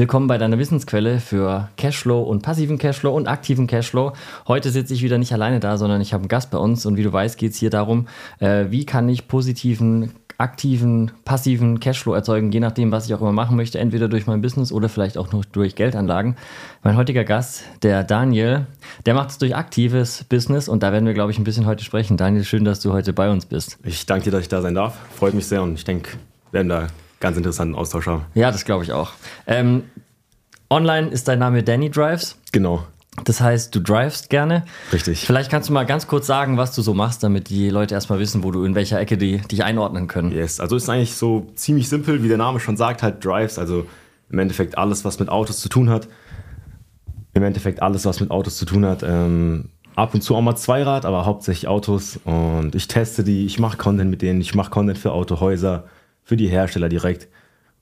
Willkommen 0.00 0.28
bei 0.28 0.38
deiner 0.38 0.58
Wissensquelle 0.58 1.20
für 1.20 1.68
Cashflow 1.76 2.22
und 2.22 2.40
passiven 2.40 2.78
Cashflow 2.78 3.14
und 3.14 3.28
aktiven 3.28 3.66
Cashflow. 3.66 4.14
Heute 4.48 4.70
sitze 4.70 4.94
ich 4.94 5.02
wieder 5.02 5.18
nicht 5.18 5.34
alleine 5.34 5.60
da, 5.60 5.76
sondern 5.76 6.00
ich 6.00 6.14
habe 6.14 6.22
einen 6.22 6.28
Gast 6.28 6.50
bei 6.50 6.56
uns 6.56 6.86
und 6.86 6.96
wie 6.96 7.02
du 7.02 7.12
weißt, 7.12 7.36
geht 7.36 7.52
es 7.52 7.58
hier 7.58 7.68
darum, 7.68 8.08
äh, 8.38 8.64
wie 8.70 8.86
kann 8.86 9.10
ich 9.10 9.28
positiven, 9.28 10.12
aktiven, 10.38 11.10
passiven 11.26 11.80
Cashflow 11.80 12.14
erzeugen, 12.14 12.50
je 12.50 12.60
nachdem, 12.60 12.92
was 12.92 13.04
ich 13.04 13.14
auch 13.14 13.20
immer 13.20 13.32
machen 13.32 13.58
möchte, 13.58 13.78
entweder 13.78 14.08
durch 14.08 14.26
mein 14.26 14.40
Business 14.40 14.72
oder 14.72 14.88
vielleicht 14.88 15.18
auch 15.18 15.32
noch 15.32 15.44
durch 15.44 15.74
Geldanlagen. 15.74 16.36
Mein 16.82 16.96
heutiger 16.96 17.24
Gast, 17.24 17.64
der 17.82 18.02
Daniel, 18.02 18.68
der 19.04 19.12
macht 19.12 19.28
es 19.28 19.36
durch 19.36 19.54
aktives 19.54 20.24
Business 20.24 20.66
und 20.70 20.82
da 20.82 20.92
werden 20.92 21.04
wir, 21.04 21.12
glaube 21.12 21.30
ich, 21.30 21.38
ein 21.38 21.44
bisschen 21.44 21.66
heute 21.66 21.84
sprechen. 21.84 22.16
Daniel, 22.16 22.44
schön, 22.44 22.64
dass 22.64 22.80
du 22.80 22.94
heute 22.94 23.12
bei 23.12 23.30
uns 23.30 23.44
bist. 23.44 23.78
Ich 23.84 24.06
danke 24.06 24.24
dir, 24.24 24.30
dass 24.30 24.40
ich 24.40 24.48
da 24.48 24.62
sein 24.62 24.74
darf. 24.74 24.96
Freut 25.14 25.34
mich 25.34 25.46
sehr 25.46 25.62
und 25.62 25.74
ich 25.74 25.84
denke, 25.84 26.12
wir 26.52 26.64
werden 26.64 26.70
da 26.70 26.86
ganz 27.20 27.36
interessanten 27.36 27.74
Austausch 27.74 28.06
haben. 28.06 28.24
Ja, 28.34 28.50
das 28.50 28.64
glaube 28.64 28.84
ich 28.84 28.92
auch. 28.92 29.12
Ähm, 29.46 29.84
online 30.70 31.08
ist 31.08 31.28
dein 31.28 31.38
Name 31.38 31.62
Danny 31.62 31.90
Drives. 31.90 32.36
Genau. 32.52 32.84
Das 33.24 33.40
heißt, 33.40 33.74
du 33.74 33.80
drivest 33.80 34.30
gerne. 34.30 34.64
Richtig. 34.92 35.26
Vielleicht 35.26 35.50
kannst 35.50 35.68
du 35.68 35.72
mal 35.72 35.84
ganz 35.84 36.06
kurz 36.06 36.26
sagen, 36.26 36.56
was 36.56 36.74
du 36.74 36.80
so 36.80 36.94
machst, 36.94 37.22
damit 37.22 37.50
die 37.50 37.68
Leute 37.68 37.94
erstmal 37.94 38.18
wissen, 38.18 38.42
wo 38.42 38.50
du 38.50 38.64
in 38.64 38.74
welcher 38.74 38.98
Ecke 38.98 39.18
die 39.18 39.38
dich 39.38 39.62
einordnen 39.62 40.06
können. 40.06 40.32
Yes, 40.32 40.60
also 40.60 40.76
ist 40.76 40.88
eigentlich 40.88 41.14
so 41.14 41.46
ziemlich 41.54 41.88
simpel, 41.88 42.22
wie 42.22 42.28
der 42.28 42.38
Name 42.38 42.60
schon 42.60 42.76
sagt, 42.76 43.02
halt 43.02 43.24
Drives, 43.24 43.58
also 43.58 43.86
im 44.30 44.38
Endeffekt 44.38 44.78
alles, 44.78 45.04
was 45.04 45.18
mit 45.18 45.28
Autos 45.28 45.58
zu 45.58 45.68
tun 45.68 45.90
hat. 45.90 46.08
Im 47.34 47.42
Endeffekt 47.42 47.82
alles, 47.82 48.04
was 48.06 48.20
mit 48.20 48.30
Autos 48.30 48.56
zu 48.56 48.64
tun 48.64 48.86
hat. 48.86 49.02
Ähm, 49.02 49.70
ab 49.96 50.14
und 50.14 50.22
zu 50.22 50.34
auch 50.34 50.40
mal 50.40 50.56
Zweirad, 50.56 51.04
aber 51.04 51.26
hauptsächlich 51.26 51.68
Autos. 51.68 52.18
Und 52.24 52.74
ich 52.74 52.88
teste 52.88 53.24
die, 53.24 53.44
ich 53.44 53.58
mache 53.58 53.76
Content 53.76 54.10
mit 54.10 54.22
denen, 54.22 54.40
ich 54.40 54.54
mache 54.54 54.70
Content 54.70 54.98
für 54.98 55.12
Autohäuser, 55.12 55.84
für 56.30 56.36
die 56.36 56.46
Hersteller 56.46 56.88
direkt. 56.88 57.26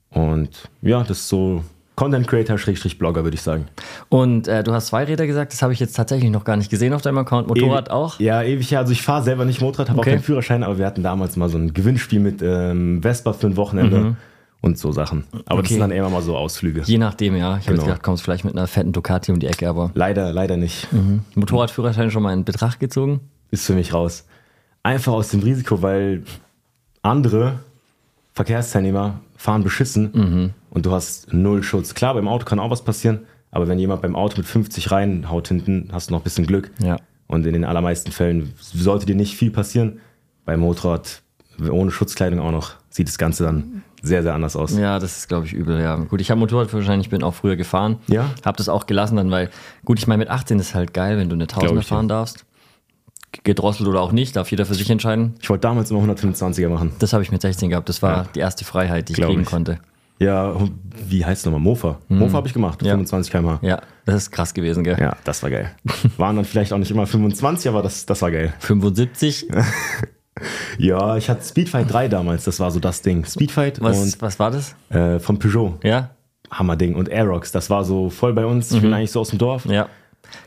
Und 0.09 0.71
ja, 0.81 1.01
das 1.03 1.19
ist 1.19 1.29
so 1.29 1.63
Content 1.97 2.27
Creator, 2.27 2.57
Schrägstrich 2.57 2.97
Blogger, 2.99 3.23
würde 3.23 3.35
ich 3.35 3.43
sagen. 3.43 3.67
Und 4.09 4.49
äh, 4.49 4.65
du 4.65 4.73
hast 4.73 4.87
zwei 4.87 5.05
Räder 5.05 5.27
gesagt, 5.27 5.53
das 5.53 5.61
habe 5.61 5.75
ich 5.75 5.81
jetzt 5.81 5.93
tatsächlich 5.95 6.31
noch 6.31 6.45
gar 6.45 6.57
nicht 6.57 6.71
gesehen 6.71 6.95
auf 6.95 7.03
deinem 7.03 7.19
Account. 7.19 7.47
Motorrad 7.47 7.89
Ewi 7.89 7.93
auch? 7.95 8.19
Ja, 8.21 8.43
ewig. 8.43 8.75
Also 8.79 8.93
ich 8.93 9.03
fahre 9.03 9.23
selber 9.23 9.45
nicht 9.45 9.61
Motorrad, 9.61 9.91
habe 9.91 10.01
Okay. 10.01 10.09
auch 10.09 10.15
keinen 10.15 10.23
Führerschein, 10.23 10.63
aber 10.63 10.79
wir 10.79 10.87
hatten 10.87 11.03
damals 11.03 11.37
mal 11.37 11.51
so 11.51 11.59
ein 11.59 11.75
Gewinnspiel 11.75 12.21
mit 12.21 12.41
ähm, 12.41 13.03
Vespa 13.03 13.35
für 13.35 13.49
ein 13.49 13.59
Wochenende 13.59 14.17
und 14.63 14.79
so 14.79 14.93
Sachen. 14.93 15.25
Aber 15.45 15.57
das 15.61 15.67
Okay. 15.67 15.69
sind 15.75 15.81
dann 15.81 15.91
immer 15.91 16.09
mal 16.09 16.23
so 16.23 16.39
Ausflüge. 16.39 16.81
Je 16.87 16.97
nachdem, 16.97 17.37
ja. 17.37 17.59
Ich 17.59 17.65
habe 17.67 17.73
Genau. 17.73 17.83
jetzt 17.83 17.85
gedacht, 17.85 18.03
kommst 18.03 18.23
vielleicht 18.23 18.47
mit 18.47 18.57
einer 18.57 18.67
fetten 18.67 18.93
Ducati 18.93 19.31
um 19.31 19.41
die 19.41 19.47
Ecke, 19.47 19.69
aber 19.69 19.91
Leider, 19.93 20.33
leider 20.33 20.57
nicht. 20.57 20.89
Motorradführerschein 21.35 22.11
schon 22.11 22.23
mal 22.23 22.33
in 22.33 22.47
Betracht 22.47 22.81
gezogen? 22.81 23.21
Ist 23.51 23.67
für 23.67 23.75
mich 23.75 23.93
raus. 23.93 24.25
Einfach 24.83 25.13
aus 25.13 25.29
dem 25.29 25.41
Risiko, 25.41 25.83
weil 25.83 26.23
andere 27.03 27.59
Verkehrsteilnehmer 28.39 29.21
fahren 29.37 29.65
beschissen 29.65 30.55
und 30.71 30.87
du 30.87 30.93
hast 30.93 31.33
null 31.33 31.65
Schutz. 31.65 31.95
Klar, 31.95 32.15
beim 32.15 32.29
Auto 32.29 32.45
kann 32.45 32.61
auch 32.61 32.71
was 32.71 32.85
passieren, 32.85 33.27
aber 33.51 33.67
wenn 33.67 33.81
jemand 33.81 34.01
beim 34.01 34.15
Auto 34.15 34.37
mit 34.37 34.47
50 34.47 34.93
reinhaut 34.93 35.49
hinten, 35.49 35.89
hast 35.91 36.09
du 36.09 36.15
noch 36.15 36.21
ein 36.21 36.23
bisschen 36.23 36.47
Glück. 36.47 36.71
Ja. 36.79 36.99
Und 37.27 37.45
in 37.47 37.53
den 37.53 37.65
allermeisten 37.65 38.13
Fällen 38.13 38.55
sollte 38.61 39.07
dir 39.07 39.17
nicht 39.17 39.37
viel 39.37 39.51
passieren. 39.51 39.99
Beim 40.45 40.61
Motorrad 40.61 41.23
ohne 41.69 41.91
Schutzkleidung 41.91 42.39
auch 42.39 42.53
noch 42.53 42.75
sieht 42.91 43.09
das 43.09 43.19
Ganze 43.19 43.43
dann 43.43 43.83
sehr, 44.03 44.23
sehr 44.23 44.35
anders 44.35 44.55
aus. 44.55 44.79
Ja, 44.79 45.01
das 45.01 45.19
ist, 45.19 45.29
glaube 45.29 45.47
ich, 45.47 45.53
übel, 45.53 45.81
ja. 45.81 45.97
Gut, 45.97 46.21
ich 46.21 46.31
habe 46.31 46.39
Motorradführerschein, 46.39 47.01
ich 47.01 47.11
bin 47.11 47.25
auch 47.25 47.35
früher 47.35 47.57
gefahren. 47.57 47.97
Ja? 48.07 48.31
Habe 48.45 48.57
das 48.57 48.69
auch 48.69 48.87
gelassen 48.87 49.17
dann, 49.17 49.33
weil, 49.33 49.51
gut, 49.85 49.99
ich 49.99 50.07
meine, 50.07 50.19
mit 50.19 50.31
18 50.31 50.61
ist 50.61 50.77
halt 50.77 50.95
geil, 50.95 51.19
wenn 51.19 51.29
du 51.29 51.35
eine 51.35 51.49
Tausender 51.49 51.81
ich, 51.81 51.91
ja. 51.91 51.97
fahren 51.97 52.07
darfst. 52.07 52.45
Gedrosselt 53.45 53.89
oder 53.89 54.01
auch 54.01 54.13
nicht, 54.13 54.37
darf 54.37 54.51
jeder 54.51 54.65
für 54.67 54.75
sich 54.75 54.89
entscheiden. 54.91 55.35
Ich 55.43 55.51
wollte 55.51 55.63
damals 55.63 55.91
immer 55.91 56.01
125er 56.01 56.69
machen. 56.69 56.93
Das 56.99 57.13
habe 57.13 57.23
ich 57.23 57.31
mit 57.33 57.43
16 57.43 57.71
gehabt. 57.71 57.89
Das 57.89 58.03
war 58.03 58.11
Ja. 58.17 58.27
die 58.35 58.41
erste 58.41 58.65
Freiheit, 58.65 59.09
die 59.09 59.13
ich 59.13 59.17
Glaub 59.17 59.29
kriegen 59.31 59.43
ich. 59.43 59.49
konnte. 59.49 59.79
Ja, 60.21 60.55
wie 61.07 61.25
heißt 61.25 61.41
es 61.43 61.45
nochmal? 61.45 61.61
Mofa. 61.61 61.99
Mofa 62.09 62.33
habe 62.39 62.49
ich 62.49 62.55
gemacht, 62.55 62.83
Ja. 62.83 62.91
25 62.93 63.31
km/h. 63.31 63.59
Ja, 63.63 63.81
das 64.05 64.15
ist 64.17 64.31
krass 64.33 64.53
gewesen, 64.53 64.83
gell? 64.83 64.97
Ja, 64.99 65.17
das 65.25 65.43
war 65.45 65.51
geil. 65.51 65.71
Waren 66.17 66.37
dann 66.37 66.45
vielleicht 66.45 66.73
auch 66.73 66.79
nicht 66.79 66.91
immer 66.91 67.07
25, 67.07 67.69
aber 67.69 67.83
das, 67.83 68.05
das 68.07 68.21
war 68.23 68.31
geil. 68.31 68.53
75. 68.59 69.49
Ja, 70.79 71.17
ich 71.17 71.29
hatte 71.29 71.43
Speedfight 71.45 71.93
3 71.93 72.07
damals, 72.07 72.45
das 72.45 72.61
war 72.61 72.71
so 72.71 72.79
das 72.79 73.03
Ding. 73.03 73.25
Speedfight 73.25 73.81
Was, 73.83 74.21
was 74.23 74.39
war 74.39 74.53
das? 74.53 74.77
und 74.91 74.97
äh, 74.97 75.19
von 75.19 75.39
Peugeot. 75.41 75.81
Ja? 75.83 76.11
Hammerding. 76.51 76.95
Und 76.95 77.11
Aerox, 77.11 77.51
das 77.51 77.71
war 77.71 77.85
so 77.85 78.09
voll 78.09 78.33
bei 78.35 78.47
uns. 78.47 78.71
Ich 78.71 78.81
bin 78.81 78.95
eigentlich 78.95 79.11
so 79.11 79.19
aus 79.21 79.31
dem 79.31 79.39
Dorf. 79.41 79.65
Mhm. 79.65 79.73
Ja. 79.73 79.89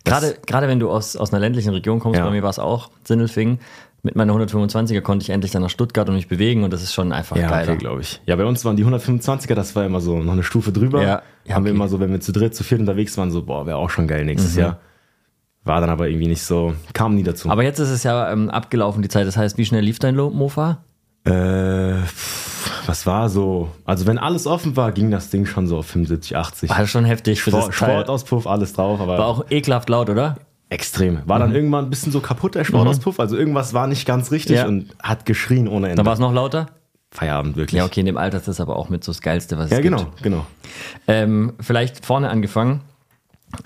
Gerade, 0.05 0.37
gerade 0.45 0.67
wenn 0.67 0.79
du 0.79 0.89
aus, 0.89 1.15
aus 1.15 1.31
einer 1.33 1.39
ländlichen 1.39 1.73
Region 1.73 1.99
kommst, 1.99 2.17
Ja. 2.19 2.25
bei 2.25 2.31
mir 2.31 2.43
war 2.43 2.49
es 2.49 2.59
auch 2.59 2.89
Sindelfingen. 3.03 3.59
Mit 4.03 4.15
meiner 4.15 4.33
125er 4.33 5.01
konnte 5.01 5.23
ich 5.23 5.29
endlich 5.29 5.51
dann 5.51 5.61
nach 5.61 5.69
Stuttgart 5.69 6.09
und 6.09 6.15
mich 6.15 6.27
bewegen 6.27 6.63
und 6.63 6.73
das 6.73 6.81
ist 6.81 6.91
schon 6.93 7.11
einfach 7.11 7.37
Ja, 7.37 7.47
geil. 7.49 7.67
okay, 7.69 7.77
glaube 7.77 8.01
ich. 8.01 8.19
Ja, 8.25 8.35
bei 8.35 8.45
uns 8.45 8.65
waren 8.65 8.75
die 8.75 8.83
125er, 8.85 9.53
das 9.53 9.75
war 9.75 9.85
immer 9.85 10.01
so 10.01 10.17
noch 10.17 10.33
eine 10.33 10.41
Stufe 10.43 10.71
drüber. 10.71 11.03
Ja, 11.03 11.21
ja, 11.45 11.55
Haben 11.55 11.65
wir 11.65 11.71
okay. 11.71 11.77
immer 11.77 11.87
so, 11.87 11.99
wenn 11.99 12.11
wir 12.11 12.19
zu 12.19 12.31
dritt, 12.31 12.55
zu 12.55 12.63
viert 12.63 12.79
unterwegs 12.81 13.15
waren, 13.17 13.29
so, 13.29 13.43
boah, 13.43 13.65
wäre 13.67 13.77
auch 13.77 13.91
schon 13.91 14.07
geil 14.07 14.21
Mhm. 14.21 14.25
nächstes 14.27 14.55
Jahr. 14.55 14.79
War 15.63 15.79
dann 15.81 15.91
aber 15.91 16.07
irgendwie 16.09 16.25
nicht 16.27 16.41
so, 16.43 16.73
kam 16.93 17.13
nie 17.13 17.21
dazu. 17.21 17.47
Aber 17.51 17.63
jetzt 17.63 17.77
ist 17.77 17.89
es 17.89 18.01
ja 18.01 18.31
ähm, 18.31 18.49
abgelaufen, 18.49 19.03
die 19.03 19.09
Zeit. 19.09 19.27
Das 19.27 19.37
heißt, 19.37 19.59
wie 19.59 19.65
schnell 19.65 19.83
lief 19.83 19.99
dein 19.99 20.15
Mofa? 20.15 20.83
Äh, 21.23 22.01
pff, 22.01 22.50
was 22.87 23.05
war 23.05 23.29
so? 23.29 23.69
Also, 23.85 24.05
wenn 24.07 24.17
alles 24.17 24.47
offen 24.47 24.75
war, 24.77 24.91
ging 24.91 25.11
das 25.11 25.29
Ding 25.29 25.45
schon 25.45 25.67
so 25.67 25.77
auf 25.77 25.87
75, 25.87 26.35
80. 26.35 26.69
War 26.69 26.87
schon 26.87 27.05
heftig 27.05 27.41
für 27.41 27.51
Sport, 27.51 27.69
das 27.69 27.77
Teil. 27.77 27.89
Sportauspuff, 27.89 28.47
alles 28.47 28.73
drauf, 28.73 28.99
aber 28.99 29.17
War 29.17 29.25
auch 29.27 29.45
ekelhaft 29.49 29.89
laut, 29.89 30.09
oder? 30.09 30.37
extrem. 30.69 31.19
War 31.25 31.37
dann 31.37 31.53
irgendwann 31.53 31.83
ein 31.85 31.89
bisschen 31.89 32.13
so 32.13 32.21
kaputt, 32.21 32.55
der 32.55 32.63
Sportauspuff. 32.63 33.19
Also, 33.19 33.35
irgendwas 33.37 33.73
war 33.73 33.87
nicht 33.87 34.05
ganz 34.07 34.31
richtig 34.31 34.55
Ja. 34.57 34.67
und 34.67 34.87
hat 35.03 35.25
geschrien 35.25 35.67
ohne 35.67 35.89
Ende. 35.89 36.01
Da 36.01 36.05
war 36.05 36.13
es 36.13 36.19
noch 36.19 36.31
lauter? 36.33 36.67
Feierabend, 37.13 37.57
wirklich. 37.57 37.77
Ja, 37.79 37.83
okay, 37.85 37.99
in 37.99 38.05
dem 38.05 38.15
Alter 38.15 38.37
ist 38.37 38.47
das 38.47 38.61
aber 38.61 38.77
auch 38.77 38.87
mit 38.87 39.03
so 39.03 39.11
das 39.11 39.19
Geilste, 39.21 39.57
was 39.57 39.65
es 39.65 39.71
Ja, 39.71 39.81
gibt. 39.81 39.97
genau, 39.97 40.07
genau. 40.21 40.45
Ähm, 41.09 41.53
vielleicht 41.59 42.05
vorne 42.05 42.29
angefangen. 42.29 42.79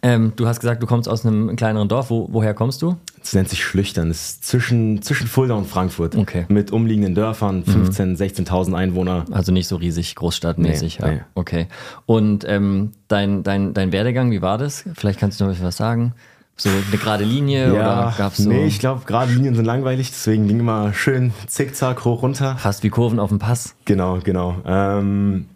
Ähm, 0.01 0.34
du 0.35 0.47
hast 0.47 0.59
gesagt, 0.59 0.81
du 0.81 0.88
kommst 0.88 1.09
aus 1.09 1.25
einem 1.25 1.56
kleineren 1.56 1.88
Dorf. 1.88 2.09
Wo, 2.09 2.28
woher 2.31 2.53
kommst 2.53 2.81
du? 2.81 2.97
Das 3.19 3.34
nennt 3.34 3.50
sich 3.50 3.63
Schlüchtern. 3.63 4.09
Das 4.09 4.29
ist 4.29 4.46
zwischen, 4.46 5.01
zwischen 5.01 5.28
Fulda 5.28 5.56
und 5.56 5.68
Frankfurt. 5.68 6.16
Okay. 6.16 6.46
Mit 6.47 6.72
umliegenden 6.72 7.16
Dörfern, 7.16 7.63
15.000, 7.63 8.18
16.000 8.46 8.75
Einwohner. 8.75 9.25
Also 9.31 9.51
nicht 9.51 9.68
so 9.68 9.78
riesig 9.78 10.16
großstadtmäßig. 10.16 11.00
Nee, 11.00 11.06
ja. 11.06 11.13
nee. 11.13 11.22
Okay. 11.34 11.68
Und 12.06 12.46
ähm, 12.47 12.91
dein, 13.07 13.44
dein, 13.44 13.73
dein 13.73 13.91
Werdegang, 13.91 14.31
wie 14.31 14.41
war 14.41 14.57
das? 14.57 14.85
Vielleicht 14.96 15.19
kannst 15.19 15.40
du 15.40 15.46
noch 15.46 15.56
was 15.62 15.78
sagen. 15.78 16.13
So 16.57 16.69
eine 16.69 16.97
gerade 16.97 17.25
Linie 17.25 17.73
oder 17.73 18.13
gab's 18.17 18.38
so 18.38 18.47
nee, 18.47 18.66
ich 18.66 18.79
glaube, 18.79 19.02
gerade 19.06 19.34
Linien 19.34 19.56
sind 19.56 19.66
langweilig, 19.66 20.09
deswegen 20.12 20.47
ging 20.47 20.62
immer 20.62 20.94
schön 20.94 21.34
zickzack 21.47 22.06
hoch 22.06 22.22
runter. 22.22 22.56
fast 22.57 22.81
wie 22.84 22.90
Kurven 22.90 23.19
auf 23.19 23.28
dem 23.28 23.40
Pass? 23.40 23.75
Genau, 23.84 24.19
genau. 24.23 24.56
Ähm, 24.66 25.47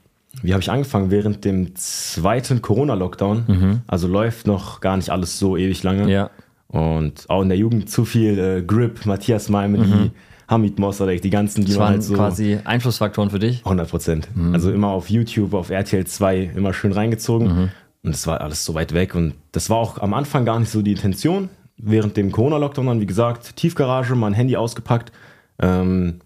wie 0.42 0.54
habe 0.54 0.62
ich 0.62 0.72
angefangen? 0.72 1.12
Während 1.12 1.46
dem 1.46 1.76
zweiten 1.76 2.62
Corona-Lockdown. 2.62 3.82
Also 3.88 4.08
läuft 4.08 4.48
noch 4.48 4.82
gar 4.82 4.98
nicht 4.98 5.10
alles 5.10 5.40
so 5.40 5.58
ewig 5.58 5.84
lange. 5.84 6.04
Mhm. 6.04 6.10
Ja. 6.10 6.30
Und 6.68 7.30
auch 7.30 7.42
in 7.42 7.50
der 7.50 7.58
Jugend 7.58 7.90
zu 7.90 8.06
viel 8.06 8.38
äh, 8.38 8.62
Grip, 8.62 9.06
Matthias 9.06 9.50
Malmedy, 9.50 10.12
Hamid 10.48 10.78
Mossadegh, 10.78 11.22
die 11.22 11.30
ganzen, 11.30 11.62
die 11.62 11.72
Das 11.72 11.78
man 11.78 11.86
waren 11.86 11.94
halt 11.94 12.04
so... 12.04 12.14
quasi 12.14 12.60
Einflussfaktoren 12.64 13.30
für 13.30 13.40
dich. 13.40 13.60
100 13.60 13.90
Prozent. 13.90 14.28
Mhm. 14.36 14.54
Also 14.54 14.72
immer 14.72 14.90
auf 14.90 15.10
YouTube, 15.10 15.54
auf 15.54 15.70
RTL 15.70 16.06
2 16.06 16.52
immer 16.56 16.74
schön 16.74 16.92
reingezogen. 16.92 17.72
Und 18.04 18.16
es 18.16 18.26
war 18.28 18.42
alles 18.42 18.66
so 18.66 18.74
weit 18.76 18.94
weg. 18.94 19.16
Und 19.16 19.34
das 19.52 19.70
war 19.70 19.78
auch 19.78 19.98
am 19.98 20.14
Anfang 20.14 20.46
gar 20.46 20.60
nicht 20.60 20.70
so 20.70 20.82
die 20.82 20.92
Intention. 20.92 21.50
Während 21.78 22.18
dem 22.18 22.32
Corona-Lockdown 22.32 22.88
dann, 22.88 23.02
wie 23.02 23.06
gesagt, 23.06 23.56
Tiefgarage, 23.56 24.16
mein 24.16 24.34
Handy 24.34 24.58
ausgepackt. 24.58 25.12
Ähm, 25.60 26.20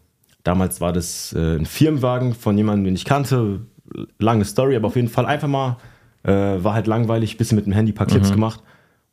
damals 0.43 0.81
war 0.81 0.93
das 0.93 1.33
äh, 1.33 1.57
ein 1.57 1.65
Firmenwagen 1.65 2.33
von 2.33 2.57
jemandem, 2.57 2.85
den 2.85 2.95
ich 2.95 3.05
kannte. 3.05 3.61
Lange 4.19 4.45
Story, 4.45 4.75
aber 4.75 4.87
auf 4.87 4.95
jeden 4.95 5.09
Fall 5.09 5.25
einfach 5.25 5.47
mal, 5.47 5.77
äh, 6.23 6.31
war 6.31 6.73
halt 6.73 6.87
langweilig, 6.87 7.37
bisschen 7.37 7.55
mit 7.55 7.65
dem 7.65 7.73
Handy 7.73 7.91
ein 7.91 7.95
paar 7.95 8.07
Clips 8.07 8.31
gemacht. 8.31 8.61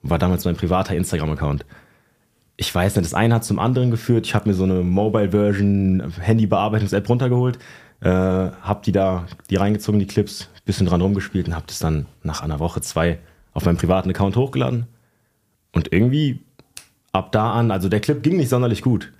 War 0.02 0.18
damals 0.18 0.44
mein 0.44 0.56
privater 0.56 0.94
Instagram-Account 0.94 1.64
ich 2.60 2.74
weiß 2.74 2.96
nicht, 2.96 3.06
das 3.06 3.14
eine 3.14 3.36
hat 3.36 3.44
zum 3.44 3.58
anderen 3.58 3.90
geführt. 3.90 4.26
Ich 4.26 4.34
habe 4.34 4.46
mir 4.46 4.54
so 4.54 4.64
eine 4.64 4.82
Mobile-Version 4.82 6.12
Handy-Bearbeitungs-App 6.20 7.08
runtergeholt, 7.08 7.58
äh, 8.02 8.10
habe 8.10 8.82
die 8.84 8.92
da, 8.92 9.26
die 9.48 9.56
reingezogen, 9.56 9.98
die 9.98 10.06
Clips, 10.06 10.50
bisschen 10.66 10.86
dran 10.86 11.00
rumgespielt 11.00 11.48
und 11.48 11.54
habe 11.54 11.64
das 11.66 11.78
dann 11.78 12.04
nach 12.22 12.42
einer 12.42 12.58
Woche, 12.58 12.82
zwei 12.82 13.18
auf 13.54 13.64
meinem 13.64 13.78
privaten 13.78 14.10
Account 14.10 14.36
hochgeladen. 14.36 14.86
Und 15.72 15.90
irgendwie 15.90 16.40
ab 17.12 17.32
da 17.32 17.52
an, 17.52 17.70
also 17.70 17.88
der 17.88 18.00
Clip 18.00 18.22
ging 18.22 18.36
nicht 18.36 18.50
sonderlich 18.50 18.82
gut. 18.82 19.10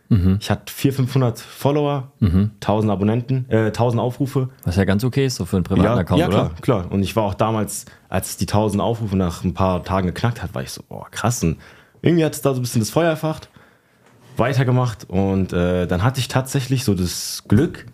Ich 0.41 0.51
hatte 0.51 0.73
400, 0.73 0.97
500 1.07 1.39
Follower, 1.39 2.11
1000 2.21 2.91
Abonnenten, 2.91 3.47
äh, 3.49 3.71
1000 3.71 4.01
Aufrufe. 4.03 4.49
Was 4.65 4.75
ja 4.75 4.85
ganz 4.85 5.05
okay 5.05 5.27
ist, 5.27 5.37
so 5.37 5.45
für 5.45 5.57
einen 5.57 5.62
privaten 5.65 5.85
Ja, 5.85 5.95
Account, 5.97 6.19
ja 6.21 6.29
klar, 6.29 6.47
oder? 6.47 6.55
klar. 6.61 6.87
Und 6.91 7.03
ich 7.05 7.15
war 7.15 7.23
auch 7.23 7.35
damals, 7.35 7.85
als 8.09 8.37
die 8.37 8.47
1000 8.47 8.83
Aufrufe 8.83 9.17
nach 9.17 9.45
ein 9.45 9.55
paar 9.55 9.85
Tagen 9.85 10.09
geknackt 10.09 10.43
hat, 10.43 10.53
war 10.53 10.62
ich 10.62 10.71
so, 10.73 10.83
boah, 10.89 11.07
krass. 11.12 11.45
Und 11.45 11.59
irgendwie 12.03 12.25
hat 12.25 12.35
es 12.35 12.43
da 12.43 12.53
so 12.55 12.59
ein 12.59 12.62
bisschen 12.62 12.81
das 12.81 12.91
Feuer 12.91 13.09
erfacht, 13.11 13.51
weitergemacht 14.37 15.09
und 15.09 15.53
äh, 15.53 15.87
dann 15.87 16.03
hatte 16.03 16.19
ich 16.21 16.29
tatsächlich 16.29 16.83
so 16.85 16.95
das 16.95 17.45
Glück, 17.47 17.87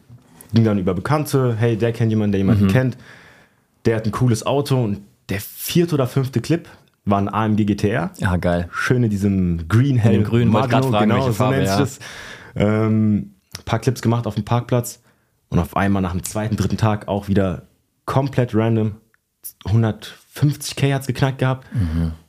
ging 0.54 0.64
dann 0.64 0.78
über 0.78 0.94
Bekannte, 0.94 1.54
hey, 1.58 1.76
der 1.76 1.92
kennt 1.92 2.10
jemanden, 2.10 2.32
der 2.32 2.42
Mhm. 2.44 2.48
jemanden 2.50 2.68
kennt, 2.72 2.96
der 3.84 3.96
hat 3.96 4.06
ein 4.06 4.12
cooles 4.12 4.46
Auto 4.46 4.82
und 4.82 5.00
der 5.28 5.40
vierte 5.40 5.94
oder 5.94 6.06
fünfte 6.06 6.40
Clip 6.40 6.68
war 7.06 7.18
ein 7.18 7.32
AMG 7.32 7.64
GTR 7.64 8.10
Ja, 8.18 8.36
geil. 8.36 8.68
schön 8.72 9.02
in 9.02 9.10
diesem 9.10 9.68
Green 9.68 9.96
Helm. 9.96 10.14
In 10.14 10.20
dem 10.22 10.28
Grün, 10.28 10.52
wollte 10.52 10.68
grad 10.68 10.84
fragen, 10.84 11.10
genau, 11.10 11.26
so 11.26 11.32
Farbe, 11.32 11.56
nennt 11.56 11.68
sich 11.68 11.78
ja. 11.78 11.80
das. 11.80 11.98
Ähm, 12.56 13.36
paar 13.64 13.78
Clips 13.78 14.02
gemacht 14.02 14.26
auf 14.26 14.34
dem 14.34 14.44
Parkplatz 14.44 15.02
und 15.48 15.58
auf 15.58 15.76
einmal 15.76 16.02
nach 16.02 16.12
dem 16.12 16.22
zweiten, 16.24 16.56
dritten 16.56 16.76
Tag 16.76 17.08
auch 17.08 17.28
wieder 17.28 17.62
komplett 18.04 18.54
random 18.54 18.96
150k 19.64 20.94
hat's 20.94 21.06
geknackt 21.06 21.38
gehabt. 21.38 21.66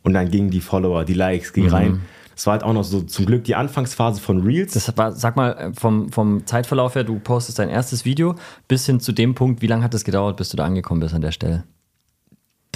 Und 0.04 0.14
dann 0.14 0.30
gingen 0.30 0.52
die 0.52 0.62
Follower, 0.62 1.04
die 1.04 1.14
Likes, 1.14 1.52
gingen 1.54 1.70
rein. 1.70 2.02
Das 2.36 2.46
war 2.46 2.54
halt 2.54 2.64
auch 2.64 2.74
noch 2.74 2.84
so 2.84 3.02
zum 3.02 3.26
Glück 3.26 3.46
die 3.46 3.56
Anfangsphase 3.56 4.22
von 4.22 4.44
Reels. 4.44 4.74
Das 4.74 4.96
war, 4.96 5.12
sag 5.12 5.36
mal, 5.36 5.54
äh, 5.54 5.74
vom, 5.74 6.12
vom 6.12 6.46
Zeitverlauf 6.46 6.94
her, 6.94 7.04
du 7.04 7.18
postest 7.18 7.58
dein 7.58 7.68
erstes 7.68 8.06
Video 8.06 8.36
bis 8.68 8.86
hin 8.86 9.00
zu 9.00 9.12
dem 9.12 9.34
Punkt, 9.34 9.64
wie 9.64 9.68
lange 9.68 9.84
hat 9.84 9.96
es 9.96 10.04
gedauert, 10.04 10.38
bis 10.38 10.50
du 10.50 10.58
da 10.58 10.64
angekommen 10.64 11.00
bist 11.00 11.16
an 11.16 11.22
der 11.22 11.32
Stelle? 11.32 11.64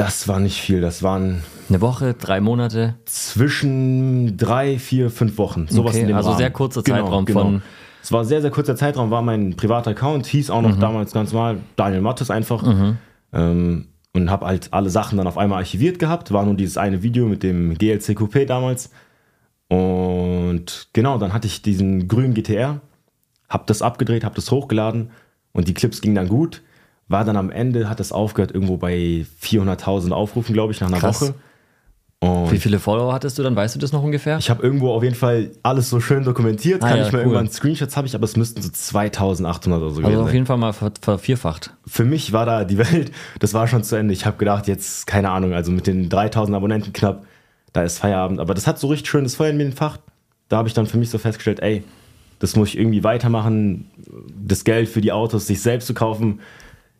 Das 0.06 0.27
war 0.27 0.39
nicht 0.39 0.59
viel. 0.62 0.81
Das 0.81 1.03
waren 1.03 1.44
Eine 1.69 1.80
Woche, 1.81 2.13
drei 2.15 2.42
Monate? 2.42 2.95
zwischen 3.06 4.36
drei, 4.38 4.80
vier, 4.80 5.09
fünf 5.09 5.38
Wochen. 5.38 5.68
Sowas 5.69 5.92
Okay, 5.92 6.01
in 6.01 6.07
dem 6.07 6.15
also 6.18 6.30
Rahmen. 6.30 6.39
sehr 6.39 6.50
kurzer 6.51 6.83
Zeitraum 6.83 7.27
von- 7.27 7.62
Es 8.03 8.12
war 8.12 8.25
sehr, 8.25 8.42
sehr 8.42 8.50
kurzer 8.50 8.75
Zeitraum, 8.75 9.12
war 9.12 9.21
mein 9.21 9.56
privater 9.56 9.92
Account, 9.92 10.25
hieß 10.25 10.50
auch 10.50 10.62
Mhm. 10.62 10.69
noch 10.69 10.80
damals 10.80 11.12
ganz 11.12 11.31
normal 11.33 11.57
Daniel 11.75 12.01
Mattes 12.01 12.31
einfach. 12.31 12.63
Ähm, 13.33 13.88
und 14.13 14.30
habe 14.31 14.45
halt 14.48 14.69
alle 14.71 14.89
Sachen 14.89 15.18
dann 15.18 15.27
auf 15.27 15.38
einmal 15.38 15.59
archiviert 15.59 16.00
gehabt. 16.00 16.31
War 16.33 16.44
nur 16.45 16.56
dieses 16.56 16.77
eine 16.77 17.03
Video 17.03 17.27
mit 17.27 17.44
dem 17.44 17.75
GLC 17.77 18.13
Coupé 18.18 18.45
damals. 18.45 18.89
Und 19.69 20.89
genau, 20.94 21.18
dann 21.18 21.31
hatte 21.33 21.48
ich 21.48 21.62
diesen 21.62 22.07
grünen 22.07 22.33
GTR, 22.33 22.81
habe 23.48 23.63
das 23.68 23.81
abgedreht, 23.81 24.24
habe 24.25 24.36
das 24.36 24.51
hochgeladen 24.51 25.12
und 25.53 25.68
die 25.68 25.74
Clips 25.74 26.01
gingen 26.01 26.15
dann 26.15 26.27
gut. 26.27 26.62
War 27.12 27.25
dann 27.25 27.38
am 27.38 27.50
Ende, 27.50 27.90
hat 27.90 28.00
das 28.00 28.12
aufgehört 28.12 28.52
irgendwo 28.52 28.78
bei 28.78 29.25
400.000 29.44 30.12
Aufrufen, 30.12 30.54
glaube 30.54 30.72
ich, 30.74 30.80
nach 30.81 30.88
einer 30.88 31.00
Krass. 31.00 31.22
Woche. 31.22 31.34
Und 32.24 32.52
Wie 32.52 32.60
viele 32.60 32.78
Follower 32.78 33.12
hattest 33.13 33.40
du 33.40 33.44
dann? 33.44 33.56
Weißt 33.56 33.74
du 33.74 33.80
das 33.80 33.92
noch 33.92 34.04
ungefähr? 34.04 34.38
ich 34.38 34.52
habe 34.52 34.62
irgendwo 34.62 34.92
auf 34.92 35.02
jeden 35.02 35.16
Fall 35.16 35.50
alles 35.63 35.90
so 35.90 36.00
schön 36.00 36.24
dokumentiert. 36.24 36.84
Ah, 36.84 36.90
Kann 36.90 36.98
ja, 37.00 37.08
ich 37.08 37.12
mal 37.12 37.19
cool. 37.19 37.34
irgendwann 37.34 37.50
Screenshots 37.50 37.98
habe 37.98 38.06
ich, 38.06 38.13
aber 38.13 38.25
es 38.25 38.38
müssten 38.38 38.62
so 38.62 38.69
2800 38.69 39.81
oder 39.81 39.90
so 39.90 39.96
also 39.96 40.02
gewesen 40.04 40.19
auf 40.19 40.28
sein. 40.28 40.34
jeden 40.36 40.46
Fall 40.46 40.58
mal 40.58 40.72
ver 40.72 40.92
vervierfacht. 41.02 41.74
Für 41.88 42.06
mich 42.06 42.31
war 42.31 42.46
da 42.46 42.63
die 42.63 42.78
Welt, 42.78 43.12
das 43.40 43.56
war 43.56 43.68
schon 43.68 43.84
zu 43.84 43.96
Ende. 43.96 44.13
Ich 44.13 44.28
habe 44.28 44.38
gedacht, 44.38 44.68
jetzt, 44.68 45.08
keine 45.08 45.31
Ahnung, 45.31 45.54
also 45.54 45.72
mit 45.72 45.88
den 45.88 46.10
3000 46.10 46.56
Abonnenten 46.56 46.94
knapp, 46.94 47.25
da 47.74 47.81
ist 47.81 47.98
Feierabend. 47.98 48.40
Aber 48.40 48.54
das 48.54 48.68
hat 48.68 48.78
so 48.78 48.88
richtig 48.88 49.10
schönes 49.10 49.36
Feuer 49.36 49.50
in 49.50 49.58
mir 49.58 49.66
entfacht. 49.66 50.00
Da 50.48 50.58
habe 50.58 50.68
ich 50.68 50.75
dann 50.75 50.86
für 50.86 51.00
mich 51.00 51.10
so 51.10 51.18
festgestellt, 51.18 51.60
ey, 51.62 51.84
das 52.38 52.56
muss 52.56 52.69
ich 52.69 52.78
irgendwie 52.78 53.04
weitermachen. 53.04 53.90
Das 54.46 54.63
Geld 54.63 54.90
für 54.90 55.02
die 55.02 55.12
Autos, 55.12 55.48
sich 55.48 55.62
selbst 55.62 55.88
zu 55.88 55.96
kaufen, 55.96 56.40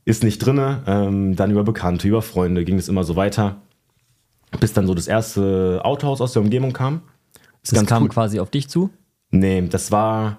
ist 0.06 0.24
nicht 0.24 0.40
drinne. 0.40 0.84
Ähm, 0.88 1.36
dann 1.36 1.52
über 1.52 1.64
Bekannte, 1.64 2.08
über 2.08 2.22
Freunde 2.22 2.64
ging 2.66 2.78
es 2.78 2.90
immer 2.90 3.04
so 3.04 3.16
weiter. 3.16 3.58
Bis 4.60 4.74
dann 4.74 4.88
so 4.88 4.94
das 4.94 5.08
erste 5.08 5.82
Autohaus 5.84 6.20
aus 6.22 6.34
der 6.34 6.42
Umgebung 6.42 6.74
kam. 6.74 7.02
Ist 7.64 7.76
Das 7.76 7.86
kam 7.86 8.04
cool. 8.04 8.10
quasi 8.10 8.40
auf 8.40 8.50
dich 8.50 8.68
zu. 8.68 8.90
Nee, 9.30 9.62
das 9.70 9.92
war 9.92 10.28
ein 10.32 10.38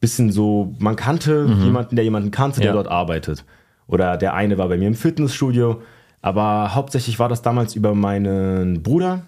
bisschen 0.00 0.32
so, 0.32 0.74
man 0.78 0.96
kannte 0.96 1.46
jemanden, 1.62 1.94
der 1.94 2.04
jemanden 2.04 2.30
kannte, 2.30 2.60
der 2.60 2.70
Mhm. 2.72 2.76
Ja. 2.76 2.82
dort 2.82 2.92
arbeitet. 2.92 3.44
Oder 3.86 4.16
der 4.16 4.34
eine 4.34 4.58
war 4.58 4.68
bei 4.68 4.76
mir 4.78 4.88
im 4.88 4.94
Fitnessstudio. 4.94 5.82
Aber 6.22 6.74
hauptsächlich 6.74 7.18
war 7.18 7.28
das 7.28 7.42
damals 7.42 7.76
über 7.76 7.94
meinen 7.94 8.82
Bruder. 8.82 9.22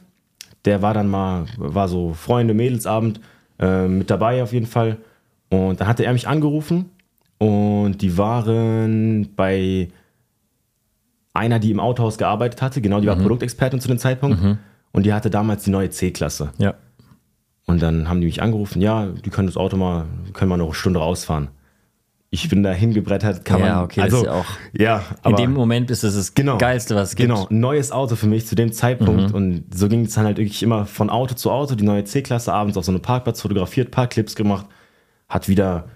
Der 0.64 0.80
war 0.80 0.94
dann 0.94 1.08
mal, 1.08 1.44
war 1.58 1.88
so 1.88 2.14
Freunde, 2.14 2.54
Mädelsabend 2.54 3.20
äh, 3.60 3.86
mit 3.86 4.10
dabei 4.10 4.42
auf 4.42 4.52
jeden 4.52 4.66
Fall. 4.66 4.96
Und 5.50 5.80
dann 5.80 5.86
hatte 5.88 6.04
er 6.04 6.12
mich 6.12 6.26
angerufen 6.26 6.86
und 7.38 7.98
die 8.00 8.16
waren 8.16 9.28
bei 9.36 9.88
einer, 11.32 11.58
die 11.58 11.70
im 11.70 11.80
Autohaus 11.80 12.18
gearbeitet 12.18 12.62
hatte. 12.62 12.80
Genau, 12.80 13.00
die 13.00 13.06
war 13.06 13.16
Produktexpertin 13.16 13.80
zu 13.80 13.88
dem 13.88 13.98
Zeitpunkt. 13.98 14.38
Und 14.92 15.06
die 15.06 15.12
hatte 15.12 15.30
damals 15.30 15.64
die 15.64 15.70
neue 15.70 15.90
C-Klasse. 15.90 16.52
Ja. 16.58 16.74
Und 17.66 17.82
dann 17.82 18.08
haben 18.08 18.20
die 18.20 18.26
mich 18.26 18.42
angerufen, 18.42 18.80
ja, 18.80 19.06
die 19.06 19.30
können 19.30 19.48
das 19.48 19.56
Auto 19.56 19.76
mal, 19.76 20.04
können 20.34 20.50
wir 20.50 20.56
noch 20.56 20.66
eine 20.66 20.74
Stunde 20.74 21.00
rausfahren. 21.00 21.48
Ich 22.30 22.48
bin 22.48 22.62
da 22.62 22.72
hingebrettert, 22.72 23.44
kann 23.44 23.60
Ja, 23.60 23.76
man. 23.76 23.84
okay, 23.84 24.00
das 24.02 24.12
also, 24.14 24.24
ja 24.26 24.32
auch- 24.32 24.44
Ja, 24.72 24.96
In 24.98 25.04
aber 25.22 25.36
dem 25.36 25.52
Moment 25.52 25.90
ist 25.90 26.02
es 26.04 26.14
das 26.14 26.34
genau, 26.34 26.58
Geilste, 26.58 26.94
was 26.94 27.10
es 27.10 27.16
gibt. 27.16 27.28
Genau, 27.30 27.46
neues 27.50 27.90
Auto 27.92 28.16
für 28.16 28.26
mich 28.26 28.46
zu 28.46 28.54
dem 28.54 28.72
Zeitpunkt. 28.72 29.30
Mhm. 29.30 29.34
Und 29.34 29.64
so 29.74 29.88
ging 29.88 30.04
es 30.04 30.14
dann 30.14 30.24
halt 30.26 30.38
wirklich 30.38 30.62
immer 30.62 30.84
von 30.84 31.10
Auto 31.10 31.34
zu 31.34 31.50
Auto, 31.50 31.74
die 31.74 31.84
neue 31.84 32.04
C-Klasse 32.04 32.52
abends 32.52 32.76
auf 32.76 32.84
so 32.84 32.92
einem 32.92 33.02
Parkplatz 33.02 33.40
fotografiert, 33.40 33.90
paar 33.92 34.08
Clips 34.08 34.34
gemacht, 34.36 34.66
hat 35.28 35.48
wieder 35.48 35.88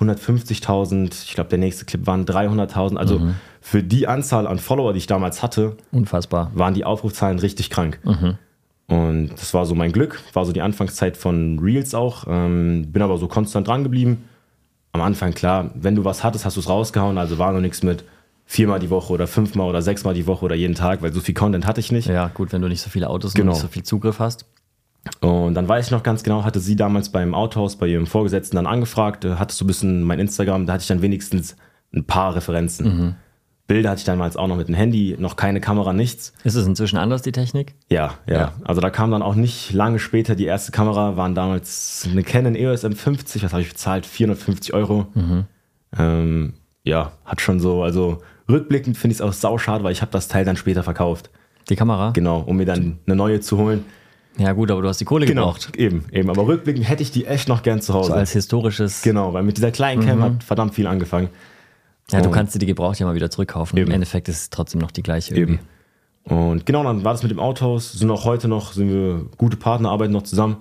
150.000, 0.00 1.24
ich 1.26 1.34
glaube, 1.34 1.50
der 1.50 1.58
nächste 1.58 1.84
Clip 1.84 2.06
waren 2.06 2.24
300.000. 2.26 2.96
Also 2.96 3.18
Mhm. 3.18 3.34
für 3.60 3.82
die 3.82 4.06
Anzahl 4.06 4.46
an 4.46 4.58
Follower, 4.58 4.92
die 4.92 4.98
ich 4.98 5.06
damals 5.06 5.42
hatte, 5.42 5.76
Unfassbar. 5.92 6.50
waren 6.54 6.74
die 6.74 6.84
Aufrufzahlen 6.84 7.38
richtig 7.38 7.70
krank. 7.70 8.00
Und 8.86 9.30
das 9.36 9.54
war 9.54 9.64
so 9.66 9.74
mein 9.74 9.92
Glück, 9.92 10.20
war 10.34 10.44
so 10.44 10.52
die 10.52 10.60
Anfangszeit 10.60 11.16
von 11.16 11.58
Reels 11.58 11.94
auch. 11.94 12.24
Ähm, 12.28 12.92
bin 12.92 13.00
aber 13.02 13.16
so 13.18 13.28
konstant 13.28 13.66
dran 13.68 13.82
geblieben. 13.82 14.24
Am 14.92 15.00
Anfang, 15.00 15.32
klar, 15.32 15.70
wenn 15.74 15.94
du 15.94 16.04
was 16.04 16.22
hattest, 16.22 16.44
hast 16.44 16.56
du 16.56 16.60
es 16.60 16.68
rausgehauen. 16.68 17.16
Also 17.18 17.38
war 17.38 17.52
noch 17.52 17.60
nichts 17.60 17.82
mit 17.82 18.04
viermal 18.46 18.78
die 18.78 18.90
Woche 18.90 19.12
oder 19.12 19.26
fünfmal 19.26 19.68
oder 19.70 19.80
sechsmal 19.80 20.12
die 20.12 20.26
Woche 20.26 20.44
oder 20.44 20.54
jeden 20.54 20.74
Tag, 20.74 21.00
weil 21.00 21.12
so 21.14 21.20
viel 21.20 21.34
Content 21.34 21.66
hatte 21.66 21.80
ich 21.80 21.90
nicht. 21.92 22.08
Ja, 22.08 22.28
gut, 22.28 22.52
wenn 22.52 22.60
du 22.60 22.68
nicht 22.68 22.82
so 22.82 22.90
viele 22.90 23.08
Autos 23.08 23.32
Genau. 23.32 23.52
und 23.52 23.54
nicht 23.54 23.62
so 23.62 23.68
viel 23.68 23.82
Zugriff 23.84 24.18
hast. 24.18 24.44
Und 25.20 25.54
dann 25.54 25.68
weiß 25.68 25.86
ich 25.86 25.90
noch 25.90 26.02
ganz 26.02 26.22
genau, 26.22 26.44
hatte 26.44 26.60
sie 26.60 26.76
damals 26.76 27.10
beim 27.10 27.34
Autohaus 27.34 27.76
bei 27.76 27.86
ihrem 27.86 28.06
Vorgesetzten 28.06 28.56
dann 28.56 28.66
angefragt, 28.66 29.24
äh, 29.24 29.34
hattest 29.36 29.60
du 29.60 29.64
ein 29.64 29.68
bisschen 29.68 30.02
mein 30.02 30.18
Instagram, 30.18 30.66
da 30.66 30.74
hatte 30.74 30.82
ich 30.82 30.88
dann 30.88 31.02
wenigstens 31.02 31.56
ein 31.94 32.04
paar 32.04 32.34
Referenzen. 32.34 33.16
Bilder 33.66 33.90
hatte 33.90 34.00
ich 34.00 34.04
damals 34.04 34.36
auch 34.36 34.46
noch 34.46 34.56
mit 34.56 34.68
dem 34.68 34.74
Handy, 34.74 35.16
noch 35.18 35.36
keine 35.36 35.60
Kamera, 35.60 35.94
nichts. 35.94 36.34
Ist 36.44 36.54
es 36.54 36.66
inzwischen 36.66 36.98
anders, 36.98 37.22
die 37.22 37.32
Technik? 37.32 37.74
Ja, 37.88 38.14
ja, 38.26 38.34
Ja. 38.34 38.52
Also 38.64 38.82
da 38.82 38.90
kam 38.90 39.10
dann 39.10 39.22
auch 39.22 39.36
nicht 39.36 39.72
lange 39.72 39.98
später 39.98 40.34
die 40.34 40.44
erste 40.44 40.70
Kamera, 40.70 41.16
waren 41.16 41.34
damals 41.34 42.06
eine 42.10 42.22
Canon 42.22 42.56
EOS 42.56 42.84
M50, 42.84 43.42
was 43.42 43.52
habe 43.52 43.62
ich 43.62 43.70
bezahlt? 43.70 44.04
450 44.04 44.74
Euro. 44.74 45.06
Ähm, 45.98 46.54
ja, 46.82 47.12
hat 47.24 47.40
schon 47.40 47.58
so, 47.60 47.82
also 47.82 48.18
rückblickend 48.50 48.98
finde 48.98 49.12
ich 49.12 49.20
es 49.20 49.22
auch 49.22 49.32
sauschade, 49.32 49.82
weil 49.82 49.92
ich 49.92 50.02
habe 50.02 50.12
das 50.12 50.28
Teil 50.28 50.44
dann 50.44 50.56
später 50.56 50.82
verkauft. 50.82 51.30
Die 51.70 51.76
Kamera? 51.76 52.10
Genau, 52.10 52.40
um 52.40 52.58
mir 52.58 52.66
dann 52.66 52.98
eine 53.06 53.16
neue 53.16 53.40
zu 53.40 53.56
holen. 53.56 53.86
Ja, 54.36 54.52
gut, 54.52 54.70
aber 54.70 54.82
du 54.82 54.88
hast 54.88 55.00
die 55.00 55.04
Kohle 55.04 55.26
gebraucht. 55.26 55.76
eben, 55.76 56.04
eben. 56.10 56.28
Aber 56.28 56.46
rückblickend 56.46 56.88
hätte 56.88 57.02
ich 57.02 57.10
die 57.12 57.26
echt 57.26 57.48
noch 57.48 57.62
gern 57.62 57.80
zu 57.80 57.94
Hause. 57.94 58.08
So 58.08 58.14
als 58.14 58.32
historisches. 58.32 59.02
genau, 59.02 59.32
weil 59.32 59.42
mit 59.44 59.56
dieser 59.56 59.70
kleinen 59.70 60.04
Cam 60.04 60.22
hat 60.22 60.42
verdammt 60.44 60.74
viel 60.74 60.86
angefangen. 60.86 61.28
Ja, 62.10 62.20
du 62.20 62.30
kannst 62.30 62.54
dir 62.54 62.58
die 62.58 62.66
gebraucht 62.66 62.98
ja 62.98 63.06
mal 63.06 63.14
wieder 63.14 63.30
zurückkaufen. 63.30 63.78
Eben. 63.78 63.88
Im 63.88 63.94
Endeffekt 63.94 64.28
ist 64.28 64.36
es 64.36 64.50
trotzdem 64.50 64.80
noch 64.80 64.90
die 64.90 65.02
gleiche 65.02 65.34
irgendwie. 65.34 65.60
Eben. 66.26 66.38
Und 66.50 66.66
genau, 66.66 66.82
dann 66.84 67.04
war 67.04 67.12
das 67.12 67.22
mit 67.22 67.30
dem 67.30 67.38
Autohaus, 67.38 67.92
sind 67.92 68.10
auch 68.10 68.24
heute 68.24 68.48
noch, 68.48 68.72
sind 68.72 68.88
wir 68.88 69.26
gute 69.36 69.56
Partner, 69.56 69.90
arbeiten 69.90 70.12
noch 70.12 70.22
zusammen, 70.22 70.56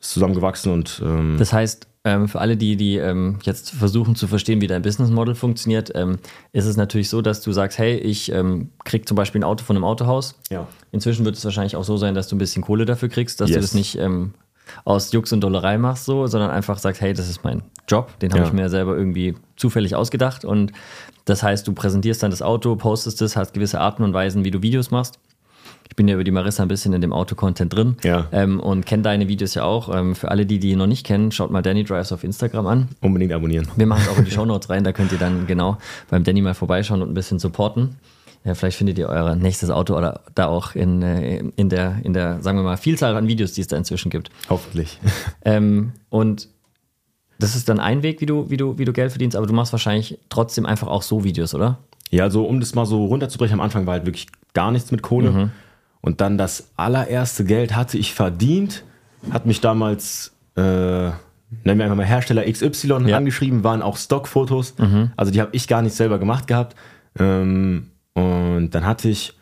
ist 0.00 0.12
zusammengewachsen 0.12 0.72
und 0.72 1.02
ähm, 1.04 1.36
Das 1.38 1.52
heißt, 1.52 1.88
ähm, 2.04 2.28
für 2.28 2.40
alle, 2.40 2.56
die, 2.56 2.76
die 2.76 2.96
ähm, 2.96 3.38
jetzt 3.42 3.70
versuchen 3.70 4.14
zu 4.16 4.26
verstehen, 4.26 4.60
wie 4.60 4.66
dein 4.66 4.82
Business 4.82 5.10
Model 5.10 5.34
funktioniert, 5.34 5.90
ähm, 5.94 6.18
ist 6.52 6.64
es 6.64 6.76
natürlich 6.76 7.08
so, 7.10 7.20
dass 7.20 7.42
du 7.42 7.52
sagst, 7.52 7.78
hey, 7.78 7.96
ich 7.96 8.32
ähm, 8.32 8.70
krieg 8.84 9.06
zum 9.06 9.16
Beispiel 9.16 9.40
ein 9.40 9.44
Auto 9.44 9.64
von 9.64 9.76
einem 9.76 9.84
Autohaus. 9.84 10.34
ja. 10.50 10.66
Inzwischen 10.92 11.24
wird 11.24 11.36
es 11.36 11.44
wahrscheinlich 11.44 11.76
auch 11.76 11.84
so 11.84 11.96
sein, 11.98 12.14
dass 12.14 12.26
du 12.28 12.34
ein 12.36 12.38
bisschen 12.38 12.62
Kohle 12.62 12.84
dafür 12.84 13.08
kriegst, 13.08 13.40
dass 13.40 13.48
du 13.48 13.54
Yes. 13.56 13.66
das 13.66 13.74
nicht 13.74 13.96
ähm, 13.98 14.32
aus 14.84 15.12
Jux 15.12 15.32
und 15.32 15.40
Dollerei 15.42 15.78
machst, 15.78 16.04
so, 16.04 16.26
sondern 16.26 16.50
einfach 16.50 16.78
sagst, 16.78 17.00
hey, 17.00 17.12
das 17.12 17.28
ist 17.28 17.44
mein 17.44 17.62
Job, 17.86 18.18
den 18.20 18.30
habe 18.32 18.42
Ja. 18.42 18.46
ich 18.48 18.52
mir 18.52 18.68
selber 18.70 18.96
irgendwie 18.96 19.34
zufällig 19.56 19.94
ausgedacht. 19.94 20.44
Und 20.44 20.72
das 21.26 21.42
heißt, 21.42 21.66
du 21.68 21.72
präsentierst 21.74 22.22
dann 22.22 22.30
das 22.30 22.40
Auto, 22.42 22.74
postest 22.76 23.20
es, 23.22 23.36
hast 23.36 23.52
gewisse 23.54 23.78
Arten 23.80 24.02
und 24.02 24.12
Weisen, 24.14 24.44
wie 24.44 24.50
du 24.50 24.62
Videos 24.62 24.90
machst. 24.90 25.18
Ich 25.90 25.96
bin 25.96 26.06
ja 26.08 26.14
über 26.14 26.24
die 26.24 26.30
Marissa 26.30 26.62
ein 26.62 26.68
bisschen 26.68 26.92
in 26.94 27.00
dem 27.00 27.12
Auto-Content 27.12 27.74
drin 27.74 27.96
Ja. 28.04 28.28
ähm, 28.32 28.60
und 28.60 28.86
kenne 28.86 29.02
deine 29.02 29.26
Videos 29.28 29.54
ja 29.54 29.64
auch. 29.64 29.94
Ähm, 29.94 30.14
für 30.14 30.30
alle, 30.30 30.46
die 30.46 30.58
die 30.58 30.76
noch 30.76 30.86
nicht 30.86 31.04
kennen, 31.04 31.32
schaut 31.32 31.50
mal 31.50 31.62
Danny 31.62 31.84
Drives 31.84 32.12
auf 32.12 32.22
Instagram 32.24 32.66
an. 32.68 32.88
unbedingt 33.00 33.32
abonnieren. 33.32 33.68
Wir 33.76 33.86
machen 33.86 34.02
es 34.04 34.08
auch 34.08 34.16
in 34.18 34.24
die 34.24 34.30
Shownotes 34.30 34.70
rein, 34.70 34.84
da 34.84 34.92
könnt 34.92 35.10
ihr 35.12 35.18
dann 35.18 35.46
genau 35.46 35.76
beim 36.08 36.22
Danny 36.24 36.40
mal 36.42 36.54
vorbeischauen 36.54 37.02
und 37.02 37.10
ein 37.10 37.14
bisschen 37.14 37.38
supporten. 37.38 37.96
Ja, 38.44 38.54
vielleicht 38.54 38.78
findet 38.78 38.96
ihr 38.98 39.08
euer 39.08 39.34
nächstes 39.36 39.68
Auto 39.68 39.94
oder 39.96 40.20
da 40.34 40.46
auch 40.46 40.74
in, 40.74 41.02
äh, 41.02 41.42
in, 41.56 41.68
der, 41.68 41.96
in 42.04 42.14
der, 42.14 42.40
sagen 42.40 42.56
wir 42.56 42.62
mal, 42.62 42.78
Vielzahl 42.78 43.14
an 43.16 43.26
Videos, 43.28 43.52
die 43.52 43.60
es 43.60 43.66
da 43.66 43.76
inzwischen 43.76 44.08
gibt. 44.10 44.30
Hoffentlich. 44.48 44.98
Ähm, 45.44 45.92
und 46.08 46.48
das 47.38 47.56
ist 47.56 47.68
dann 47.68 47.80
ein 47.80 48.02
Weg, 48.02 48.20
wie 48.20 48.26
du, 48.26 48.48
wie, 48.50 48.56
du, 48.56 48.78
wie 48.78 48.84
du 48.84 48.92
Geld 48.92 49.10
verdienst, 49.10 49.36
aber 49.36 49.46
du 49.46 49.52
machst 49.54 49.72
wahrscheinlich 49.72 50.18
trotzdem 50.28 50.66
einfach 50.66 50.86
auch 50.88 51.02
so 51.02 51.24
Videos, 51.24 51.54
oder? 51.54 51.78
Ja, 52.10 52.24
also 52.24 52.44
um 52.44 52.60
das 52.60 52.74
mal 52.74 52.84
so 52.86 53.04
runterzubrechen, 53.06 53.54
am 53.54 53.60
Anfang 53.60 53.86
war 53.86 53.94
halt 53.94 54.06
wirklich 54.06 54.26
gar 54.54 54.70
nichts 54.70 54.90
mit 54.92 55.00
Kohle. 55.02 55.30
Mhm. 55.30 55.50
Und 56.00 56.20
dann 56.20 56.38
das 56.38 56.70
allererste 56.76 57.44
Geld 57.44 57.74
hatte 57.76 57.98
ich 57.98 58.14
verdient, 58.14 58.84
hat 59.30 59.44
mich 59.46 59.60
damals, 59.60 60.32
äh, 60.56 60.60
nennen 60.62 61.14
wir 61.64 61.84
einfach 61.84 61.96
mal 61.96 62.06
Hersteller 62.06 62.44
XY 62.50 62.88
Ja. 62.88 62.98
Mhm. 63.00 63.12
angeschrieben, 63.14 63.64
waren 63.64 63.82
auch 63.82 63.96
Stockfotos. 63.96 64.74
Also 65.16 65.30
die 65.32 65.40
habe 65.40 65.50
ich 65.52 65.68
gar 65.68 65.82
nicht 65.82 65.94
selber 65.94 66.18
gemacht 66.18 66.46
gehabt. 66.46 66.74
Ähm, 67.18 67.90
und 68.14 68.70
dann 68.70 68.86
hatte 68.86 69.08
ich 69.08 69.34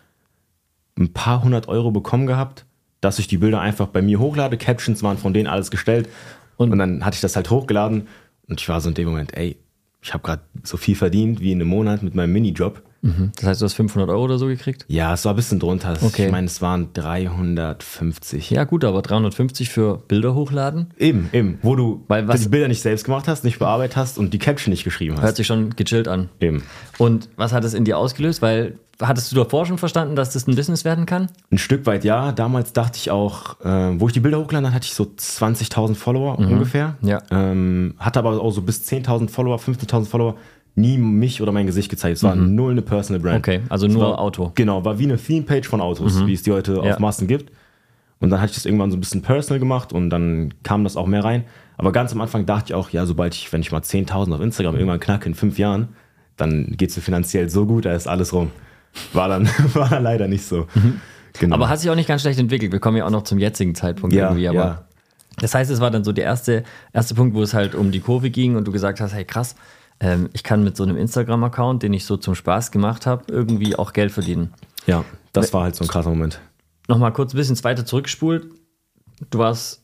ein 0.99 1.13
paar 1.13 1.45
hundert 1.45 1.69
Euro 1.69 1.91
bekommen 1.93 2.27
gehabt, 2.27 2.65
dass 3.01 3.19
ich 3.21 3.29
die 3.29 3.37
Bilder 3.39 3.61
einfach 3.61 3.87
bei 3.87 4.03
mir 4.03 4.19
hochlade. 4.19 4.57
Captions 4.57 5.03
waren 5.05 5.17
von 5.19 5.33
denen 5.33 5.47
alles 5.47 5.71
gestellt. 5.71 6.09
Und- 6.57 6.73
Und, 6.73 6.79
dann 6.79 7.05
hatte 7.05 7.15
ich 7.15 7.21
das 7.21 7.37
halt 7.37 7.51
hochgeladen. 7.51 8.09
Und 8.49 8.61
ich 8.61 8.69
war 8.69 8.81
so 8.81 8.89
in 8.89 8.95
dem 8.97 9.07
Moment, 9.09 9.37
ey, 9.37 9.57
ich 10.03 10.13
habe 10.13 10.25
gerade 10.25 10.43
so 10.65 10.77
viel 10.77 10.97
verdient 10.97 11.39
wie 11.41 11.53
in 11.53 11.61
einem 11.61 11.71
Monat 11.71 12.03
mit 12.03 12.17
meinem 12.17 12.33
Minijob. 12.33 12.83
Mhm. 13.01 13.31
Das 13.37 13.45
heißt, 13.47 13.61
du 13.61 13.65
hast 13.67 13.75
500 13.75 14.11
Euro 14.11 14.25
oder 14.25 14.39
so 14.39 14.47
gekriegt? 14.47 14.85
Ja, 14.89 15.15
es 15.15 15.25
war 15.25 15.33
ein 15.33 15.37
bisschen 15.37 15.61
drunter. 15.61 15.97
Okay. 16.03 16.27
Ich 16.27 16.33
meine, 16.33 16.47
es 16.47 16.61
waren 16.61 16.93
350. 16.95 18.51
Ja, 18.51 18.65
gut, 18.65 18.85
aber 18.85 19.03
350 19.03 19.71
für 19.71 19.99
Bilder 20.09 20.35
hochladen 20.35 20.89
Eben, 20.99 21.29
eben. 21.33 21.59
Wo 21.63 21.77
du 21.77 22.05
Weil 22.09 22.27
was- 22.29 22.43
die 22.43 22.49
Bilder 22.49 22.69
nicht 22.69 22.83
selbst 22.83 23.05
gemacht 23.05 23.29
hast, 23.29 23.45
nicht 23.45 23.59
bearbeitet 23.59 23.97
hast 23.97 24.19
und 24.19 24.35
die 24.35 24.39
Caption 24.39 24.71
nicht 24.71 24.85
geschrieben 24.85 25.17
hört 25.17 25.25
hast. 25.25 25.37
sich 25.37 25.47
schon 25.47 25.71
gechillt 25.77 26.09
an. 26.09 26.29
Eben. 26.41 26.63
Und 26.99 27.29
was 27.37 27.53
hat 27.53 27.65
es 27.65 27.75
in 27.75 27.85
dir 27.85 27.99
ausgelöst? 27.99 28.43
Weil 28.43 28.79
hattest 29.01 29.31
du 29.31 29.37
davor 29.37 29.65
schon 29.67 29.79
verstanden, 29.79 30.17
dass 30.17 30.33
das 30.33 30.47
ein 30.49 30.57
Business 30.57 30.85
werden 30.85 31.07
kann? 31.07 31.29
Ein 31.53 31.59
Stück 31.59 31.87
weit 31.87 32.05
ja. 32.05 32.33
Damals 32.33 32.73
dachte 32.73 32.97
ich 32.97 33.11
auch, 33.11 33.61
äh, 33.61 34.01
wo 34.01 34.09
ich 34.09 34.13
die 34.13 34.21
Bilder 34.21 34.41
hochgeladen 34.41 34.73
hatte 34.75 34.87
ich 34.87 34.95
so 34.95 35.05
20.000 35.05 35.95
Follower 35.95 36.39
ungefähr. 36.39 36.97
Mhm. 37.01 37.09
Ja. 37.09 37.23
Ähm, 37.31 37.95
hatte 37.99 38.19
aber 38.19 38.41
auch 38.41 38.51
so 38.51 38.63
bis 38.63 38.83
10.000 38.85 39.31
Follower, 39.31 39.59
15.000 39.59 40.07
Follower. 40.09 40.37
Nie 40.79 40.99
mich 40.99 41.41
oder 41.43 41.51
mein 41.53 41.67
Gesicht 41.67 41.89
gezeigt. 41.91 42.17
Es 42.19 42.23
war 42.23 42.37
null 42.37 42.73
eine 42.73 42.83
Personal 42.83 43.21
Brand. 43.21 43.37
Mhm. 43.47 43.55
Okay, 43.55 43.61
also 43.69 43.87
Es 43.87 43.93
nur 43.93 44.03
war, 44.03 44.19
Auto. 44.19 44.47
Mhm. 44.47 44.53
Genau, 44.55 44.85
war 44.85 44.99
wie 44.99 45.05
eine 45.05 45.17
Theme-Page 45.19 45.67
von 45.69 45.81
Autos, 45.81 46.27
wie 46.27 46.33
es 46.35 46.43
die 46.43 46.53
heute 46.53 46.75
Ja. 46.75 46.93
auf 46.95 46.99
Massen 46.99 47.27
gibt. 47.27 47.51
Und 48.21 48.31
dann 48.31 48.41
hatte 48.41 48.51
ich 48.51 48.57
das 48.57 48.67
irgendwann 48.67 48.91
so 48.91 48.97
ein 48.97 49.01
bisschen 49.01 49.23
personal 49.23 49.59
gemacht 49.61 49.93
und 49.93 50.11
dann 50.11 50.55
kam 50.63 50.85
das 50.85 50.97
auch 50.97 51.07
mehr 51.07 51.23
rein. 51.25 51.45
Aber 51.77 51.93
ganz 51.93 52.13
am 52.13 52.21
Anfang 52.21 52.47
dachte 52.47 52.67
ich 52.71 52.75
auch, 52.75 52.91
ja, 52.91 53.07
sobald 53.07 53.35
ich, 53.35 53.53
wenn 53.53 53.61
ich 53.61 53.71
mal 53.71 53.81
10.000 53.81 54.35
auf 54.35 54.41
Instagram 54.41 54.75
irgendwann 54.75 54.99
knacke 55.01 55.29
in 55.29 55.35
fünf 55.35 55.59
Jahren, 55.59 55.89
dann 56.37 56.75
geht 56.77 56.91
es 56.91 56.97
mir 56.97 57.03
finanziell 57.03 57.49
so 57.49 57.67
gut, 57.67 57.85
da 57.85 57.93
ist 57.93 58.09
alles 58.09 58.33
rum. 58.33 58.51
War 59.13 59.29
dann, 59.29 59.47
war 59.75 59.89
dann 59.89 60.03
leider 60.03 60.27
nicht 60.27 60.45
so. 60.45 60.67
Genau. 61.39 61.55
Aber 61.55 61.69
hat 61.69 61.79
sich 61.81 61.91
auch 61.91 61.95
nicht 61.95 62.09
ganz 62.09 62.23
schlecht 62.23 62.39
entwickelt. 62.41 62.73
Wir 62.73 62.81
kommen 62.81 62.97
ja 62.97 63.07
auch 63.07 63.11
noch 63.11 63.23
zum 63.23 63.39
jetzigen 63.39 63.75
Zeitpunkt 63.77 64.15
ja, 64.15 64.25
irgendwie. 64.29 64.49
Aber 64.49 64.59
ja. 64.59 64.85
Das 65.41 65.55
heißt, 65.55 65.71
es 65.71 65.81
war 65.81 65.91
dann 65.93 66.03
so 66.03 66.11
der 66.13 66.25
erste, 66.25 66.65
erste 66.93 67.15
Punkt, 67.15 67.37
wo 67.37 67.43
es 67.43 67.55
halt 67.55 67.77
um 67.77 67.93
die 67.93 68.01
Kurve 68.01 68.31
ging 68.31 68.57
und 68.57 68.67
du 68.67 68.73
gesagt 68.73 69.01
hast, 69.01 69.15
hey 69.15 69.25
krass, 69.25 69.55
ähm, 70.01 70.29
ich 70.33 70.43
kann 70.43 70.63
mit 70.65 70.77
so 70.77 70.85
einem 70.85 70.97
Instagram-Account, 70.97 71.83
den 71.83 71.93
ich 71.93 72.05
so 72.05 72.17
zum 72.17 72.35
Spaß 72.35 72.71
gemacht 72.71 73.07
habe, 73.07 73.25
irgendwie 73.29 73.77
auch 73.77 73.93
Geld 73.93 74.13
verdienen. 74.13 74.53
ja, 74.87 75.05
das 75.33 75.53
war 75.53 75.63
halt 75.65 75.77
so 75.77 75.85
ein 75.85 75.89
krasser 75.89 76.11
Moment. 76.11 76.41
Nochmal 76.89 77.13
kurz 77.13 77.35
ein 77.35 77.37
bisschen 77.37 77.63
weiter 77.65 77.85
zurückgespult. 77.85 78.47
Du 79.31 79.39
warst 79.39 79.83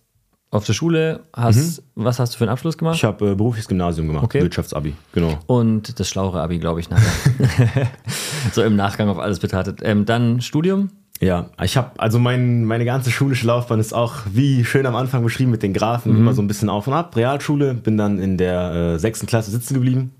auf 0.51 0.65
der 0.65 0.73
Schule, 0.73 1.25
hast, 1.35 1.83
was 1.97 2.19
hast 2.21 2.35
du 2.35 2.39
für 2.39 2.45
einen 2.45 2.53
Abschluss 2.53 2.79
gemacht? 2.79 2.97
Ich 2.97 3.05
habe 3.05 3.33
äh, 3.33 3.35
berufliches 3.35 3.69
Gymnasium 3.69 4.07
gemacht, 4.07 4.25
Okay. 4.25 4.41
Wirtschaftsabi, 4.41 4.95
genau. 5.13 5.39
Und 5.47 5.99
das 5.99 6.09
schlauere 6.09 6.41
Abi, 6.41 6.59
glaube 6.59 6.79
ich, 6.81 6.89
nachher. 6.91 7.11
so 8.53 8.63
im 8.63 8.77
Nachgang 8.77 9.09
auf 9.09 9.19
alles 9.19 9.41
betrachtet. 9.41 9.81
Ähm, 9.83 10.05
dann 10.07 10.41
Studium. 10.41 10.91
Ja, 11.21 11.51
ich 11.63 11.77
habe, 11.77 11.99
also 11.99 12.19
mein, 12.19 12.65
meine 12.65 12.85
ganze 12.85 13.11
schulische 13.11 13.47
Laufbahn 13.47 13.79
ist 13.79 13.95
auch 13.95 14.15
wie 14.33 14.65
schön 14.65 14.85
am 14.85 14.97
Anfang 14.97 15.23
beschrieben 15.23 15.51
mit 15.51 15.63
den 15.63 15.73
Graphen, 15.73 16.17
immer 16.17 16.35
so 16.35 16.43
ein 16.43 16.49
bisschen 16.49 16.69
auf 16.69 16.87
und 16.87 16.93
ab. 16.93 17.17
Realschule, 17.17 17.75
bin 17.75 17.97
dann 17.97 18.19
in 18.19 18.37
der 18.37 18.95
äh, 18.95 18.99
sechsten 18.99 19.27
Klasse 19.27 19.51
sitzen 19.51 19.75
geblieben. 19.75 20.13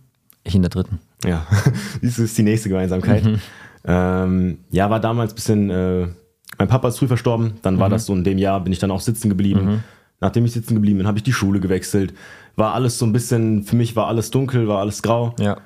Ich 0.45 0.55
in 0.55 0.63
der 0.63 0.71
dritten. 0.71 1.01
Ja, 1.25 1.47
das 2.03 2.19
ist 2.19 2.39
die 2.39 2.43
nächste 2.43 2.69
Gemeinsamkeit. 2.69 3.25
Ähm, 3.85 4.59
ja, 4.71 4.89
war 4.89 5.01
damals 5.01 5.33
ein 5.33 5.35
bisschen, 5.35 5.71
äh, 5.71 6.07
mein 6.59 6.69
Papa 6.69 6.89
ist 6.89 6.99
früh 6.99 7.09
verstorben, 7.09 7.55
dann 7.63 7.79
war 7.79 7.89
das 7.89 8.07
so 8.07 8.15
in 8.15 8.25
dem 8.25 8.39
Jahr, 8.39 8.61
bin 8.61 8.73
ich 8.73 8.79
dann 8.79 8.91
auch 8.91 9.01
sitzen 9.01 9.29
geblieben. 9.29 9.83
Nachdem 10.21 10.45
ich 10.45 10.53
sitzen 10.53 10.75
geblieben 10.75 10.99
bin, 10.99 11.07
habe 11.07 11.19
ich 11.19 11.25
die 11.25 11.33
Schule 11.33 11.61
gewechselt. 11.61 12.15
War 12.57 12.73
alles 12.73 12.99
so 12.99 13.05
ein 13.05 13.13
bisschen, 13.13 13.65
für 13.65 13.77
mich 13.77 13.97
war 13.97 14.07
alles 14.07 14.31
dunkel, 14.31 14.69
war 14.69 14.79
alles 14.79 15.03
grau. 15.03 15.35
Ja. 15.39 15.59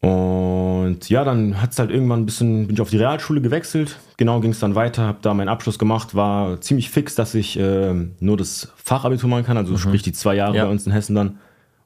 Und 0.00 1.08
ja, 1.08 1.24
dann 1.24 1.60
hat 1.60 1.72
es 1.72 1.78
halt 1.78 1.90
irgendwann 1.90 2.20
ein 2.20 2.26
bisschen, 2.26 2.66
bin 2.66 2.74
ich 2.74 2.80
auf 2.80 2.90
die 2.90 2.96
Realschule 2.98 3.40
gewechselt. 3.40 3.98
Genau 4.18 4.40
ging 4.40 4.52
es 4.52 4.60
dann 4.60 4.74
weiter, 4.74 5.02
habe 5.02 5.18
da 5.22 5.34
meinen 5.34 5.48
Abschluss 5.48 5.78
gemacht, 5.78 6.14
war 6.14 6.60
ziemlich 6.60 6.90
fix, 6.90 7.14
dass 7.14 7.34
ich 7.34 7.58
ähm, 7.58 8.12
nur 8.20 8.36
das 8.36 8.72
Fachabitur 8.76 9.28
machen 9.28 9.44
kann, 9.44 9.56
also 9.56 9.76
sprich 9.76 10.02
die 10.02 10.12
zwei 10.12 10.34
Jahre 10.34 10.56
Ja. 10.56 10.64
bei 10.64 10.70
uns 10.70 10.86
in 10.86 10.92
Hessen 10.92 11.14
dann. 11.14 11.38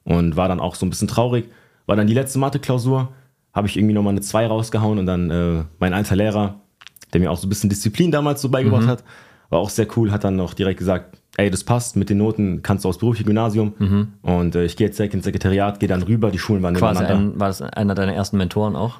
Und 0.03 0.35
war 0.35 0.47
dann 0.47 0.59
auch 0.59 0.75
so 0.75 0.85
ein 0.85 0.89
bisschen 0.89 1.07
traurig. 1.07 1.45
War 1.85 1.95
dann 1.95 2.07
die 2.07 2.13
letzte 2.13 2.39
Mathe-Klausur, 2.39 3.09
habe 3.53 3.67
ich 3.67 3.77
irgendwie 3.77 3.93
nochmal 3.93 4.11
eine 4.11 4.21
2 4.21 4.47
rausgehauen 4.47 4.97
und 4.99 5.05
dann 5.05 5.29
äh, 5.29 5.63
mein 5.79 5.93
alter 5.93 6.15
Lehrer, 6.15 6.55
der 7.13 7.21
mir 7.21 7.29
auch 7.31 7.37
so 7.37 7.45
ein 7.47 7.49
bisschen 7.49 7.69
Disziplin 7.69 8.11
damals 8.11 8.41
so 8.41 8.49
beigebracht 8.49 8.87
hat, 8.87 9.03
war 9.49 9.59
auch 9.59 9.69
sehr 9.69 9.87
cool, 9.97 10.11
hat 10.11 10.23
dann 10.23 10.35
noch 10.37 10.53
direkt 10.53 10.79
gesagt, 10.79 11.20
ey, 11.37 11.49
das 11.49 11.63
passt, 11.63 11.95
mit 11.95 12.09
den 12.09 12.17
Noten 12.17 12.61
kannst 12.61 12.85
du 12.85 12.89
aufs 12.89 12.97
berufliche 12.97 13.25
Gymnasium 13.25 13.73
und 14.21 14.55
äh, 14.55 14.65
ich 14.65 14.75
gehe 14.75 14.87
jetzt 14.87 14.99
direkt 14.99 15.13
ins 15.13 15.23
Sekretariat, 15.23 15.79
gehe 15.79 15.89
dann 15.89 16.03
rüber, 16.03 16.31
die 16.31 16.39
Schulen 16.39 16.61
waren 16.61 16.75
Quasi 16.75 17.01
nebeneinander. 17.01 17.35
ein, 17.35 17.39
war 17.39 17.47
das 17.47 17.61
einer 17.61 17.95
deiner 17.95 18.13
ersten 18.13 18.37
Mentoren 18.37 18.75
auch? 18.75 18.99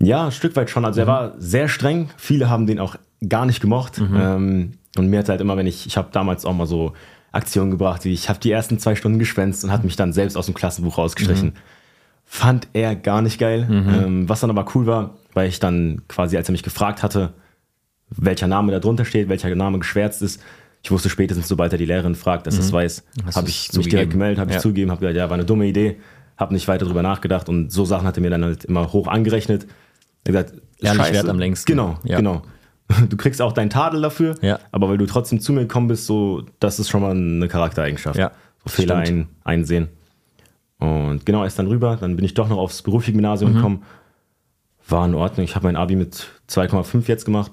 Ja, 0.00 0.26
ein 0.26 0.32
Stück 0.32 0.56
weit 0.56 0.68
schon. 0.70 0.84
Also 0.84 1.00
er 1.00 1.06
war 1.06 1.34
sehr 1.38 1.68
streng. 1.68 2.10
Viele 2.16 2.50
haben 2.50 2.66
den 2.66 2.80
auch 2.80 2.96
gar 3.28 3.46
nicht 3.46 3.60
gemocht. 3.60 3.98
Ähm, 4.00 4.72
und 4.98 5.06
mir 5.08 5.20
hat 5.20 5.28
halt 5.28 5.40
immer, 5.40 5.56
wenn 5.56 5.68
ich, 5.68 5.86
ich 5.86 5.96
habe 5.96 6.08
damals 6.12 6.44
auch 6.44 6.54
mal 6.54 6.66
so 6.66 6.92
Aktionen 7.30 7.70
gebracht, 7.70 8.04
wie 8.04 8.12
ich 8.12 8.28
habe 8.28 8.40
die 8.40 8.50
ersten 8.50 8.78
zwei 8.80 8.96
Stunden 8.96 9.20
geschwänzt 9.20 9.62
und 9.64 9.70
hat 9.70 9.84
mich 9.84 9.94
dann 9.94 10.12
selbst 10.12 10.36
aus 10.36 10.46
dem 10.46 10.54
Klassenbuch 10.54 10.98
rausgestrichen. 10.98 11.54
Fand 12.24 12.66
er 12.72 12.96
gar 12.96 13.22
nicht 13.22 13.38
geil. 13.38 13.66
Ähm, 13.70 14.28
was 14.28 14.40
dann 14.40 14.50
aber 14.50 14.66
cool 14.74 14.86
war, 14.86 15.14
weil 15.34 15.48
ich 15.48 15.60
dann 15.60 16.02
quasi, 16.08 16.36
als 16.36 16.48
er 16.48 16.52
mich 16.52 16.62
gefragt 16.64 17.02
hatte, 17.02 17.32
welcher 18.10 18.48
Name 18.48 18.72
da 18.72 18.80
drunter 18.80 19.04
steht, 19.04 19.28
welcher 19.28 19.54
Name 19.54 19.78
geschwärzt 19.78 20.20
ist, 20.22 20.42
ich 20.82 20.90
wusste 20.90 21.08
spätestens, 21.08 21.48
sobald 21.48 21.72
er 21.72 21.78
die 21.78 21.86
Lehrerin 21.86 22.14
fragt, 22.14 22.46
dass 22.46 22.56
das 22.56 22.72
weiß, 22.72 23.04
Hast 23.24 23.36
habe 23.36 23.48
ich 23.48 23.72
mich 23.72 23.88
direkt 23.88 24.10
gemeldet, 24.12 24.38
habe 24.38 24.50
Ja. 24.50 24.56
ich 24.56 24.62
zugegeben, 24.62 24.90
habe 24.90 25.00
gesagt, 25.00 25.16
ja, 25.16 25.28
war 25.30 25.34
eine 25.34 25.44
dumme 25.44 25.66
Idee, 25.66 25.96
habe 26.36 26.52
nicht 26.54 26.66
weiter 26.68 26.86
drüber 26.86 27.02
nachgedacht 27.02 27.48
und 27.48 27.70
so 27.70 27.84
Sachen 27.84 28.06
hat 28.06 28.16
er 28.16 28.20
mir 28.22 28.30
dann 28.30 28.44
halt 28.44 28.64
immer 28.64 28.92
hoch 28.92 29.06
angerechnet. 29.06 29.66
Er 30.24 30.34
hat 30.38 30.46
gesagt, 30.48 30.62
Ehrlich 30.80 31.12
wert 31.12 31.28
am 31.28 31.38
längsten. 31.38 31.70
Genau, 31.70 31.98
Ja. 32.04 32.16
genau. 32.16 32.42
Du 33.08 33.16
kriegst 33.16 33.40
auch 33.40 33.52
deinen 33.52 33.70
Tadel 33.70 34.02
dafür, 34.02 34.34
Ja. 34.42 34.58
aber 34.72 34.88
weil 34.88 34.98
du 34.98 35.06
trotzdem 35.06 35.40
zu 35.40 35.52
mir 35.52 35.60
gekommen 35.62 35.86
bist, 35.88 36.06
so, 36.06 36.42
das 36.60 36.78
ist 36.80 36.88
schon 36.90 37.00
mal 37.00 37.12
eine 37.12 37.46
Charaktereigenschaft. 37.48 38.18
Ja, 38.18 38.32
so 38.64 38.70
Fehler 38.70 38.96
ein, 38.96 39.28
einsehen. 39.44 39.88
Und 40.78 41.24
genau, 41.24 41.42
er 41.42 41.46
ist 41.46 41.58
dann 41.58 41.68
rüber, 41.68 41.96
dann 42.00 42.16
bin 42.16 42.24
ich 42.24 42.34
doch 42.34 42.48
noch 42.48 42.58
aufs 42.58 42.82
berufliche 42.82 43.12
Gymnasium 43.12 43.52
Mhm. 43.52 43.56
gekommen. 43.56 43.82
War 44.88 45.06
in 45.06 45.14
Ordnung. 45.14 45.44
Ich 45.44 45.54
habe 45.54 45.66
mein 45.66 45.76
Abi 45.76 45.94
mit 45.94 46.26
2,5 46.48 47.06
jetzt 47.08 47.24
gemacht. 47.24 47.52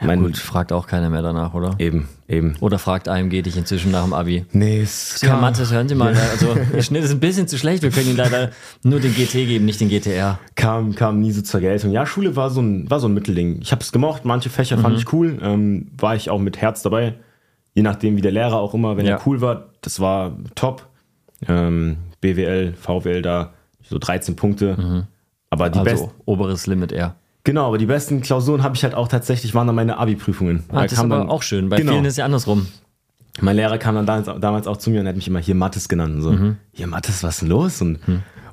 Mein, 0.00 0.20
Gut, 0.20 0.36
fragt 0.36 0.72
auch 0.72 0.86
keiner 0.86 1.08
mehr 1.10 1.22
danach, 1.22 1.54
oder? 1.54 1.74
Eben, 1.78 2.08
eben. 2.28 2.54
Oder 2.60 2.78
fragt 2.78 3.08
AMG 3.08 3.42
dich 3.42 3.56
inzwischen 3.56 3.90
nach 3.92 4.04
dem 4.04 4.12
Abi? 4.12 4.44
Nee, 4.52 4.80
es 4.82 5.18
Herr 5.22 5.36
Mattes, 5.38 5.72
hören 5.72 5.88
Sie 5.88 5.94
mal, 5.94 6.14
also 6.14 6.54
der 6.54 6.82
Schnitt 6.82 7.04
ist 7.04 7.12
ein 7.12 7.20
bisschen 7.20 7.48
zu 7.48 7.56
schlecht. 7.58 7.82
Wir 7.82 7.90
können 7.90 8.08
Ihnen 8.08 8.16
leider 8.16 8.50
nur 8.82 9.00
den 9.00 9.14
GT 9.14 9.32
geben, 9.46 9.64
nicht 9.64 9.80
den 9.80 9.88
GTR. 9.88 10.38
kam, 10.54 10.94
kam 10.94 11.20
nie 11.20 11.32
so 11.32 11.40
zur 11.42 11.60
Geltung. 11.60 11.92
Ja, 11.92 12.04
Schule 12.06 12.36
war 12.36 12.50
so 12.50 12.60
ein, 12.60 12.90
war 12.90 13.00
so 13.00 13.08
ein 13.08 13.14
Mittelding. 13.14 13.60
Ich 13.62 13.72
habe 13.72 13.82
es 13.82 13.90
gemocht, 13.92 14.24
manche 14.24 14.50
Fächer 14.50 14.76
Mhm. 14.76 14.82
fand 14.82 14.98
ich 14.98 15.12
cool, 15.12 15.38
ähm, 15.42 15.88
war 15.98 16.14
ich 16.14 16.28
auch 16.30 16.38
mit 16.40 16.58
Herz 16.58 16.82
dabei. 16.82 17.14
Je 17.74 17.82
nachdem, 17.82 18.16
wie 18.16 18.22
der 18.22 18.32
Lehrer 18.32 18.56
auch 18.56 18.74
immer, 18.74 18.96
wenn 18.96 19.06
Ja. 19.06 19.16
er 19.16 19.26
cool 19.26 19.40
war, 19.40 19.66
das 19.82 20.00
war 20.00 20.36
top. 20.54 20.86
Ähm, 21.48 21.96
BWL, 22.20 22.72
VWL 22.74 23.22
da, 23.22 23.52
so 23.82 23.98
13 23.98 24.36
Punkte. 24.36 25.06
Aber 25.50 25.70
die 25.70 25.78
besten, 25.80 26.06
Also 26.08 26.14
oberes 26.24 26.66
Limit 26.66 26.92
eher. 26.92 27.14
Genau, 27.46 27.66
aber 27.68 27.78
die 27.78 27.86
besten 27.86 28.20
Klausuren 28.20 28.62
habe 28.62 28.76
ich 28.76 28.82
halt 28.84 28.94
auch 28.94 29.08
tatsächlich, 29.08 29.54
waren 29.54 29.66
dann 29.66 29.76
meine 29.76 29.96
Abi-Prüfungen. 29.96 30.64
Ah, 30.68 30.82
das 30.82 30.92
ist 30.92 30.98
aber 30.98 31.30
auch 31.30 31.42
schön. 31.42 31.70
Bei 31.70 31.76
Genau. 31.78 31.92
vielen 31.92 32.04
ist 32.04 32.18
ja 32.18 32.26
andersrum. 32.26 32.66
Mein 33.40 33.56
Lehrer 33.56 33.78
kam 33.78 33.94
dann 33.94 34.04
damals, 34.06 34.26
damals 34.40 34.66
auch 34.66 34.76
zu 34.76 34.90
mir 34.90 35.00
und 35.00 35.08
hat 35.08 35.16
mich 35.16 35.28
immer 35.28 35.38
hier 35.40 35.54
Mattes 35.54 35.88
genannt. 35.88 36.16
Und 36.16 36.22
so, 36.22 36.32
Mhm. 36.32 36.56
hier 36.72 36.86
Mattes, 36.86 37.22
was 37.22 37.36
ist 37.36 37.40
denn 37.42 37.48
los? 37.48 37.80
Und 37.82 37.98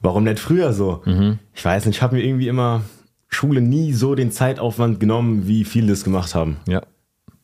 warum 0.02 0.24
nicht 0.24 0.40
früher 0.40 0.72
so? 0.74 1.02
Mhm. 1.06 1.40
Ich 1.54 1.64
weiß 1.66 1.86
nicht, 1.86 1.98
ich 1.98 2.02
habe 2.02 2.16
mir 2.16 2.24
irgendwie 2.24 2.48
immer 2.48 2.82
Schule 3.30 3.62
nie 3.62 3.94
so 3.94 4.14
den 4.16 4.32
Zeitaufwand 4.32 5.00
genommen, 5.00 5.48
wie 5.48 5.64
viele 5.66 5.88
das 5.88 6.04
gemacht 6.04 6.36
haben. 6.36 6.58
Ja. 6.68 6.82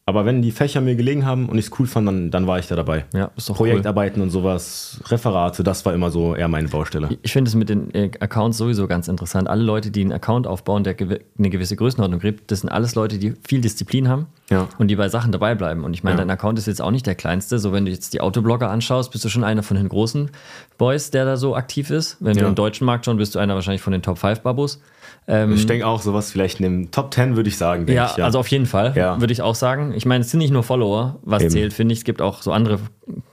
Aber 0.10 0.26
wenn 0.26 0.42
die 0.42 0.52
Fächer 0.52 0.82
mir 0.82 0.96
gelegen 0.96 1.24
haben 1.26 1.48
und 1.48 1.58
ich 1.60 1.66
es 1.68 1.80
cool 1.80 1.86
fand, 1.86 2.08
dann, 2.08 2.32
dann 2.32 2.48
war 2.48 2.58
ich 2.58 2.68
da 2.68 2.76
dabei. 2.76 3.06
Ja, 3.14 3.30
ist 3.38 3.48
doch 3.48 3.60
cool. 3.60 3.68
Projektarbeiten 3.70 4.22
und 4.24 4.32
sowas, 4.32 5.00
Referate, 5.06 5.64
das 5.64 5.86
war 5.86 5.94
immer 5.94 6.10
so 6.10 6.34
eher 6.36 6.48
meine 6.48 6.68
Baustelle. 6.68 7.10
Ich 7.22 7.32
finde 7.32 7.50
es 7.50 7.54
mit 7.56 7.70
den 7.70 7.94
äh, 7.94 8.10
Accounts 8.20 8.58
sowieso 8.58 8.88
ganz 8.88 9.08
interessant. 9.08 9.48
Alle 9.48 9.62
Leute, 9.64 9.92
die 9.92 10.02
einen 10.02 10.12
Account 10.12 10.48
aufbauen, 10.48 10.84
der 10.84 10.96
eine 11.00 11.50
gewisse 11.52 11.76
Größenordnung 11.76 12.20
gibt, 12.20 12.50
das 12.52 12.62
sind 12.62 12.70
alles 12.70 12.96
Leute, 12.96 13.20
die 13.20 13.34
viel 13.48 13.62
Disziplin 13.62 14.08
haben 14.10 14.26
Ja. 14.50 14.68
und 14.80 14.88
die 14.88 14.96
bei 14.96 15.10
Sachen 15.10 15.32
dabei 15.32 15.54
bleiben. 15.54 15.84
Und 15.84 15.94
ich 15.94 16.04
meine, 16.04 16.16
Ja. 16.16 16.22
dein 16.26 16.32
Account 16.32 16.58
ist 16.58 16.66
jetzt 16.66 16.82
auch 16.82 16.92
nicht 16.92 17.06
der 17.06 17.14
kleinste. 17.16 17.60
So, 17.60 17.72
wenn 17.72 17.86
du 17.86 17.92
jetzt 17.92 18.14
die 18.14 18.22
Autoblogger 18.22 18.70
anschaust, 18.72 19.12
bist 19.12 19.24
du 19.26 19.30
schon 19.30 19.44
einer 19.44 19.62
von 19.62 19.78
den 19.78 19.90
großen 19.90 20.32
Boys, 20.80 21.12
der 21.12 21.26
da 21.26 21.38
so 21.38 21.56
aktiv 21.56 21.92
ist. 21.92 22.18
Wenn 22.20 22.36
Ja. 22.36 22.44
du 22.44 22.50
im 22.50 22.56
deutschen 22.56 22.86
Markt 22.86 23.06
schon 23.06 23.18
bist 23.18 23.36
du 23.36 23.40
einer 23.40 23.54
wahrscheinlich 23.54 23.82
von 23.84 23.94
den 23.94 24.02
Top 24.02 24.18
5 24.18 24.42
Babos. 24.42 24.82
Ich 25.28 25.68
denke 25.68 25.86
auch, 25.86 26.02
sowas 26.02 26.32
vielleicht 26.32 26.60
in 26.60 26.64
dem 26.64 26.92
Top 26.92 27.14
10 27.14 27.36
würde 27.36 27.50
ich 27.50 27.58
sagen. 27.58 27.86
Ja, 27.88 28.08
ich, 28.12 28.18
ja. 28.18 28.26
also 28.26 28.40
auf 28.40 28.48
jeden 28.48 28.66
Fall, 28.66 28.94
Ja. 28.96 29.20
würde 29.20 29.32
ich 29.32 29.44
auch 29.44 29.54
sagen. 29.54 29.94
Ich 29.96 30.06
meine, 30.08 30.22
es 30.24 30.32
sind 30.32 30.40
nicht 30.40 30.52
nur 30.52 30.64
Follower, 30.64 31.20
was 31.22 31.44
Eben. 31.44 31.52
zählt, 31.52 31.74
finde 31.74 31.94
ich. 31.94 32.00
Es 32.00 32.04
gibt 32.04 32.20
auch 32.22 32.42
so 32.42 32.52
andere 32.52 32.80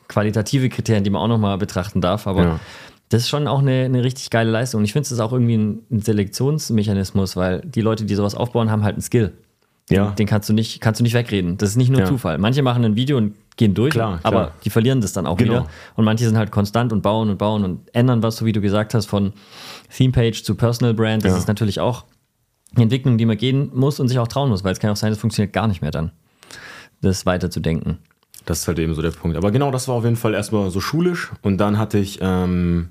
qualitative 0.09 0.69
Kriterien, 0.69 1.05
die 1.05 1.11
man 1.11 1.23
auch 1.23 1.29
nochmal 1.29 1.57
betrachten 1.57 2.01
darf. 2.03 2.27
Aber 2.27 2.43
Ja. 2.43 2.61
das 3.09 3.23
ist 3.23 3.29
schon 3.31 3.49
auch 3.49 3.61
eine, 3.61 3.85
eine 3.87 4.05
richtig 4.05 4.29
geile 4.29 4.51
Leistung. 4.51 4.81
Und 4.81 4.85
ich 4.85 4.93
finde, 4.93 5.07
es 5.07 5.13
ist 5.13 5.21
auch 5.21 5.33
irgendwie 5.33 5.57
ein, 5.57 5.79
ein 5.91 6.01
Selektionsmechanismus, 6.03 7.35
weil 7.37 7.61
die 7.65 7.81
Leute, 7.81 8.05
die 8.05 8.15
sowas 8.15 8.35
aufbauen, 8.35 8.71
haben 8.71 8.83
halt 8.85 8.97
einen 8.97 9.03
Skill. 9.03 9.33
Ja. 9.89 10.11
Den 10.13 10.27
kannst 10.27 10.49
du 10.49 10.53
nicht, 10.53 10.81
kannst 10.81 11.01
du 11.01 11.05
nicht 11.05 11.15
wegreden. 11.15 11.59
Das 11.59 11.71
ist 11.71 11.77
nicht 11.77 11.91
nur 11.91 12.01
Ja. 12.01 12.07
Zufall. 12.07 12.39
Manche 12.39 12.63
machen 12.63 12.85
ein 12.85 12.97
Video 12.97 13.17
und 13.17 13.35
gehen 13.57 13.73
durch, 13.75 13.93
Klar, 13.95 14.21
aber 14.23 14.37
klar. 14.47 14.53
die 14.65 14.71
verlieren 14.71 15.01
das 15.01 15.13
dann 15.13 15.27
auch 15.27 15.37
Genau. 15.39 15.53
wieder. 15.53 15.67
Und 15.95 16.05
manche 16.05 16.27
sind 16.27 16.37
halt 16.37 16.51
konstant 16.51 16.93
und 16.93 17.01
bauen 17.03 17.31
und 17.31 17.39
bauen 17.39 17.65
und 17.65 17.95
ändern 17.95 18.23
was, 18.23 18.37
so 18.37 18.45
wie 18.45 18.53
du 18.53 18.61
gesagt 18.61 18.93
hast, 18.95 19.07
von 19.07 19.33
Themepage 19.97 20.43
zu 20.43 20.55
Personal 20.55 20.93
Brand. 20.95 21.25
Das 21.25 21.33
Ja. 21.33 21.39
ist 21.39 21.49
natürlich 21.49 21.81
auch 21.81 22.05
eine 22.75 22.83
Entwicklung, 22.83 23.17
die 23.17 23.25
man 23.25 23.39
gehen 23.39 23.71
muss 23.75 23.99
und 24.01 24.09
sich 24.09 24.19
auch 24.19 24.29
trauen 24.29 24.51
muss, 24.51 24.63
weil 24.65 24.73
es 24.73 24.81
kann 24.81 24.91
auch 24.91 24.97
sein, 24.97 25.11
das 25.11 25.19
funktioniert 25.19 25.53
gar 25.55 25.67
nicht 25.69 25.81
mehr 25.81 25.91
dann, 25.91 26.11
das 27.01 27.25
weiterzudenken. 27.25 27.99
Das 28.45 28.61
ist 28.61 28.69
halt 28.69 28.79
eben 28.79 28.95
so 28.95 29.03
der 29.03 29.11
Punkt. 29.11 29.37
Aber 29.37 29.51
genau, 29.51 29.71
das 29.71 29.89
war 29.89 29.95
auf 29.97 30.05
jeden 30.05 30.17
Fall 30.17 30.35
erstmal 30.35 30.71
so 30.71 30.81
schulisch. 30.81 31.33
Und 31.43 31.57
dann 31.59 31.79
hatte 31.79 31.99
ich 31.99 32.19
ähm, 32.21 32.91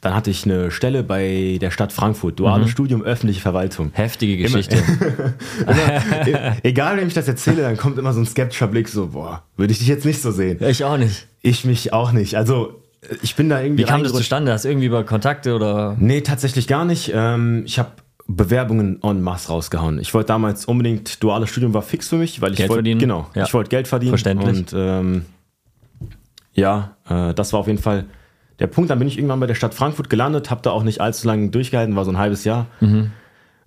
dann 0.00 0.14
hatte 0.14 0.30
ich 0.30 0.44
eine 0.44 0.70
Stelle 0.70 1.02
bei 1.02 1.58
der 1.60 1.70
Stadt 1.70 1.92
Frankfurt, 1.92 2.38
duales 2.38 2.66
Mhm. 2.66 2.70
Studium 2.70 3.02
öffentliche 3.02 3.40
Verwaltung. 3.40 3.90
Heftige 3.94 4.36
Geschichte. 4.36 4.76
E- 6.26 6.52
Egal, 6.62 6.96
wenn 6.98 7.08
ich 7.08 7.14
das 7.14 7.28
erzähle, 7.28 7.62
dann 7.62 7.76
kommt 7.76 7.98
immer 7.98 8.12
so 8.12 8.20
ein 8.20 8.26
skeptischer 8.26 8.68
Blick, 8.68 8.88
so, 8.88 9.08
boah, 9.08 9.42
würde 9.56 9.72
ich 9.72 9.78
dich 9.78 9.88
jetzt 9.88 10.04
nicht 10.04 10.20
so 10.22 10.30
sehen. 10.30 10.58
ich 10.62 10.84
auch 10.84 10.96
nicht. 10.96 11.26
Ich 11.42 11.64
mich 11.64 11.92
auch 11.92 12.12
nicht. 12.12 12.36
Also, 12.36 12.82
ich 13.22 13.34
bin 13.36 13.48
da 13.48 13.60
irgendwie 13.60 13.84
Wie 13.84 13.86
kam 13.88 14.02
das 14.02 14.12
zustande? 14.12 14.52
Hast 14.52 14.64
du 14.64 14.68
irgendwie 14.68 14.86
über 14.86 15.04
Kontakte 15.04 15.54
oder? 15.54 15.96
Nee, 15.98 16.20
tatsächlich 16.20 16.66
gar 16.66 16.84
nicht. 16.84 17.12
Ähm, 17.14 17.62
ich 17.64 17.78
habe 17.78 17.90
Bewerbungen 18.26 19.00
en 19.02 19.22
masse 19.22 19.48
rausgehauen. 19.48 19.98
Ich 20.00 20.12
wollte 20.14 20.26
damals 20.28 20.64
unbedingt, 20.66 21.22
duales 21.22 21.48
Studium 21.48 21.72
war 21.74 21.82
fix 21.82 22.08
für 22.08 22.16
mich, 22.16 22.40
weil 22.42 22.50
ich 22.52 22.58
Geld 22.58 22.68
wollte, 22.70 22.78
verdienen? 22.80 23.00
genau, 23.00 23.26
Ja. 23.34 23.44
ich 23.44 23.54
wollte 23.54 23.70
Geld 23.70 23.88
verdienen. 23.88 24.10
Verständlich. 24.10 24.48
Und 24.58 24.74
ähm, 24.76 25.24
ja, 26.54 26.96
äh, 27.08 27.34
das 27.34 27.52
war 27.52 27.60
auf 27.60 27.66
jeden 27.68 27.78
Fall 27.80 28.04
der 28.58 28.66
Punkt. 28.66 28.90
Dann 28.90 28.98
bin 28.98 29.08
ich 29.08 29.18
irgendwann 29.18 29.40
bei 29.40 29.46
der 29.46 29.54
Stadt 29.54 29.74
Frankfurt 29.74 30.10
gelandet, 30.10 30.50
habe 30.50 30.62
da 30.62 30.70
auch 30.70 30.82
nicht 30.82 31.00
allzu 31.00 31.26
lange 31.26 31.50
durchgehalten, 31.50 31.96
war 31.96 32.04
so 32.04 32.10
ein 32.10 32.18
halbes 32.18 32.44
Jahr. 32.44 32.66
Mhm. 32.80 33.10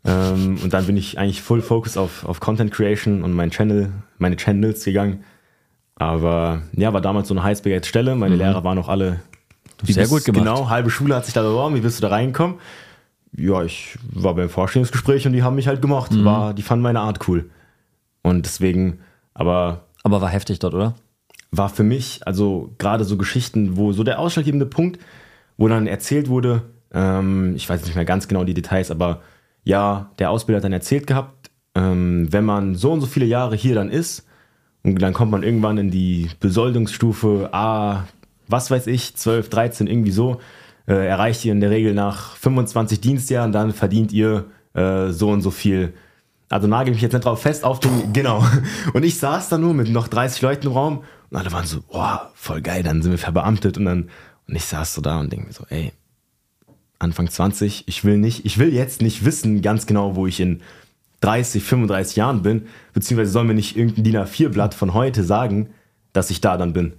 Ähm, 0.03 0.57
und 0.63 0.73
dann 0.73 0.85
bin 0.85 0.97
ich 0.97 1.17
eigentlich 1.19 1.41
full 1.41 1.61
focus 1.61 1.97
auf, 1.97 2.25
auf 2.25 2.39
Content 2.39 2.71
Creation 2.71 3.23
und 3.23 3.33
mein 3.33 3.51
Channel, 3.51 3.91
meine 4.17 4.35
Channels 4.35 4.83
gegangen. 4.83 5.23
Aber 5.95 6.63
ja, 6.73 6.93
war 6.93 7.01
damals 7.01 7.27
so 7.27 7.33
eine 7.35 7.43
heiß 7.43 7.61
begehrte 7.61 7.87
Stelle. 7.87 8.15
Meine 8.15 8.35
Lehrer 8.35 8.63
waren 8.63 8.79
auch 8.79 8.89
alle 8.89 9.19
wie 9.83 9.91
Mhm. 9.91 9.95
Sehr 9.95 10.07
gut 10.07 10.25
gemacht. 10.25 10.43
Genau, 10.43 10.69
halbe 10.69 10.89
Schule 10.89 11.15
hat 11.15 11.25
sich 11.25 11.33
da 11.33 11.41
beworben. 11.41 11.75
Wie 11.75 11.81
bist 11.81 11.99
du 11.99 12.01
da 12.01 12.09
reingekommen? 12.09 12.57
Ja, 13.35 13.63
ich 13.63 13.97
war 14.11 14.35
beim 14.35 14.49
Vorstellungsgespräch 14.49 15.25
und 15.25 15.33
die 15.33 15.43
haben 15.43 15.55
mich 15.55 15.67
halt 15.67 15.81
gemocht. 15.81 16.11
Mhm. 16.11 16.25
War, 16.25 16.53
die 16.53 16.61
fanden 16.63 16.83
meine 16.83 16.99
Art 16.99 17.27
cool. 17.27 17.49
Und 18.23 18.45
deswegen, 18.45 18.99
aber 19.33 19.85
Aber 20.03 20.21
war 20.21 20.29
heftig 20.29 20.59
dort, 20.59 20.73
oder? 20.73 20.95
War 21.51 21.69
für 21.69 21.83
mich, 21.83 22.21
also 22.25 22.73
gerade 22.77 23.03
so 23.03 23.17
Geschichten, 23.17 23.75
wo 23.77 23.91
so 23.91 24.03
der 24.03 24.19
ausschlaggebende 24.19 24.65
Punkt, 24.65 24.99
wo 25.57 25.67
dann 25.67 25.85
erzählt 25.85 26.29
wurde, 26.29 26.63
ähm, 26.93 27.53
ich 27.55 27.69
weiß 27.69 27.83
nicht 27.85 27.95
mehr 27.95 28.05
ganz 28.05 28.27
genau 28.27 28.43
die 28.43 28.53
Details, 28.53 28.89
aber 28.89 29.21
ja, 29.63 30.11
der 30.17 30.31
Ausbilder 30.31 30.57
hat 30.57 30.63
dann 30.63 30.73
erzählt 30.73 31.07
gehabt, 31.07 31.51
ähm, 31.75 32.31
wenn 32.31 32.45
man 32.45 32.75
so 32.75 32.91
und 32.91 33.01
so 33.01 33.07
viele 33.07 33.25
Jahre 33.25 33.55
hier 33.55 33.75
dann 33.75 33.89
ist 33.89 34.25
und 34.83 35.01
dann 35.01 35.13
kommt 35.13 35.31
man 35.31 35.43
irgendwann 35.43 35.77
in 35.77 35.91
die 35.91 36.29
Besoldungsstufe 36.39 37.49
A, 37.53 38.07
was 38.47 38.71
weiß 38.71 38.87
ich, 38.87 39.15
12, 39.15 39.49
13, 39.49 39.87
irgendwie 39.87 40.11
so, 40.11 40.39
äh, 40.87 41.05
erreicht 41.05 41.45
ihr 41.45 41.51
in 41.51 41.61
der 41.61 41.69
Regel 41.69 41.93
nach 41.93 42.35
25 42.37 43.01
Dienstjahren, 43.01 43.51
dann 43.51 43.71
verdient 43.71 44.11
ihr 44.11 44.45
äh, 44.73 45.09
so 45.09 45.29
und 45.29 45.41
so 45.41 45.51
viel. 45.51 45.93
Also 46.51 46.67
nagel 46.67 46.93
mich 46.93 47.01
jetzt 47.01 47.13
nicht 47.13 47.25
drauf 47.25 47.41
fest 47.41 47.63
auf 47.63 47.79
den, 47.79 48.13
genau. 48.13 48.43
Und 48.93 49.03
ich 49.03 49.17
saß 49.17 49.49
da 49.49 49.57
nur 49.57 49.73
mit 49.73 49.89
noch 49.89 50.07
30 50.07 50.41
Leuten 50.41 50.67
im 50.67 50.73
Raum 50.73 51.03
und 51.29 51.37
alle 51.37 51.51
waren 51.51 51.65
so, 51.65 51.81
boah, 51.81 52.31
voll 52.35 52.61
geil, 52.61 52.83
dann 52.83 53.01
sind 53.01 53.11
wir 53.11 53.17
verbeamtet 53.17 53.77
und 53.77 53.85
dann, 53.85 54.09
und 54.47 54.55
ich 54.55 54.65
saß 54.65 54.93
so 54.93 55.01
da 55.01 55.19
und 55.19 55.31
denke 55.31 55.47
mir 55.47 55.53
so, 55.53 55.63
ey, 55.69 55.93
Anfang 56.99 57.29
20, 57.29 57.87
ich 57.87 58.03
will 58.03 58.17
nicht, 58.17 58.45
ich 58.45 58.57
will 58.59 58.73
jetzt 58.73 59.01
nicht 59.01 59.25
wissen 59.25 59.61
ganz 59.61 59.85
genau, 59.87 60.15
wo 60.15 60.27
ich 60.27 60.39
in 60.39 60.61
30, 61.21 61.63
35 61.63 62.15
Jahren 62.17 62.41
bin, 62.41 62.67
beziehungsweise 62.93 63.31
soll 63.31 63.45
mir 63.45 63.53
nicht 63.53 63.77
irgendein 63.77 64.03
DIN 64.03 64.17
A4-Blatt 64.17 64.73
von 64.73 64.93
heute 64.93 65.23
sagen, 65.23 65.69
dass 66.13 66.29
ich 66.31 66.41
da 66.41 66.57
dann 66.57 66.73
bin. 66.73 66.93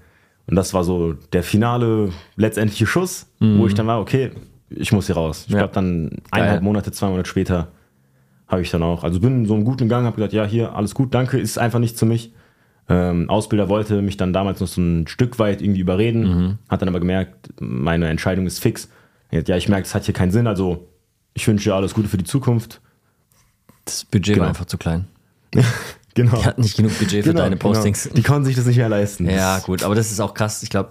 Und 0.47 0.56
das 0.56 0.75
war 0.75 0.82
so 0.82 1.12
der 1.32 1.42
finale, 1.42 2.11
letztendliche 2.37 2.87
Schuss, 2.87 3.26
wo 3.38 3.66
ich 3.66 3.75
dann 3.75 3.87
war, 3.87 4.00
okay, 4.00 4.30
ich 4.71 4.90
muss 4.92 5.06
hier 5.06 5.16
raus. 5.16 5.44
Ich 5.47 5.52
Ja. 5.52 5.59
glaube 5.61 5.75
dann 5.75 6.11
eineinhalb 6.30 6.62
Monate, 6.62 6.90
zwei 6.92 7.09
Monate 7.09 7.28
später 7.28 7.68
habe 8.52 8.62
ich 8.62 8.71
dann 8.71 8.82
auch, 8.85 9.02
also 9.02 9.18
bin 9.18 9.47
so 9.47 9.54
einen 9.54 9.64
guten 9.64 9.88
Gang, 9.88 10.04
habe 10.06 10.14
gesagt, 10.16 10.32
ja, 10.32 10.44
hier, 10.44 10.75
alles 10.76 10.94
gut, 10.94 11.12
danke, 11.14 11.38
ist 11.38 11.59
einfach 11.59 11.80
nicht 11.80 11.99
für 11.99 12.06
mich. 12.06 12.32
Ähm, 12.88 13.28
Ausbilder 13.30 13.68
wollte 13.68 14.02
mich 14.02 14.16
dann 14.16 14.32
damals 14.32 14.61
noch 14.61 14.68
so 14.68 14.80
ein 14.80 15.06
Stück 15.09 15.38
weit 15.38 15.62
irgendwie 15.62 15.80
überreden, 15.80 16.59
hat 16.68 16.82
dann 16.82 16.88
aber 16.88 17.00
gemerkt, 17.00 17.49
meine 17.61 18.09
Entscheidung 18.09 18.47
ist 18.47 18.59
fix. 18.61 18.88
Hat, 19.32 19.49
Ja, 19.49 19.56
ich 19.56 19.68
merke, 19.68 19.87
es 19.87 19.94
hat 19.94 20.04
hier 20.04 20.14
keinen 20.14 20.30
Sinn, 20.30 20.47
also 20.47 20.87
ich 21.35 21.49
wünsche 21.49 21.71
dir 21.71 21.75
alles 21.75 21.94
Gute 21.94 22.09
für 22.09 22.18
die 22.18 22.25
Zukunft. 22.25 22.80
Das 23.87 24.04
Budget 24.04 24.35
Genau. 24.35 24.42
war 24.42 24.49
einfach 24.50 24.66
zu 24.66 24.78
klein. 24.78 25.06
Genau. 26.14 26.37
Die 26.37 26.44
hatten 26.44 26.61
nicht 26.61 26.76
genug 26.76 26.92
Budget 26.99 27.25
für 27.25 27.30
Genau, 27.30 27.40
deine 27.40 27.56
Postings. 27.56 28.02
Genau. 28.02 28.16
Die 28.16 28.23
konnten 28.23 28.44
sich 28.44 28.54
das 28.54 28.66
nicht 28.66 28.76
mehr 28.76 28.90
leisten. 28.90 29.26
Ja, 29.30 29.61
gut, 29.61 29.82
aber 29.82 29.94
das 29.94 30.12
ist 30.12 30.21
auch 30.21 30.35
krass. 30.35 30.62
Ich 30.62 30.68
glaube, 30.68 30.90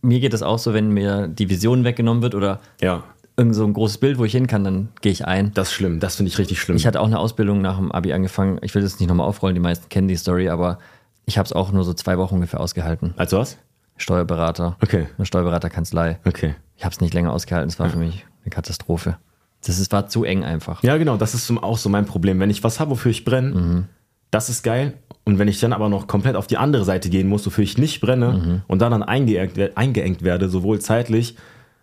mir 0.00 0.18
geht 0.18 0.32
das 0.32 0.42
auch 0.42 0.58
so, 0.58 0.74
wenn 0.74 0.90
mir 0.90 1.28
die 1.28 1.48
Vision 1.48 1.84
weggenommen 1.84 2.24
wird 2.24 2.34
oder 2.34 2.58
Ja, 2.80 3.04
irgend 3.36 3.54
so 3.54 3.64
ein 3.64 3.72
großes 3.72 3.98
Bild, 3.98 4.18
wo 4.18 4.24
ich 4.24 4.32
hin 4.32 4.46
kann, 4.46 4.64
dann 4.64 4.88
gehe 5.00 5.12
ich 5.12 5.26
ein. 5.26 5.52
das 5.54 5.68
ist 5.68 5.74
schlimm. 5.74 6.00
Das 6.00 6.16
finde 6.16 6.30
ich 6.30 6.38
richtig 6.38 6.60
schlimm. 6.60 6.76
Ich 6.76 6.86
hatte 6.86 7.00
auch 7.00 7.06
eine 7.06 7.18
Ausbildung 7.18 7.60
nach 7.62 7.76
dem 7.78 7.90
Abi 7.92 8.12
angefangen. 8.12 8.58
Ich 8.62 8.74
will 8.74 8.82
das 8.82 8.98
nicht 9.00 9.08
nochmal 9.08 9.26
aufrollen, 9.26 9.54
die 9.54 9.60
meisten 9.60 9.88
kennen 9.88 10.08
die 10.08 10.16
Story, 10.16 10.48
aber 10.48 10.78
ich 11.24 11.38
habe 11.38 11.46
es 11.46 11.52
auch 11.52 11.72
nur 11.72 11.84
so 11.84 11.94
zwei 11.94 12.18
Wochen 12.18 12.34
ungefähr 12.36 12.60
ausgehalten. 12.60 13.14
also 13.16 13.38
was? 13.38 13.58
Steuerberater, 13.96 14.76
Okay, 14.82 15.06
eine 15.16 15.26
Steuerberaterkanzlei. 15.26 16.18
okay. 16.26 16.54
Ich 16.76 16.84
habe 16.84 16.92
es 16.92 17.00
nicht 17.00 17.14
länger 17.14 17.32
ausgehalten, 17.32 17.68
es 17.68 17.78
war 17.78 17.88
für 17.90 17.98
mich 17.98 18.26
eine 18.44 18.50
Katastrophe. 18.50 19.16
Das 19.64 19.78
ist, 19.78 19.92
war 19.92 20.08
zu 20.08 20.24
eng 20.24 20.42
einfach. 20.42 20.82
Ja, 20.82 20.96
genau, 20.96 21.16
das 21.16 21.34
ist 21.34 21.48
auch 21.62 21.78
so 21.78 21.88
mein 21.88 22.04
Problem. 22.06 22.40
Wenn 22.40 22.50
ich 22.50 22.64
was 22.64 22.80
habe, 22.80 22.90
wofür 22.90 23.12
ich 23.12 23.24
brenne, 23.24 23.50
Mhm. 23.54 23.84
das 24.32 24.48
ist 24.48 24.64
geil. 24.64 24.94
Und 25.24 25.38
wenn 25.38 25.46
ich 25.46 25.60
dann 25.60 25.72
aber 25.72 25.88
noch 25.88 26.08
komplett 26.08 26.34
auf 26.34 26.48
die 26.48 26.56
andere 26.56 26.84
Seite 26.84 27.08
gehen 27.10 27.28
muss, 27.28 27.46
wofür 27.46 27.62
ich 27.62 27.78
nicht 27.78 28.00
brenne 28.00 28.32
Mhm. 28.32 28.62
und 28.66 28.82
da 28.82 28.90
dann 28.90 29.04
eingeengt, 29.04 29.76
eingeengt 29.76 30.22
werde, 30.22 30.48
sowohl 30.48 30.80
zeitlich 30.80 31.36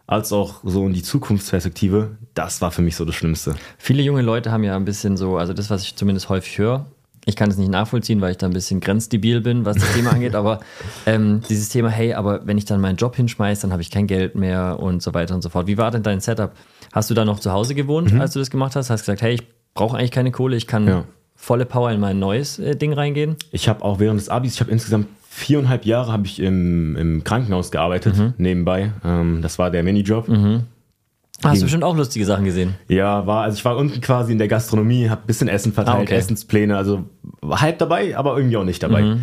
als 0.09 0.33
auch 0.33 0.61
so 0.63 0.87
in 0.87 0.93
die 0.93 1.03
Zukunftsperspektive, 1.03 2.17
das 2.33 2.61
war 2.61 2.71
für 2.71 2.81
mich 2.81 2.95
so 2.95 3.05
das 3.05 3.13
Schlimmste. 3.13 3.53
Viele 3.77 4.01
junge 4.01 4.23
Leute 4.23 4.51
haben 4.51 4.63
ja 4.63 4.75
ein 4.75 4.83
bisschen 4.83 5.17
so, 5.17 5.37
also 5.37 5.53
das, 5.53 5.69
was 5.69 5.83
ich 5.83 5.95
zumindest 5.95 6.29
häufig 6.29 6.57
höre, 6.57 6.87
ich 7.25 7.35
kann 7.35 7.51
es 7.51 7.57
nicht 7.57 7.69
nachvollziehen, 7.69 8.19
weil 8.19 8.31
ich 8.31 8.37
da 8.37 8.47
ein 8.47 8.53
bisschen 8.53 8.79
grenzdebil 8.79 9.41
bin, 9.41 9.65
was 9.65 9.77
das 9.77 9.93
Thema 9.93 10.09
angeht, 10.11 10.33
aber 10.35 10.61
ähm, 11.05 11.41
dieses 11.47 11.69
Thema, 11.69 11.89
hey, 11.89 12.15
aber 12.15 12.47
wenn 12.47 12.57
ich 12.57 12.65
dann 12.65 12.81
meinen 12.81 12.95
Job 12.95 13.15
hinschmeiße, 13.17 13.61
dann 13.61 13.71
habe 13.71 13.83
ich 13.83 13.91
kein 13.91 14.07
Geld 14.07 14.33
mehr 14.33 14.79
und 14.79 15.03
so 15.03 15.13
weiter 15.13 15.35
und 15.35 15.43
so 15.43 15.49
fort. 15.49 15.67
Wie 15.67 15.77
war 15.77 15.91
denn 15.91 16.01
dein 16.01 16.21
Setup? 16.21 16.53
Hast 16.91 17.11
du 17.11 17.13
da 17.13 17.23
noch 17.23 17.39
zu 17.39 17.51
Hause 17.51 17.75
gewohnt, 17.75 18.11
als 18.19 18.33
du 18.33 18.39
das 18.39 18.49
gemacht 18.49 18.75
hast? 18.75 18.89
Hast 18.89 19.01
gesagt, 19.01 19.21
hey, 19.21 19.35
ich 19.35 19.43
brauche 19.75 19.95
eigentlich 19.95 20.09
keine 20.09 20.31
Kohle, 20.31 20.55
ich 20.55 20.65
kann 20.65 20.87
Ja. 20.87 21.03
Volle 21.41 21.65
Power 21.65 21.91
in 21.91 21.99
mein 22.01 22.19
neues 22.19 22.59
äh, 22.59 22.75
Ding 22.75 22.91
reingehen? 22.93 23.37
Ich 23.51 23.69
habe 23.69 23.83
auch 23.83 23.99
während 23.99 24.19
des 24.19 24.27
Abis, 24.29 24.55
ich 24.55 24.59
habe 24.61 24.71
insgesamt 24.71 25.07
viereinhalb 25.29 25.85
Jahre 25.85 26.11
habe 26.11 26.25
ich 26.25 26.39
im, 26.41 26.95
im 26.97 27.23
Krankenhaus 27.23 27.71
gearbeitet, 27.71 28.17
Mhm. 28.17 28.33
nebenbei. 28.37 28.91
Ähm, 29.05 29.41
das 29.41 29.57
war 29.57 29.71
der 29.71 29.83
Minijob. 29.83 30.27
Hast 31.41 31.61
du 31.61 31.65
bestimmt 31.65 31.85
auch 31.85 31.95
lustige 31.95 32.25
Sachen 32.25 32.43
gesehen? 32.43 32.75
Ja, 32.89 33.25
war, 33.25 33.43
also 33.43 33.55
ich 33.57 33.63
war 33.63 33.77
unten 33.77 34.01
quasi 34.01 34.33
in 34.33 34.37
der 34.37 34.49
Gastronomie, 34.49 35.09
habe 35.09 35.21
ein 35.21 35.27
bisschen 35.27 35.47
Essen 35.47 35.71
verteilt, 35.71 35.97
Ah, 35.97 36.01
okay. 36.01 36.15
Essenspläne, 36.15 36.75
also 36.75 37.05
halb 37.49 37.77
dabei, 37.79 38.17
aber 38.17 38.35
irgendwie 38.35 38.57
auch 38.57 38.65
nicht 38.65 38.83
dabei. 38.83 39.03
Mhm. 39.03 39.19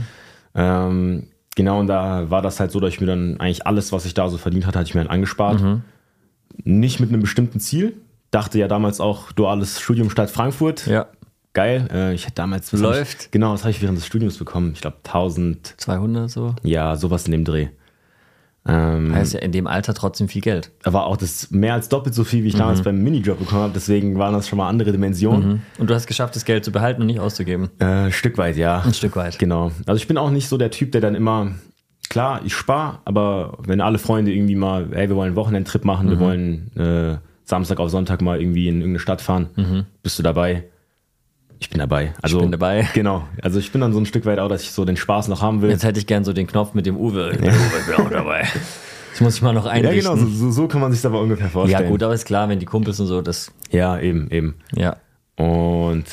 Ähm, 0.54 1.26
genau, 1.54 1.80
und 1.80 1.88
da 1.88 2.30
war 2.30 2.40
das 2.40 2.58
halt 2.60 2.70
so, 2.70 2.80
dass 2.80 2.94
ich 2.94 3.00
mir 3.02 3.06
dann 3.08 3.38
eigentlich 3.38 3.66
alles, 3.66 3.92
was 3.92 4.06
ich 4.06 4.14
da 4.14 4.30
so 4.30 4.38
verdient 4.38 4.66
hatte, 4.66 4.78
hatte 4.78 4.88
ich 4.88 4.94
mir 4.94 5.02
dann 5.02 5.10
angespart. 5.10 5.60
Mhm. 5.60 5.82
Nicht 6.64 7.00
mit 7.00 7.10
einem 7.10 7.20
bestimmten 7.20 7.60
Ziel. 7.60 7.94
Dachte 8.30 8.58
ja 8.58 8.66
damals 8.68 9.00
auch 9.00 9.32
duales 9.32 9.80
Studium 9.80 10.08
Stadt 10.08 10.30
Frankfurt. 10.30 10.86
Ja. 10.86 11.06
Geil. 11.56 11.88
Äh, 11.92 12.14
ich 12.14 12.24
hätte 12.26 12.34
damals. 12.34 12.70
Läuft. 12.72 13.22
Ich, 13.24 13.30
genau, 13.30 13.52
das 13.52 13.62
habe 13.62 13.70
ich 13.70 13.80
während 13.80 13.96
des 13.96 14.04
Studiums 14.06 14.36
bekommen. 14.36 14.72
Ich 14.74 14.82
glaube 14.82 14.98
1000, 15.04 15.74
200 15.78 16.30
so? 16.30 16.54
ja, 16.62 16.96
sowas 16.96 17.24
in 17.24 17.32
dem 17.32 17.44
Dreh. 17.44 17.68
Ähm, 18.68 19.14
Heißt 19.14 19.32
ja 19.32 19.40
in 19.40 19.52
dem 19.52 19.66
Alter 19.68 19.94
trotzdem 19.94 20.28
viel 20.28 20.42
Geld. 20.42 20.72
war 20.84 21.06
auch 21.06 21.16
das 21.16 21.50
mehr 21.52 21.74
als 21.74 21.88
doppelt 21.88 22.14
so 22.16 22.24
viel, 22.24 22.42
wie 22.42 22.48
ich 22.48 22.54
Mhm. 22.54 22.58
damals 22.58 22.82
beim 22.82 22.98
Minijob 23.02 23.38
bekommen 23.38 23.62
habe. 23.62 23.72
Deswegen 23.74 24.18
waren 24.18 24.34
das 24.34 24.48
schon 24.48 24.56
mal 24.58 24.68
andere 24.68 24.90
Dimensionen. 24.92 25.62
Und 25.78 25.88
du 25.88 25.94
hast 25.94 26.06
geschafft, 26.06 26.34
das 26.36 26.44
Geld 26.44 26.64
zu 26.64 26.72
behalten 26.72 27.00
und 27.00 27.06
nicht 27.06 27.20
auszugeben. 27.20 27.70
Äh, 27.78 28.10
Stück 28.10 28.36
weit, 28.38 28.56
ja. 28.56 28.80
Ein 28.80 28.92
Stück 28.92 29.14
weit. 29.16 29.38
Genau. 29.38 29.70
Also 29.86 29.96
ich 29.98 30.08
bin 30.08 30.18
auch 30.18 30.30
nicht 30.30 30.48
so 30.48 30.58
der 30.58 30.72
Typ, 30.72 30.90
der 30.92 31.00
dann 31.00 31.14
immer, 31.14 31.52
klar, 32.10 32.40
ich 32.44 32.54
spare, 32.54 32.98
aber 33.04 33.56
wenn 33.64 33.80
alle 33.80 33.98
Freunde 33.98 34.32
irgendwie 34.32 34.56
mal, 34.56 34.92
ey, 34.92 35.08
wir 35.08 35.14
wollen 35.16 35.28
einen 35.28 35.36
Wochenendtrip 35.36 35.84
machen, 35.84 36.06
Mhm. 36.08 36.10
wir 36.10 36.18
wollen 36.20 36.76
äh, 36.76 37.18
Samstag 37.44 37.78
auf 37.78 37.90
Sonntag 37.90 38.20
mal 38.20 38.40
irgendwie 38.40 38.66
in 38.66 38.76
irgendeine 38.78 38.98
Stadt 38.98 39.20
fahren, 39.22 39.86
bist 40.02 40.18
du 40.18 40.24
dabei? 40.24 40.64
Ich 41.58 41.70
bin 41.70 41.78
dabei. 41.78 42.12
Also, 42.22 42.36
Mhm. 42.38 42.42
bin 42.42 42.52
dabei. 42.52 42.88
Genau. 42.94 43.24
Also 43.42 43.58
ich 43.58 43.72
bin 43.72 43.80
dann 43.80 43.92
so 43.92 43.98
ein 44.00 44.06
Stück 44.06 44.26
weit 44.26 44.38
auch, 44.38 44.48
dass 44.48 44.62
ich 44.62 44.72
so 44.72 44.84
den 44.84 44.96
Spaß 44.96 45.28
noch 45.28 45.40
haben 45.42 45.62
will. 45.62 45.70
Jetzt 45.70 45.84
hätte 45.84 45.98
ich 45.98 46.06
gern 46.06 46.24
so 46.24 46.32
den 46.32 46.46
Knopf 46.46 46.74
mit 46.74 46.86
dem 46.86 46.96
Uwe. 46.96 47.30
Ich 47.32 47.38
bin 47.38 47.48
Uwe, 47.50 47.94
bin 47.96 48.06
auch 48.06 48.10
dabei. 48.10 48.46
Das 49.12 49.20
muss 49.22 49.36
ich 49.36 49.42
mal 49.42 49.54
noch 49.54 49.64
ja, 49.64 49.70
einrichten. 49.70 50.14
genau, 50.14 50.26
so, 50.30 50.50
so, 50.50 50.68
kann 50.68 50.80
man 50.82 50.92
sich 50.92 51.04
aber 51.06 51.20
ungefähr 51.20 51.46
Ja, 51.46 51.50
vorstellen. 51.50 51.88
gut, 51.88 52.02
aber 52.02 52.12
ist 52.12 52.26
klar, 52.26 52.48
wenn 52.50 52.58
die 52.58 52.66
Kumpels 52.66 53.00
und 53.00 53.06
so, 53.06 53.22
das, 53.22 53.50
Ja, 53.70 53.98
eben, 53.98 54.30
eben. 54.30 54.56
ja. 54.74 54.96
Und 55.36 56.04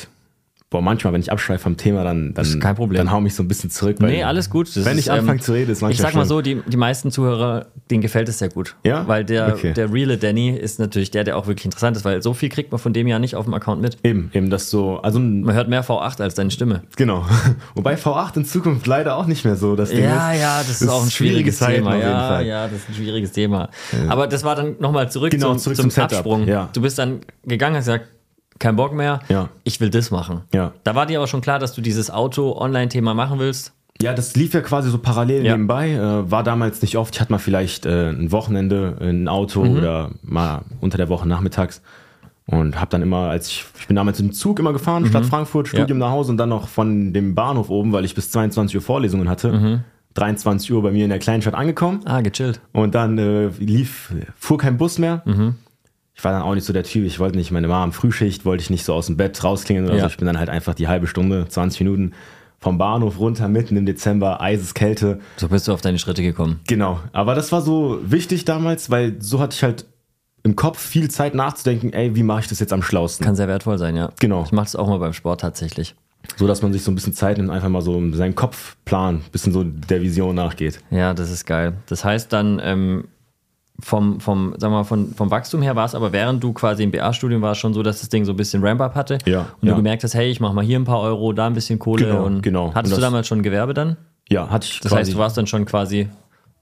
boah, 0.74 0.82
manchmal, 0.82 1.12
wenn 1.12 1.20
ich 1.20 1.30
abschweife 1.30 1.62
vom 1.62 1.76
Thema, 1.76 2.02
dann, 2.02 2.34
dann, 2.34 2.44
ist 2.44 2.60
kein 2.60 2.74
Problem. 2.74 2.98
dann 2.98 3.12
hau 3.12 3.20
mich 3.20 3.36
so 3.36 3.44
ein 3.44 3.48
bisschen 3.48 3.70
zurück. 3.70 4.00
Nee, 4.00 4.24
alles 4.24 4.50
gut. 4.50 4.66
Das 4.74 4.84
Wenn 4.84 4.98
ist, 4.98 5.04
ich 5.04 5.12
anfange 5.12 5.38
ähm, 5.38 5.40
zu 5.40 5.52
reden, 5.52 5.70
ist 5.70 5.82
manchmal 5.82 5.92
Ich 5.92 6.00
sag 6.00 6.14
mal 6.16 6.24
so, 6.26 6.40
die, 6.40 6.60
die 6.66 6.76
meisten 6.76 7.12
Zuhörer, 7.12 7.66
denen 7.92 8.02
gefällt 8.02 8.28
es 8.28 8.40
sehr 8.40 8.48
gut. 8.48 8.74
Ja? 8.82 9.06
Weil 9.06 9.24
der, 9.24 9.54
Okay. 9.54 9.72
der 9.72 9.92
reale 9.92 10.16
Danny 10.18 10.50
ist 10.50 10.80
natürlich 10.80 11.12
der, 11.12 11.22
der 11.22 11.36
auch 11.38 11.46
wirklich 11.46 11.64
interessant 11.64 11.96
ist, 11.96 12.04
weil 12.04 12.22
so 12.22 12.34
viel 12.34 12.48
kriegt 12.48 12.72
man 12.72 12.80
von 12.80 12.92
dem 12.92 13.06
ja 13.06 13.20
nicht 13.20 13.36
auf 13.36 13.44
dem 13.44 13.54
Account 13.54 13.82
mit. 13.82 13.98
Eben, 14.02 14.32
eben 14.34 14.50
das 14.50 14.68
so, 14.68 14.98
also 14.98 15.20
Man 15.20 15.54
hört 15.54 15.68
mehr 15.68 15.84
V8 15.84 16.20
als 16.20 16.34
deine 16.34 16.50
Stimme. 16.50 16.82
Genau. 16.96 17.24
Wobei 17.76 17.94
V8 17.94 18.38
in 18.38 18.44
Zukunft 18.44 18.88
leider 18.88 19.16
auch 19.16 19.26
nicht 19.26 19.44
mehr 19.44 19.54
so 19.54 19.76
das 19.76 19.90
Ding 19.90 20.02
Ja, 20.02 20.32
ist. 20.32 20.40
ja, 20.40 20.58
das 20.58 20.82
ist 20.82 20.88
auch 20.88 21.04
ein 21.04 21.10
schwieriges 21.12 21.58
Zeiten 21.58 21.84
Thema. 21.84 21.96
Ja, 21.96 22.40
ja, 22.40 22.64
das 22.66 22.78
ist 22.78 22.88
ein 22.88 22.94
schwieriges 22.96 23.30
Thema. 23.30 23.68
Aber 24.08 24.26
das 24.26 24.42
war 24.42 24.56
dann 24.56 24.74
nochmal 24.80 25.08
zurück, 25.08 25.30
Genau, 25.30 25.50
zum, 25.52 25.58
zurück 25.58 25.76
zum, 25.76 25.90
zum 25.90 26.02
Absprung. 26.02 26.48
ja. 26.48 26.68
Du 26.72 26.80
bist 26.82 26.98
dann 26.98 27.20
gegangen, 27.44 27.76
hast 27.76 27.84
gesagt, 27.84 28.06
kein 28.58 28.76
Bock 28.76 28.94
mehr, 28.94 29.20
Ja. 29.28 29.48
ich 29.64 29.80
will 29.80 29.90
das 29.90 30.10
machen. 30.10 30.42
Ja. 30.52 30.72
Da 30.84 30.94
war 30.94 31.06
dir 31.06 31.18
aber 31.18 31.26
schon 31.26 31.40
klar, 31.40 31.58
dass 31.58 31.74
du 31.74 31.80
dieses 31.80 32.10
Auto-Online-Thema 32.10 33.14
machen 33.14 33.38
willst. 33.38 33.72
Ja, 34.02 34.12
das 34.12 34.34
lief 34.34 34.54
ja 34.54 34.60
quasi 34.60 34.90
so 34.90 34.98
parallel 34.98 35.44
Ja. 35.44 35.52
nebenbei. 35.52 35.92
Äh, 35.92 36.30
war 36.30 36.42
damals 36.42 36.82
nicht 36.82 36.96
oft. 36.96 37.14
Ich 37.14 37.20
hatte 37.20 37.30
mal 37.32 37.38
vielleicht 37.38 37.86
äh, 37.86 38.10
ein 38.10 38.32
Wochenende 38.32 38.96
ein 39.00 39.28
Auto 39.28 39.64
Mhm. 39.64 39.76
oder 39.78 40.10
mal 40.22 40.62
unter 40.80 40.96
der 40.98 41.08
Woche 41.08 41.28
nachmittags. 41.28 41.80
Und 42.46 42.78
habe 42.78 42.90
dann 42.90 43.00
immer, 43.02 43.30
als 43.30 43.48
ich, 43.48 43.64
ich 43.78 43.86
bin 43.86 43.96
damals 43.96 44.20
im 44.20 44.32
Zug 44.32 44.58
immer 44.58 44.72
gefahren, 44.74 45.06
Stadt 45.06 45.24
Frankfurt, 45.24 45.66
Studium 45.68 45.96
nach 45.98 46.10
Hause 46.10 46.30
und 46.32 46.36
dann 46.36 46.50
noch 46.50 46.68
von 46.68 47.12
dem 47.14 47.34
Bahnhof 47.34 47.70
oben, 47.70 47.92
weil 47.92 48.04
ich 48.04 48.14
bis 48.14 48.30
22 48.32 48.76
Uhr 48.76 48.82
Vorlesungen 48.82 49.28
hatte. 49.30 49.82
23 50.14 50.70
Uhr 50.72 50.82
bei 50.82 50.90
mir 50.90 51.04
in 51.04 51.10
der 51.10 51.18
kleinen 51.20 51.40
Stadt 51.42 51.54
angekommen. 51.54 52.00
Ah, 52.04 52.20
gechillt. 52.20 52.60
Und 52.72 52.94
dann 52.94 53.16
äh, 53.18 53.46
lief, 53.58 54.12
fuhr 54.36 54.58
kein 54.58 54.76
Bus 54.76 54.98
mehr. 54.98 55.22
Mhm. 55.24 55.54
Ich 56.16 56.22
war 56.24 56.32
dann 56.32 56.42
auch 56.42 56.54
nicht 56.54 56.64
so 56.64 56.72
der 56.72 56.84
Typ. 56.84 57.04
Ich 57.04 57.18
wollte 57.18 57.36
nicht, 57.36 57.50
meine 57.50 57.66
Mama 57.68 57.82
am 57.84 57.92
Frühschicht, 57.92 58.44
wollte 58.44 58.62
ich 58.62 58.70
nicht 58.70 58.84
so 58.84 58.94
aus 58.94 59.06
dem 59.06 59.16
Bett 59.16 59.42
rausklingeln 59.42 59.86
oder 59.86 59.96
Ja. 59.96 60.02
so. 60.02 60.06
Ich 60.08 60.16
bin 60.16 60.26
dann 60.26 60.38
halt 60.38 60.48
einfach 60.48 60.74
die 60.74 60.86
halbe 60.88 61.06
Stunde, 61.06 61.46
20 61.48 61.80
Minuten 61.80 62.12
vom 62.60 62.78
Bahnhof 62.78 63.18
runter, 63.18 63.48
mitten 63.48 63.76
im 63.76 63.84
Dezember, 63.84 64.40
Eiseskälte. 64.40 65.20
So 65.36 65.48
bist 65.48 65.68
du 65.68 65.72
auf 65.72 65.80
deine 65.80 65.98
Schritte 65.98 66.22
gekommen. 66.22 66.60
Genau. 66.66 67.00
Aber 67.12 67.34
das 67.34 67.52
war 67.52 67.60
so 67.60 67.98
wichtig 68.04 68.44
damals, 68.44 68.90
weil 68.90 69.16
so 69.20 69.40
hatte 69.40 69.54
ich 69.54 69.62
halt 69.62 69.84
im 70.44 70.56
Kopf 70.56 70.78
viel 70.78 71.10
Zeit 71.10 71.34
nachzudenken, 71.34 71.92
ey, 71.92 72.14
wie 72.14 72.22
mache 72.22 72.40
ich 72.40 72.48
das 72.48 72.60
jetzt 72.60 72.72
am 72.72 72.82
schlausten? 72.82 73.24
Kann 73.24 73.34
sehr 73.34 73.48
wertvoll 73.48 73.78
sein, 73.78 73.96
ja. 73.96 74.10
Genau. 74.20 74.44
Ich 74.44 74.52
mache 74.52 74.66
das 74.66 74.76
auch 74.76 74.88
mal 74.88 74.98
beim 74.98 75.12
Sport 75.14 75.40
tatsächlich. 75.40 75.94
So 76.36 76.46
dass 76.46 76.62
man 76.62 76.72
sich 76.72 76.82
so 76.82 76.90
ein 76.90 76.94
bisschen 76.94 77.12
Zeit 77.12 77.36
nimmt, 77.36 77.50
einfach 77.50 77.68
mal 77.68 77.82
so 77.82 78.00
seinen 78.14 78.34
Kopfplan, 78.34 79.20
bisschen 79.30 79.52
so 79.52 79.62
der 79.64 80.00
Vision 80.00 80.34
nachgeht. 80.34 80.80
Ja, 80.90 81.12
das 81.12 81.30
ist 81.30 81.44
geil. 81.44 81.74
Das 81.86 82.02
heißt 82.04 82.32
dann, 82.32 82.60
ähm, 82.64 83.04
vom, 83.80 84.20
vom, 84.20 84.54
sagen 84.58 84.72
wir 84.72 84.78
mal, 84.78 84.84
von, 84.84 85.12
vom 85.14 85.30
Wachstum 85.30 85.60
her 85.62 85.74
war 85.74 85.84
es 85.84 85.94
aber, 85.94 86.12
während 86.12 86.42
du 86.42 86.52
quasi 86.52 86.84
im 86.84 86.90
BA-Studium 86.92 87.42
warst, 87.42 87.60
schon 87.60 87.74
so, 87.74 87.82
dass 87.82 88.00
das 88.00 88.08
Ding 88.08 88.24
so 88.24 88.32
ein 88.32 88.36
bisschen 88.36 88.64
Ramp-up 88.64 88.94
hatte. 88.94 89.18
Ja, 89.26 89.40
Und 89.60 89.62
du 89.62 89.68
ja. 89.68 89.74
gemerkt 89.74 90.04
hast, 90.04 90.14
hey, 90.14 90.30
ich 90.30 90.40
mache 90.40 90.54
mal 90.54 90.64
hier 90.64 90.78
ein 90.78 90.84
paar 90.84 91.00
Euro, 91.00 91.32
da 91.32 91.46
ein 91.46 91.54
bisschen 91.54 91.78
Kohle. 91.78 92.06
Genau, 92.06 92.24
und 92.24 92.42
genau. 92.42 92.72
Hattest 92.74 92.94
Und 92.94 93.00
du 93.00 93.04
damals 93.04 93.26
schon 93.26 93.42
Gewerbe 93.42 93.74
dann? 93.74 93.96
Ja, 94.28 94.48
hatte 94.48 94.66
ich 94.66 94.80
Das 94.80 94.92
heißt, 94.92 95.12
du 95.12 95.18
warst 95.18 95.36
dann 95.36 95.46
schon 95.46 95.64
quasi 95.64 96.08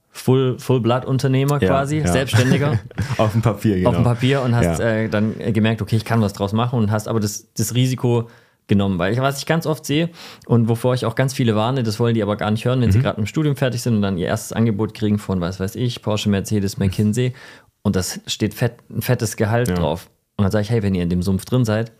Full, 0.09 0.59
Full-Blood-Unternehmer 0.59 1.59
Ja, 1.61 1.67
quasi, 1.67 1.97
ja. 1.99 2.07
Selbstständiger 2.07 2.79
auf 3.17 3.31
dem 3.31 3.41
Papier, 3.41 3.77
genau. 3.77 3.89
auf 3.89 3.95
dem 3.95 4.03
Papier 4.03 4.41
und 4.41 4.55
hast 4.55 4.79
äh, 4.79 5.09
dann 5.09 5.35
gemerkt, 5.53 5.81
okay, 5.81 5.95
ich 5.95 6.05
kann 6.05 6.21
was 6.21 6.33
draus 6.33 6.53
machen 6.53 6.77
und 6.77 6.91
hast 6.91 7.07
aber 7.07 7.19
das, 7.19 7.51
das 7.53 7.73
Risiko 7.73 8.29
genommen. 8.67 8.99
Weil 8.99 9.13
ich, 9.13 9.19
was 9.19 9.39
ich 9.39 9.45
ganz 9.45 9.65
oft 9.65 9.85
sehe 9.85 10.09
und 10.45 10.69
wovor 10.69 10.93
ich 10.93 11.05
auch 11.05 11.15
ganz 11.15 11.33
viele 11.33 11.55
warne, 11.55 11.83
das 11.83 11.99
wollen 11.99 12.13
die 12.15 12.23
aber 12.23 12.35
gar 12.37 12.51
nicht 12.51 12.65
hören, 12.65 12.81
wenn 12.81 12.91
sie 12.91 12.99
Mhm. 12.99 13.03
gerade 13.03 13.19
im 13.19 13.25
Studium 13.25 13.55
fertig 13.55 13.81
sind 13.81 13.95
und 13.95 14.01
dann 14.01 14.17
ihr 14.17 14.27
erstes 14.27 14.53
Angebot 14.53 14.93
kriegen 14.93 15.19
von, 15.19 15.41
was 15.41 15.59
weiß 15.59 15.75
ich, 15.75 16.01
Porsche, 16.01 16.29
Mercedes, 16.29 16.77
McKinsey 16.77 17.33
und 17.81 17.95
das 17.95 18.19
steht 18.27 18.53
fett, 18.53 18.75
ein 18.89 19.01
fettes 19.01 19.35
Gehalt 19.37 19.67
Ja. 19.69 19.75
drauf. 19.75 20.09
Und 20.37 20.43
dann 20.43 20.51
sage 20.51 20.63
ich, 20.63 20.69
hey, 20.69 20.81
wenn 20.83 20.95
ihr 20.95 21.03
in 21.03 21.09
dem 21.09 21.21
Sumpf 21.21 21.45
drin 21.45 21.65
seid, 21.65 21.91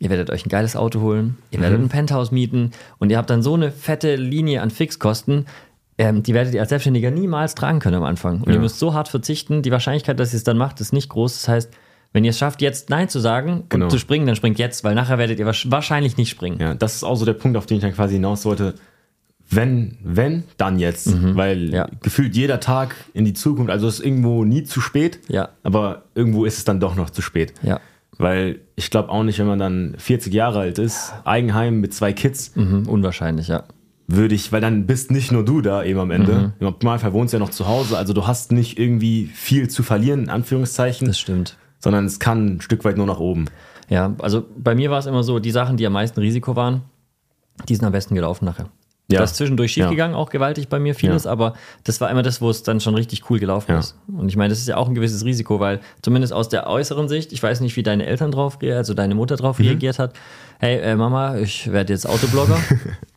ihr 0.00 0.10
werdet 0.10 0.30
euch 0.30 0.44
ein 0.44 0.48
geiles 0.50 0.76
Auto 0.76 1.00
holen, 1.00 1.38
ihr 1.50 1.58
Mhm. 1.58 1.62
werdet 1.62 1.80
ein 1.80 1.88
Penthouse 1.88 2.30
mieten 2.32 2.72
und 2.98 3.10
ihr 3.10 3.16
habt 3.18 3.30
dann 3.30 3.42
so 3.42 3.54
eine 3.54 3.70
fette 3.72 4.16
Linie 4.16 4.60
an 4.62 4.70
Fixkosten, 4.70 5.46
ähm, 6.00 6.22
die 6.22 6.34
werdet 6.34 6.54
ihr 6.54 6.60
als 6.60 6.68
Selbstständiger 6.68 7.10
niemals 7.10 7.54
tragen 7.54 7.80
können 7.80 7.96
am 7.96 8.04
Anfang. 8.04 8.38
Und 8.42 8.48
ihr 8.48 8.54
Ja. 8.54 8.60
müsst 8.60 8.78
so 8.78 8.94
hart 8.94 9.08
verzichten, 9.08 9.62
die 9.62 9.72
Wahrscheinlichkeit, 9.72 10.20
dass 10.20 10.32
ihr 10.32 10.36
es 10.36 10.44
dann 10.44 10.56
macht, 10.58 10.80
ist 10.80 10.92
nicht 10.92 11.08
groß. 11.08 11.34
Das 11.34 11.48
heißt, 11.48 11.72
wenn 12.12 12.24
ihr 12.24 12.30
es 12.30 12.38
schafft, 12.38 12.62
jetzt 12.62 12.90
Nein 12.90 13.08
zu 13.08 13.18
sagen 13.20 13.64
Genau. 13.68 13.84
und 13.86 13.90
zu 13.90 13.98
springen, 13.98 14.26
dann 14.26 14.34
springt 14.36 14.58
jetzt, 14.58 14.82
weil 14.84 14.94
nachher 14.94 15.18
werdet 15.18 15.38
ihr 15.38 15.46
wahrsch- 15.46 15.70
wahrscheinlich 15.70 16.16
nicht 16.16 16.30
springen. 16.30 16.58
Ja, 16.60 16.74
das 16.74 16.96
ist 16.96 17.04
auch 17.04 17.16
so 17.16 17.24
der 17.24 17.34
Punkt, 17.34 17.56
auf 17.56 17.66
den 17.66 17.76
ich 17.78 17.82
dann 17.82 17.92
quasi 17.94 18.14
hinaus 18.14 18.44
wollte. 18.44 18.74
Wenn, 19.50 19.96
wenn, 20.04 20.44
dann 20.58 20.78
jetzt. 20.78 21.10
Weil 21.36 21.68
Mhm. 21.68 21.72
Ja. 21.74 21.88
gefühlt 22.02 22.36
jeder 22.36 22.60
Tag 22.60 22.94
in 23.14 23.24
die 23.24 23.32
Zukunft, 23.32 23.70
also 23.70 23.88
es 23.88 24.00
ist 24.00 24.04
irgendwo 24.06 24.44
nie 24.44 24.64
zu 24.64 24.80
spät, 24.82 25.20
Ja. 25.28 25.48
aber 25.62 26.02
irgendwo 26.14 26.44
ist 26.44 26.58
es 26.58 26.64
dann 26.64 26.80
doch 26.80 26.96
noch 26.96 27.08
zu 27.10 27.22
spät. 27.22 27.54
Ja. 27.62 27.80
Weil 28.18 28.60
ich 28.76 28.90
glaube 28.90 29.08
auch 29.10 29.22
nicht, 29.22 29.38
wenn 29.38 29.46
man 29.46 29.58
dann 29.58 29.94
40 29.96 30.34
Jahre 30.34 30.58
alt 30.60 30.78
ist, 30.78 31.14
Eigenheim 31.24 31.80
mit 31.80 31.94
zwei 31.94 32.12
Kids, 32.12 32.54
Mhm, 32.56 32.86
unwahrscheinlich, 32.88 33.48
ja. 33.48 33.62
würde 34.06 34.34
ich, 34.34 34.52
weil 34.52 34.60
dann 34.60 34.86
bist 34.86 35.10
nicht 35.10 35.32
nur 35.32 35.44
du 35.46 35.60
da 35.62 35.82
eben 35.84 35.98
am 36.00 36.10
Ende. 36.10 36.32
Mhm. 36.32 36.52
Im 36.60 36.66
Optimalfall 36.66 37.12
wohnst 37.14 37.32
du 37.32 37.38
ja 37.38 37.40
noch 37.42 37.50
zu 37.50 37.66
Hause, 37.68 37.96
also 37.96 38.12
du 38.12 38.26
hast 38.26 38.52
nicht 38.52 38.78
irgendwie 38.78 39.26
viel 39.32 39.68
zu 39.70 39.82
verlieren, 39.82 40.24
in 40.24 40.28
Anführungszeichen, 40.30 41.06
Das 41.08 41.18
stimmt. 41.18 41.56
Sondern 41.78 42.04
es 42.06 42.18
kann 42.18 42.56
ein 42.56 42.60
Stück 42.60 42.84
weit 42.84 42.96
nur 42.96 43.06
nach 43.06 43.20
oben. 43.20 43.46
Ja, 43.88 44.14
also 44.18 44.44
bei 44.56 44.74
mir 44.74 44.90
war 44.90 44.98
es 44.98 45.06
immer 45.06 45.22
so, 45.22 45.38
die 45.38 45.50
Sachen, 45.50 45.76
die 45.76 45.86
am 45.86 45.92
meisten 45.94 46.20
Risiko 46.20 46.56
waren, 46.56 46.82
die 47.68 47.74
sind 47.74 47.84
am 47.84 47.92
besten 47.92 48.14
gelaufen 48.14 48.44
nachher. 48.44 48.66
Ja. 49.10 49.20
Das 49.20 49.30
ist 49.30 49.36
zwischendurch 49.38 49.72
schiefgegangen, 49.72 50.14
auch 50.14 50.28
gewaltig 50.28 50.68
bei 50.68 50.78
mir 50.78 50.94
vieles, 50.94 51.24
Ja. 51.24 51.30
aber 51.32 51.54
das 51.84 51.98
war 52.02 52.10
immer 52.10 52.22
das, 52.22 52.42
wo 52.42 52.50
es 52.50 52.62
dann 52.62 52.78
schon 52.78 52.94
richtig 52.94 53.30
cool 53.30 53.38
gelaufen 53.38 53.70
Ja. 53.72 53.78
ist. 53.78 53.96
Und 54.06 54.28
ich 54.28 54.36
meine, 54.36 54.50
das 54.50 54.58
ist 54.58 54.68
ja 54.68 54.76
auch 54.76 54.86
ein 54.86 54.94
gewisses 54.94 55.24
Risiko, 55.24 55.58
weil 55.60 55.80
zumindest 56.02 56.34
aus 56.34 56.50
der 56.50 56.66
äußeren 56.66 57.08
Sicht, 57.08 57.32
ich 57.32 57.42
weiß 57.42 57.60
nicht, 57.62 57.74
wie 57.76 57.82
deine 57.82 58.04
Eltern 58.04 58.30
drauf, 58.32 58.58
rea- 58.60 58.76
also 58.76 58.92
deine 58.92 59.14
Mutter 59.14 59.36
Mhm. 59.36 59.38
drauf 59.38 59.58
reagiert 59.60 59.98
hat. 59.98 60.12
Hey, 60.58 60.76
äh, 60.80 60.94
Mama, 60.94 61.38
ich 61.38 61.72
werde 61.72 61.94
jetzt 61.94 62.06
Autoblogger. 62.06 62.58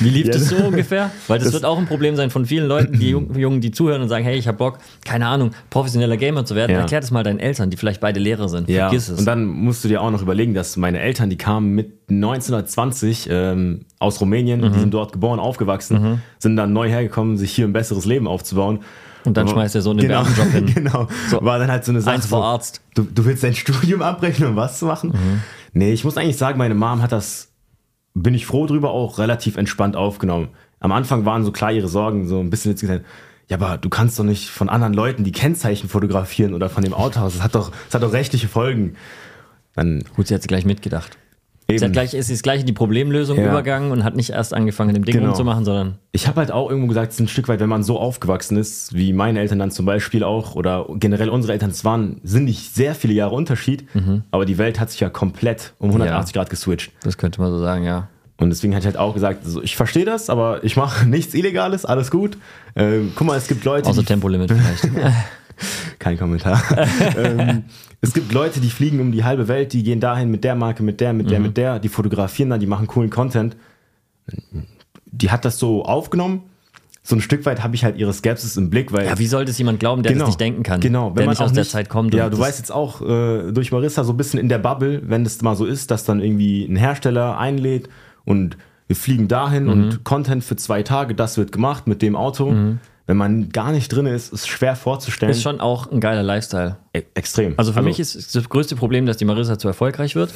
Wie 0.00 0.08
lief 0.08 0.26
Ja. 0.26 0.32
das 0.32 0.48
so 0.48 0.56
ungefähr? 0.56 1.10
Weil 1.28 1.38
das, 1.38 1.46
Das- 1.46 1.52
wird 1.54 1.64
auch 1.64 1.78
ein 1.78 1.86
Problem 1.86 2.16
sein 2.16 2.30
von 2.30 2.44
vielen 2.44 2.66
Leuten, 2.66 2.98
die 2.98 3.10
Jungen, 3.10 3.60
die 3.60 3.70
zuhören 3.70 4.02
und 4.02 4.08
sagen, 4.08 4.24
hey, 4.24 4.36
ich 4.36 4.48
habe 4.48 4.58
Bock, 4.58 4.78
keine 5.04 5.28
Ahnung, 5.28 5.52
professioneller 5.70 6.16
Gamer 6.16 6.44
zu 6.44 6.56
werden. 6.56 6.72
Ja. 6.72 6.80
Erklär 6.80 7.00
das 7.00 7.10
mal 7.12 7.22
deinen 7.22 7.38
Eltern, 7.38 7.70
die 7.70 7.76
vielleicht 7.76 8.00
beide 8.00 8.18
Lehrer 8.18 8.48
sind. 8.48 8.68
Ja, 8.68 8.88
Vergiss 8.88 9.08
es. 9.08 9.20
und 9.20 9.26
dann 9.26 9.44
musst 9.46 9.84
du 9.84 9.88
dir 9.88 10.02
auch 10.02 10.10
noch 10.10 10.22
überlegen, 10.22 10.54
dass 10.54 10.76
meine 10.76 10.98
Eltern, 10.98 11.30
die 11.30 11.36
kamen 11.38 11.74
mit 11.74 11.92
1920 12.08 13.28
ähm, 13.30 13.84
aus 13.98 14.20
Rumänien, 14.20 14.60
Mhm. 14.60 14.72
die 14.72 14.80
sind 14.80 14.94
dort 14.94 15.12
geboren, 15.12 15.38
aufgewachsen, 15.38 16.20
sind 16.38 16.56
dann 16.56 16.72
neu 16.72 16.88
hergekommen, 16.88 17.36
sich 17.38 17.52
hier 17.52 17.66
ein 17.66 17.72
besseres 17.72 18.04
Leben 18.06 18.26
aufzubauen. 18.26 18.80
Und 19.24 19.36
dann 19.36 19.46
schmeißt 19.48 19.74
der 19.74 19.82
Sohn 19.82 19.98
den 19.98 20.08
genau, 20.08 20.22
Beamtenjob 20.22 20.52
hin. 20.52 20.66
genau. 20.74 21.06
War 21.44 21.58
dann 21.58 21.70
halt 21.70 21.84
so 21.84 21.92
eine 21.92 22.00
Sache. 22.00 22.14
Eins 22.14 22.26
vor 22.26 22.38
so, 22.38 22.44
Arzt. 22.44 22.80
Du, 22.94 23.02
du 23.02 23.24
willst 23.26 23.44
dein 23.44 23.54
Studium 23.54 24.00
abbrechen, 24.00 24.46
um 24.46 24.56
was 24.56 24.78
zu 24.78 24.86
machen? 24.86 25.10
Mhm. 25.10 25.42
Nee, 25.74 25.92
ich 25.92 26.04
muss 26.04 26.16
eigentlich 26.16 26.38
sagen, 26.38 26.56
meine 26.58 26.74
Mom 26.74 27.02
hat 27.02 27.12
das, 27.12 27.49
bin 28.14 28.34
ich 28.34 28.46
froh 28.46 28.66
drüber, 28.66 28.90
auch 28.90 29.18
relativ 29.18 29.56
entspannt 29.56 29.96
aufgenommen. 29.96 30.48
Am 30.80 30.92
Anfang 30.92 31.24
waren 31.24 31.44
so 31.44 31.52
klar 31.52 31.72
ihre 31.72 31.88
Sorgen, 31.88 32.26
so 32.26 32.40
ein 32.40 32.50
bisschen 32.50 32.72
jetzt 32.72 32.80
gesagt, 32.80 33.04
ja, 33.48 33.56
aber 33.56 33.78
du 33.78 33.88
kannst 33.88 34.18
doch 34.18 34.24
nicht 34.24 34.48
von 34.48 34.68
anderen 34.68 34.94
Leuten 34.94 35.24
die 35.24 35.32
Kennzeichen 35.32 35.88
fotografieren 35.88 36.54
oder 36.54 36.70
von 36.70 36.84
dem 36.84 36.94
Autohaus. 36.94 37.34
Das 37.34 37.42
hat 37.42 37.54
doch, 37.54 37.70
das 37.86 37.94
hat 37.94 38.02
doch 38.02 38.12
rechtliche 38.12 38.48
Folgen. 38.48 38.96
Dann 39.74 40.04
Gut, 40.14 40.28
sie 40.28 40.34
hat 40.34 40.46
gleich 40.46 40.64
mitgedacht. 40.64 41.18
Eben. 41.76 41.84
hat 41.84 41.92
gleich, 41.92 42.14
ist 42.14 42.30
jetzt 42.30 42.42
gleich 42.42 42.60
in 42.60 42.66
die 42.66 42.72
Problemlösung 42.72 43.38
Ja. 43.38 43.48
übergegangen 43.48 43.90
und 43.92 44.04
hat 44.04 44.16
nicht 44.16 44.30
erst 44.30 44.52
angefangen, 44.54 44.94
dem 44.94 45.04
Ding 45.04 45.14
Genau. 45.14 45.28
rumzumachen, 45.28 45.64
sondern 45.64 45.98
Ich 46.12 46.26
habe 46.26 46.40
halt 46.40 46.50
auch 46.52 46.68
irgendwo 46.68 46.88
gesagt, 46.88 47.12
es 47.12 47.14
ist 47.16 47.20
ein 47.20 47.28
Stück 47.28 47.48
weit, 47.48 47.60
wenn 47.60 47.68
man 47.68 47.82
so 47.82 47.98
aufgewachsen 47.98 48.56
ist, 48.56 48.94
wie 48.94 49.12
meine 49.12 49.40
Eltern 49.40 49.58
dann 49.58 49.70
zum 49.70 49.86
Beispiel 49.86 50.24
auch, 50.24 50.54
oder 50.54 50.86
generell 50.96 51.28
unsere 51.28 51.52
Eltern, 51.52 51.70
es 51.70 51.84
waren, 51.84 52.20
sind 52.24 52.44
nicht 52.44 52.74
sehr 52.74 52.94
viele 52.94 53.14
Jahre 53.14 53.34
Unterschied, 53.34 53.84
aber 54.30 54.44
die 54.46 54.58
Welt 54.58 54.78
hat 54.80 54.90
sich 54.90 55.00
ja 55.00 55.08
komplett 55.10 55.74
um 55.78 55.90
180 55.90 56.34
Grad 56.34 56.50
geswitcht. 56.50 56.92
das 57.02 57.18
könnte 57.18 57.40
man 57.40 57.50
so 57.50 57.58
sagen, 57.58 57.84
ja. 57.84 58.08
Und 58.38 58.48
deswegen 58.48 58.74
hat 58.74 58.80
ich 58.80 58.86
halt 58.86 58.96
auch 58.96 59.12
gesagt, 59.12 59.44
also 59.44 59.62
ich 59.62 59.76
verstehe 59.76 60.06
das, 60.06 60.30
aber 60.30 60.64
ich 60.64 60.74
mache 60.76 61.06
nichts 61.08 61.34
Illegales, 61.34 61.84
alles 61.84 62.10
gut. 62.10 62.38
Ähm, 62.74 63.12
guck 63.14 63.26
mal, 63.26 63.36
es 63.36 63.46
gibt 63.48 63.64
Leute, 63.66 63.86
Außer 63.90 64.02
Tempolimit 64.04 64.50
vielleicht. 64.52 64.88
kein 66.00 66.18
Kommentar. 66.18 66.60
ähm, 67.16 67.64
es 68.00 68.12
gibt 68.12 68.32
Leute, 68.32 68.60
die 68.60 68.70
fliegen 68.70 68.98
um 69.00 69.12
die 69.12 69.22
halbe 69.24 69.46
Welt, 69.46 69.72
die 69.72 69.82
gehen 69.82 70.00
dahin 70.00 70.30
mit 70.30 70.42
der 70.42 70.54
Marke, 70.56 70.82
mit 70.82 71.00
der, 71.00 71.12
mit 71.12 71.30
der, 71.30 71.38
mit 71.38 71.56
der, 71.56 71.78
die 71.78 71.88
fotografieren 71.88 72.50
dann, 72.50 72.58
die 72.60 72.66
machen 72.66 72.86
coolen 72.88 73.10
Content. 73.10 73.56
Die 75.06 75.30
hat 75.30 75.44
das 75.44 75.58
so 75.58 75.84
aufgenommen. 75.84 76.42
So 77.02 77.16
ein 77.16 77.20
Stück 77.22 77.46
weit 77.46 77.62
habe 77.62 77.74
ich 77.74 77.82
halt 77.84 77.96
ihre 77.96 78.12
Skepsis 78.12 78.56
im 78.56 78.68
Blick, 78.70 78.92
weil 78.92 79.06
ja, 79.06 79.18
wie 79.18 79.26
sollte 79.26 79.50
es 79.50 79.58
jemand 79.58 79.80
glauben, 79.80 80.02
der 80.02 80.14
das 80.14 80.26
nicht 80.26 80.40
denken 80.40 80.62
kann? 80.62 80.80
Genau, 80.80 81.10
der 81.10 81.26
nicht 81.28 81.40
aus 81.40 81.52
der 81.52 81.64
Zeit 81.64 81.88
kommt. 81.88 82.14
Ja, 82.14 82.28
du 82.28 82.38
weißt 82.38 82.58
jetzt 82.58 82.70
auch 82.70 83.00
äh, 83.00 83.52
durch 83.52 83.72
Marissa 83.72 84.04
so 84.04 84.12
ein 84.12 84.16
bisschen 84.16 84.38
in 84.38 84.48
der 84.48 84.58
Bubble, 84.58 85.02
wenn 85.06 85.24
das 85.24 85.40
mal 85.42 85.56
so 85.56 85.64
ist, 85.64 85.90
dass 85.90 86.04
dann 86.04 86.20
irgendwie 86.20 86.64
ein 86.64 86.76
Hersteller 86.76 87.38
einlädt 87.38 87.88
und 88.24 88.58
wir 88.86 88.96
fliegen 88.96 89.28
dahin 89.28 89.64
Mhm. 89.64 89.70
und 89.70 90.04
Content 90.04 90.44
für 90.44 90.56
zwei 90.56 90.82
Tage, 90.82 91.14
das 91.14 91.38
wird 91.38 91.52
gemacht 91.52 91.86
mit 91.86 92.02
dem 92.02 92.16
Auto. 92.16 92.54
Wenn 93.10 93.16
man 93.16 93.48
gar 93.48 93.72
nicht 93.72 93.88
drin 93.88 94.06
ist, 94.06 94.32
ist 94.32 94.46
schwer 94.46 94.76
vorzustellen. 94.76 95.32
ist 95.32 95.42
schon 95.42 95.60
auch 95.60 95.90
ein 95.90 95.98
geiler 95.98 96.22
Lifestyle. 96.22 96.76
E- 96.92 97.02
extrem. 97.14 97.54
Also 97.56 97.72
für 97.72 97.82
mich 97.82 97.98
ist 97.98 98.34
das 98.36 98.48
größte 98.48 98.76
Problem, 98.76 99.04
dass 99.06 99.16
die 99.16 99.24
Marissa 99.24 99.58
zu 99.58 99.66
erfolgreich 99.66 100.14
wird, 100.14 100.32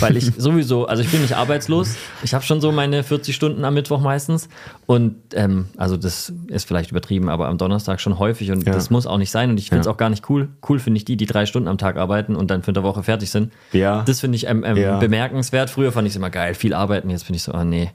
weil 0.00 0.14
ich 0.16 0.30
sowieso, 0.36 0.86
also 0.86 1.02
ich 1.02 1.10
bin 1.10 1.22
nicht 1.22 1.36
arbeitslos. 1.36 1.96
Ich 2.22 2.34
habe 2.34 2.44
schon 2.44 2.60
so 2.60 2.70
meine 2.70 3.02
40 3.02 3.34
Stunden 3.34 3.64
am 3.64 3.72
Mittwoch 3.72 4.00
meistens 4.02 4.48
und 4.84 5.16
ähm, 5.34 5.68
also 5.78 5.96
das 5.96 6.32
ist 6.48 6.66
vielleicht 6.68 6.90
übertrieben, 6.90 7.30
aber 7.30 7.48
am 7.48 7.56
Donnerstag 7.56 8.00
schon 8.02 8.18
häufig 8.18 8.50
und 8.52 8.66
Ja. 8.66 8.72
das 8.74 8.90
muss 8.90 9.06
auch 9.06 9.16
nicht 9.18 9.30
sein 9.30 9.48
und 9.50 9.58
ich 9.58 9.68
finde 9.70 9.80
es 9.80 9.86
Ja. 9.86 9.92
auch 9.92 9.96
gar 9.96 10.10
nicht 10.10 10.28
cool. 10.28 10.48
Cool 10.68 10.78
finde 10.78 10.98
ich 10.98 11.06
die, 11.06 11.16
die 11.16 11.26
drei 11.26 11.46
Stunden 11.46 11.66
am 11.68 11.78
Tag 11.78 11.96
arbeiten 11.96 12.36
und 12.36 12.50
dann 12.50 12.62
für 12.62 12.72
eine 12.72 12.82
Woche 12.82 13.02
fertig 13.02 13.30
sind. 13.30 13.52
Ja. 13.72 14.02
Das 14.06 14.20
finde 14.20 14.36
ich 14.36 14.46
ähm, 14.46 14.64
ähm, 14.64 14.76
Ja. 14.76 14.98
bemerkenswert. 14.98 15.70
Früher 15.70 15.92
fand 15.92 16.06
ich 16.06 16.12
es 16.12 16.16
immer 16.16 16.30
geil, 16.30 16.52
viel 16.54 16.74
arbeiten. 16.74 17.08
Jetzt 17.10 17.26
bin 17.26 17.34
ich 17.34 17.42
so, 17.42 17.52
ah 17.52 17.64
nee, 17.64 17.90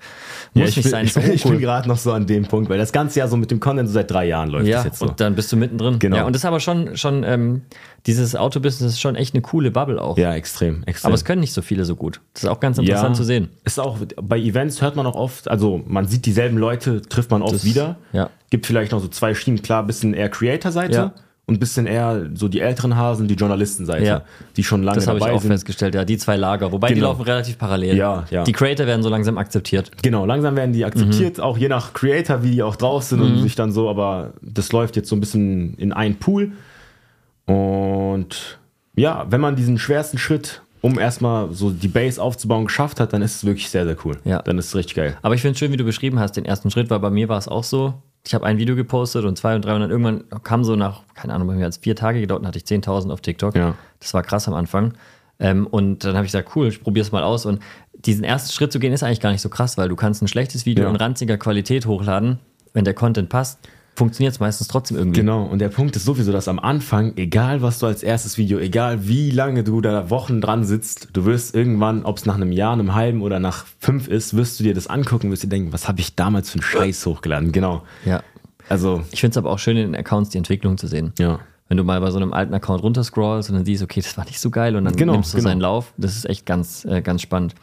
muss 0.55 0.75
nicht 0.75 0.83
bin, 0.83 0.91
sein. 0.91 1.05
ich 1.05 1.13
bin, 1.13 1.23
auch 1.23 1.27
ich 1.29 1.43
bin 1.43 1.53
cool. 1.53 1.59
gerade 1.59 1.87
noch 1.87 1.97
so 1.97 2.11
an 2.13 2.25
dem 2.27 2.45
Punkt, 2.45 2.69
weil 2.69 2.77
das 2.79 2.91
ganze 2.91 3.19
Jahr 3.19 3.27
so 3.27 3.37
mit 3.37 3.49
dem 3.51 3.59
Content 3.59 3.89
so 3.89 3.93
seit 3.93 4.09
drei 4.11 4.22
Jahren 4.25 4.49
läuft 4.49 4.67
Ja, 4.67 4.77
das 4.77 4.85
jetzt 4.85 4.99
so. 4.99 5.07
und 5.07 5.19
dann 5.19 5.35
bist 5.35 5.51
du 5.51 5.57
mittendrin. 5.57 5.99
Genau. 5.99 6.17
Ja, 6.17 6.23
und 6.25 6.33
das 6.33 6.41
ist 6.41 6.45
aber 6.45 6.59
schon, 6.59 6.95
schon 6.97 7.23
ähm, 7.23 7.61
dieses 8.05 8.35
Autobusiness 8.35 8.93
ist 8.93 8.99
schon 9.01 9.15
echt 9.15 9.33
eine 9.33 9.41
coole 9.41 9.71
Bubble 9.71 10.01
auch. 10.01 10.17
ja, 10.17 10.33
extrem, 10.35 10.83
extrem. 10.83 11.07
Aber 11.07 11.15
es 11.15 11.25
können 11.25 11.41
nicht 11.41 11.53
so 11.53 11.61
viele 11.61 11.85
so 11.85 11.95
gut. 11.95 12.21
Das 12.33 12.43
ist 12.43 12.49
auch 12.49 12.59
ganz 12.59 12.77
interessant 12.77 13.15
zu 13.15 13.23
sehen. 13.23 13.49
Ist 13.63 13.79
auch 13.79 13.97
bei 14.21 14.37
Events 14.39 14.81
hört 14.81 14.95
man 14.95 15.05
auch 15.05 15.15
oft, 15.15 15.47
also 15.47 15.81
man 15.85 16.07
sieht 16.07 16.25
dieselben 16.25 16.57
Leute, 16.57 17.01
trifft 17.01 17.31
man 17.31 17.41
oft 17.41 17.53
Das- 17.53 17.65
wieder. 17.65 17.97
ja. 18.11 18.29
Gibt 18.49 18.65
vielleicht 18.67 18.91
noch 18.91 18.99
so 18.99 19.07
zwei 19.07 19.33
Schienen, 19.33 19.61
klar, 19.61 19.83
bisschen 19.83 20.13
eher 20.13 20.29
Creator-Seite 20.29 20.93
Ja. 20.93 21.13
Und 21.45 21.55
ein 21.55 21.59
bisschen 21.59 21.87
eher 21.87 22.29
so 22.35 22.47
die 22.47 22.61
älteren 22.61 22.95
Hasen, 22.95 23.27
die 23.27 23.33
Journalistenseite, 23.35 24.05
Ja. 24.05 24.21
die 24.55 24.63
schon 24.63 24.81
lange 24.81 24.95
Das 24.95 25.07
habe 25.07 25.17
ich 25.17 25.23
dabei 25.25 25.35
auch 25.35 25.41
sind. 25.41 25.51
festgestellt, 25.51 25.93
ja, 25.93 26.05
die 26.05 26.17
zwei 26.17 26.37
Lager. 26.37 26.71
Wobei 26.71 26.87
die 26.89 26.93
Genau. 26.95 27.07
laufen 27.09 27.23
relativ 27.23 27.57
parallel. 27.57 27.97
Ja, 27.97 28.23
ja. 28.31 28.43
Die 28.45 28.53
Creator 28.53 28.85
werden 28.87 29.03
so 29.03 29.09
langsam 29.09 29.37
akzeptiert. 29.37 29.91
Genau, 30.01 30.25
langsam 30.25 30.55
werden 30.55 30.71
die 30.71 30.85
akzeptiert, 30.85 31.37
Mhm. 31.39 31.43
auch 31.43 31.57
je 31.57 31.67
nach 31.67 31.93
Creator, 31.93 32.43
wie 32.43 32.51
die 32.51 32.63
auch 32.63 32.77
drauf 32.77 33.03
sind 33.03 33.19
und 33.21 33.41
sich 33.41 33.55
dann 33.55 33.71
so, 33.73 33.89
aber 33.89 34.33
das 34.41 34.71
läuft 34.71 34.95
jetzt 34.95 35.09
so 35.09 35.15
ein 35.17 35.19
bisschen 35.19 35.73
in 35.75 35.91
einen 35.91 36.15
Pool. 36.15 36.53
Und 37.45 38.57
ja, 38.95 39.25
wenn 39.29 39.41
man 39.41 39.55
diesen 39.55 39.77
schwersten 39.77 40.17
Schritt, 40.17 40.61
um 40.81 40.99
erstmal 40.99 41.51
so 41.51 41.71
die 41.71 41.87
Base 41.87 42.21
aufzubauen, 42.21 42.65
geschafft 42.65 42.99
hat, 42.99 43.13
dann 43.13 43.21
ist 43.21 43.35
es 43.37 43.45
wirklich 43.45 43.69
sehr, 43.69 43.85
sehr 43.85 43.97
cool. 44.05 44.17
Ja. 44.23 44.41
Dann 44.41 44.57
ist 44.57 44.67
es 44.67 44.75
richtig 44.75 44.95
geil. 44.95 45.17
Aber 45.21 45.35
ich 45.35 45.41
finde 45.41 45.53
es 45.53 45.59
schön, 45.59 45.71
wie 45.71 45.77
du 45.77 45.83
beschrieben 45.85 46.19
hast, 46.19 46.33
den 46.37 46.45
ersten 46.45 46.71
Schritt, 46.71 46.89
weil 46.89 46.99
bei 46.99 47.09
mir 47.09 47.29
war 47.29 47.37
es 47.37 47.47
auch 47.47 47.63
so. 47.63 47.95
Ich 48.25 48.33
habe 48.33 48.45
ein 48.45 48.57
Video 48.57 48.75
gepostet 48.75 49.25
und 49.25 49.37
zwei 49.37 49.55
und 49.55 49.65
drei 49.65 49.75
und 49.75 49.81
dann 49.81 49.89
irgendwann 49.91 50.23
kam 50.43 50.63
so 50.63 50.75
nach, 50.77 51.01
keine 51.13 51.33
Ahnung, 51.33 51.47
bei 51.47 51.55
mir 51.55 51.65
hat 51.65 51.71
es 51.73 51.77
vier 51.77 51.95
Tage 51.95 52.21
gedauert 52.21 52.41
und 52.41 52.47
hatte 52.47 52.57
ich 52.57 52.63
10.000 52.63 53.11
auf 53.11 53.19
TikTok. 53.21 53.55
Ja. 53.55 53.75
Das 53.99 54.13
war 54.13 54.23
krass 54.23 54.47
am 54.47 54.53
Anfang. 54.53 54.93
Ähm, 55.39 55.67
und 55.67 56.05
dann 56.05 56.15
habe 56.15 56.25
ich 56.25 56.31
gesagt, 56.31 56.55
cool, 56.55 56.67
ich 56.67 56.81
probiere 56.81 57.05
es 57.05 57.11
mal 57.11 57.23
aus. 57.23 57.45
Und 57.45 57.59
diesen 57.93 58.23
ersten 58.23 58.51
Schritt 58.53 58.71
zu 58.71 58.79
gehen, 58.79 58.93
ist 58.93 59.03
eigentlich 59.03 59.19
gar 59.19 59.31
nicht 59.31 59.41
so 59.41 59.49
krass, 59.49 59.77
weil 59.77 59.89
du 59.89 59.95
kannst 59.97 60.21
ein 60.21 60.27
schlechtes 60.29 60.65
Video 60.65 60.85
Ja. 60.85 60.89
in 60.89 60.95
ranziger 60.95 61.37
Qualität 61.37 61.85
hochladen. 61.85 62.39
Wenn 62.71 62.85
der 62.85 62.93
Content 62.93 63.29
passt, 63.29 63.59
funktioniert 63.95 64.33
es 64.33 64.39
meistens 64.39 64.67
trotzdem 64.67 64.97
irgendwie. 64.97 65.19
Genau, 65.19 65.43
und 65.43 65.59
der 65.59 65.69
Punkt 65.69 65.95
ist 65.95 66.05
sowieso, 66.05 66.31
dass 66.31 66.47
am 66.47 66.59
Anfang, 66.59 67.13
egal 67.15 67.61
was 67.61 67.79
du 67.79 67.85
als 67.85 68.01
erstes 68.03 68.37
Video, 68.37 68.57
egal 68.59 69.07
wie 69.07 69.29
lange 69.31 69.63
du 69.63 69.81
da 69.81 70.09
Wochen 70.09 70.41
dran 70.41 70.63
sitzt, 70.63 71.09
du 71.13 71.25
wirst 71.25 71.53
irgendwann, 71.55 72.03
ob 72.03 72.17
es 72.17 72.25
nach 72.25 72.35
einem 72.35 72.51
Jahr, 72.51 72.73
einem 72.73 72.95
halben 72.95 73.21
oder 73.21 73.39
nach 73.39 73.65
fünf 73.79 74.07
ist, 74.07 74.35
wirst 74.35 74.59
du 74.59 74.63
dir 74.63 74.73
das 74.73 74.87
angucken, 74.87 75.29
wirst 75.31 75.43
dir 75.43 75.47
denken, 75.49 75.73
was 75.73 75.87
habe 75.87 75.99
ich 75.99 76.15
damals 76.15 76.49
für 76.49 76.55
einen 76.55 76.63
Scheiß 76.63 77.05
hochgeladen? 77.05 77.51
Genau. 77.51 77.83
Ja. 78.05 78.21
Also, 78.69 79.03
Ich 79.11 79.19
finde 79.21 79.31
es 79.33 79.37
aber 79.37 79.51
auch 79.51 79.59
schön, 79.59 79.77
in 79.77 79.91
den 79.91 79.95
Accounts 79.95 80.29
die 80.31 80.37
Entwicklung 80.37 80.77
zu 80.77 80.87
sehen. 80.87 81.13
ja. 81.19 81.39
Wenn 81.69 81.77
du 81.77 81.85
mal 81.85 81.99
bei 82.01 82.11
so 82.11 82.17
einem 82.17 82.33
alten 82.33 82.53
Account 82.53 82.83
runterscrollst 82.83 83.49
und 83.49 83.55
dann 83.55 83.65
siehst, 83.65 83.81
okay, 83.81 84.01
das 84.01 84.15
war 84.17 84.25
nicht 84.25 84.39
so 84.39 84.51
geil 84.51 84.75
und 84.75 84.83
dann 84.85 84.95
Genau, 84.95 85.13
nimmst 85.13 85.33
du 85.33 85.37
genau. 85.37 85.49
seinen 85.49 85.61
Lauf, 85.61 85.93
das 85.97 86.15
ist 86.17 86.29
echt 86.29 86.45
ganz, 86.45 86.83
äh, 86.85 87.01
ganz 87.01 87.21
spannend. 87.21 87.55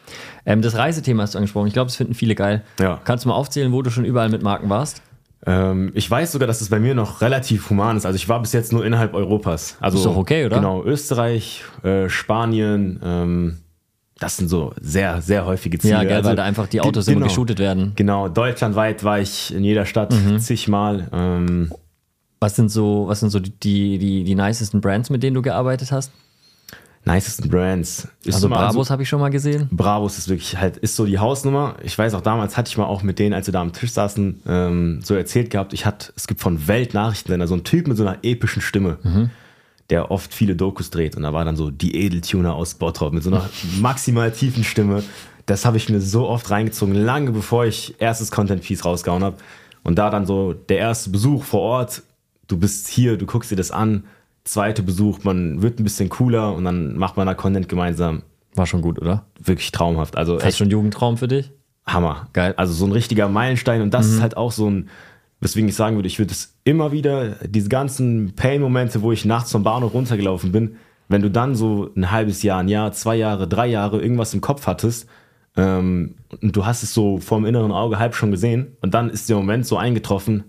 Ähm, 0.47 0.63
das 0.63 0.75
Reisethema 0.75 1.23
hast 1.23 1.35
du 1.35 1.39
angesprochen. 1.39 1.67
Ich 1.69 1.75
glaube, 1.75 1.89
das 1.89 1.97
finden 1.97 2.15
viele 2.15 2.35
geil. 2.35 2.65
Ja. 2.81 2.99
Kannst 3.05 3.25
du 3.25 3.29
mal 3.29 3.35
aufzählen, 3.37 3.71
wo 3.73 3.83
du 3.83 3.91
schon 3.91 4.05
überall 4.07 4.31
mit 4.31 4.43
Marken 4.43 4.69
warst? 4.71 5.03
Ähm, 5.47 5.91
ich 5.95 6.11
weiß 6.11 6.33
sogar, 6.33 6.47
dass 6.47 6.61
es 6.61 6.69
bei 6.69 6.79
mir 6.79 6.95
noch 6.95 7.21
relativ 7.23 7.71
human 7.71 7.97
ist. 7.97 8.05
Also 8.07 8.17
ich 8.17 8.29
war 8.29 8.41
bis 8.41 8.53
jetzt 8.53 8.73
nur 8.73 8.85
innerhalb 8.85 9.15
Europas. 9.15 9.77
Also 9.81 9.99
Ist 9.99 10.05
doch 10.05 10.17
okay, 10.17 10.45
oder? 10.45 10.57
Genau, 10.57 10.85
Österreich, 10.85 11.63
äh, 11.83 12.09
Spanien, 12.11 13.01
ähm, 13.03 13.59
das 14.19 14.37
sind 14.37 14.49
so 14.49 14.75
sehr, 14.79 15.23
sehr 15.23 15.47
häufige 15.47 15.79
Ziele. 15.79 15.95
Ja, 15.95 16.05
geil, 16.05 16.17
Also, 16.19 16.29
weil 16.29 16.37
da 16.37 16.45
einfach 16.45 16.67
die 16.67 16.83
Autos 16.83 17.09
immer 17.09 17.21
genau. 17.21 17.27
geshootet 17.29 17.59
werden. 17.59 17.93
Genau, 17.97 18.29
deutschlandweit 18.29 19.03
war 19.03 19.19
ich 19.19 19.55
in 19.55 19.65
jeder 19.65 19.87
Stadt 19.87 20.13
Mhm. 20.13 20.39
zigmal. 20.39 21.09
Ähm, 21.13 21.73
Was 22.39 22.57
sind 22.57 22.71
so, 22.71 23.05
was 23.09 23.21
sind 23.21 23.31
so 23.31 23.39
die, 23.41 23.51
die, 23.51 23.99
die, 23.99 24.25
die 24.25 24.35
nicesten 24.35 24.81
Brands, 24.83 25.09
mit 25.11 25.23
denen 25.23 25.35
du 25.35 25.43
gearbeitet 25.43 25.91
hast? 25.93 26.11
Nicesten 27.05 27.49
Brands. 27.49 28.09
Ist 28.25 28.35
Also 28.35 28.49
Bravos 28.49 28.91
habe 28.91 29.03
ich 29.03 29.09
schon 29.09 29.21
mal 29.21 29.31
gesehen. 29.31 29.69
Bravos 29.71 30.19
ist 30.19 30.29
wirklich 30.29 30.57
halt, 30.59 30.77
ist 30.77 30.97
so 30.97 31.07
die 31.07 31.19
Hausnummer. 31.19 31.77
Ich 31.83 31.97
weiß 31.97 32.15
auch 32.15 32.21
damals 32.21 32.57
hatte 32.57 32.69
ich 32.69 32.77
mal 32.77 32.85
auch 32.85 33.03
mit 33.03 33.19
denen, 33.19 33.35
als 33.35 33.47
wir 33.47 33.53
da 33.53 33.61
am 33.61 33.73
Tisch 33.73 33.93
saßen, 33.93 34.43
ähm, 34.47 35.01
so 35.03 35.15
erzählt 35.15 35.51
gehabt, 35.51 35.73
ich 35.73 35.87
hatte, 35.87 36.13
es 36.17 36.27
gibt 36.27 36.41
von 36.41 36.69
Weltnachrichtensender 36.69 37.47
so 37.47 37.55
einen 37.55 37.65
Typ 37.65 37.89
mit 37.89 37.97
so 37.97 38.07
einer 38.07 38.19
epischen 38.23 38.63
Stimme, 38.63 38.99
der 39.89 40.11
oft 40.11 40.35
viele 40.35 40.57
Dokus 40.57 40.91
dreht. 40.91 41.17
Und 41.17 41.23
da 41.23 41.33
war 41.33 41.45
dann 41.45 41.57
so 41.57 41.71
die 41.71 41.97
Edeltuner 41.97 42.55
aus 42.55 42.75
Bottrop 42.75 43.13
mit 43.13 43.23
so 43.23 43.31
einer 43.31 43.49
maximal 43.81 44.31
tiefen 44.31 44.63
Stimme. 44.63 45.03
Das 45.47 45.65
habe 45.65 45.79
ich 45.79 45.89
mir 45.89 46.01
so 46.01 46.29
oft 46.29 46.51
reingezogen, 46.51 46.95
lange 46.95 47.33
bevor 47.33 47.65
ich 47.65 47.97
erstes 47.99 48.31
Content-Piece 48.31 48.85
rausgehauen 48.85 49.25
habe. 49.25 49.37
Und 49.83 49.99
da 49.99 50.11
dann 50.11 50.27
so 50.27 50.53
der 50.53 50.79
erste 50.79 51.11
Besuch 51.11 51.45
vor 51.45 51.61
Ort, 51.61 52.03
du 52.47 52.59
bist 52.59 52.89
hier, 52.89 53.17
du 53.17 53.27
guckst 53.27 53.51
dir 53.51 53.57
das 53.57 53.71
an. 53.71 54.05
Zweite 54.51 54.83
Besuch, 54.83 55.21
man 55.23 55.63
wird 55.63 55.79
ein 55.79 55.85
bisschen 55.85 56.09
cooler 56.09 56.55
und 56.55 56.65
dann 56.65 56.97
macht 56.97 57.17
man 57.17 57.27
da 57.27 57.35
Content 57.35 57.69
gemeinsam 57.69 58.23
War 58.55 58.67
schon 58.67 58.83
gut, 58.83 59.01
oder? 59.01 59.25
wirklich 59.43 59.71
traumhaft. 59.71 60.17
Also 60.17 60.39
echt 60.41 60.59
schon 60.59 60.71
Jugendtraum 60.71 61.17
für 61.17 61.29
dich? 61.29 61.53
Hammer. 61.87 62.29
Geil. 62.33 62.55
Also 62.57 62.73
so 62.73 62.85
ein 62.85 62.93
richtiger 62.93 63.29
Meilenstein 63.29 63.81
und 63.83 63.95
das 63.95 64.09
Mhm. 64.09 64.15
ist 64.15 64.21
halt 64.23 64.37
auch 64.37 64.53
so 64.53 64.69
ein, 64.69 64.89
weswegen 65.41 65.69
ich 65.69 65.77
sagen 65.77 65.97
würde, 65.97 66.09
ich 66.09 66.19
würde 66.19 66.33
es 66.33 66.55
immer 66.65 66.91
wieder, 66.93 67.37
diese 67.47 67.69
ganzen 67.69 68.33
Pain-Momente, 68.35 69.03
wo 69.03 69.13
ich 69.13 69.25
nachts 69.25 69.53
vom 69.53 69.63
Bahnhof 69.63 69.95
runtergelaufen 69.95 70.53
bin, 70.53 70.77
wenn 71.09 71.23
du 71.23 71.31
dann 71.31 71.55
so 71.55 71.91
ein 71.97 72.11
halbes 72.11 72.43
Jahr, 72.43 72.61
ein 72.61 72.69
Jahr, 72.69 72.93
zwei 72.93 73.17
Jahre, 73.17 73.49
drei 73.49 73.67
Jahre 73.69 74.01
irgendwas 74.03 74.35
im 74.35 74.41
Kopf 74.41 74.67
hattest 74.67 75.09
ähm, 75.57 76.15
und 76.43 76.55
du 76.57 76.67
hast 76.67 76.83
es 76.83 76.93
so 76.95 77.19
vorm 77.19 77.45
inneren 77.47 77.73
Auge 77.73 77.99
halb 77.99 78.15
schon 78.15 78.31
gesehen 78.31 78.77
und 78.83 78.95
dann 78.95 79.11
ist 79.11 79.29
der 79.29 79.37
Moment 79.37 79.67
so 79.67 79.77
eingetroffen, 79.77 80.45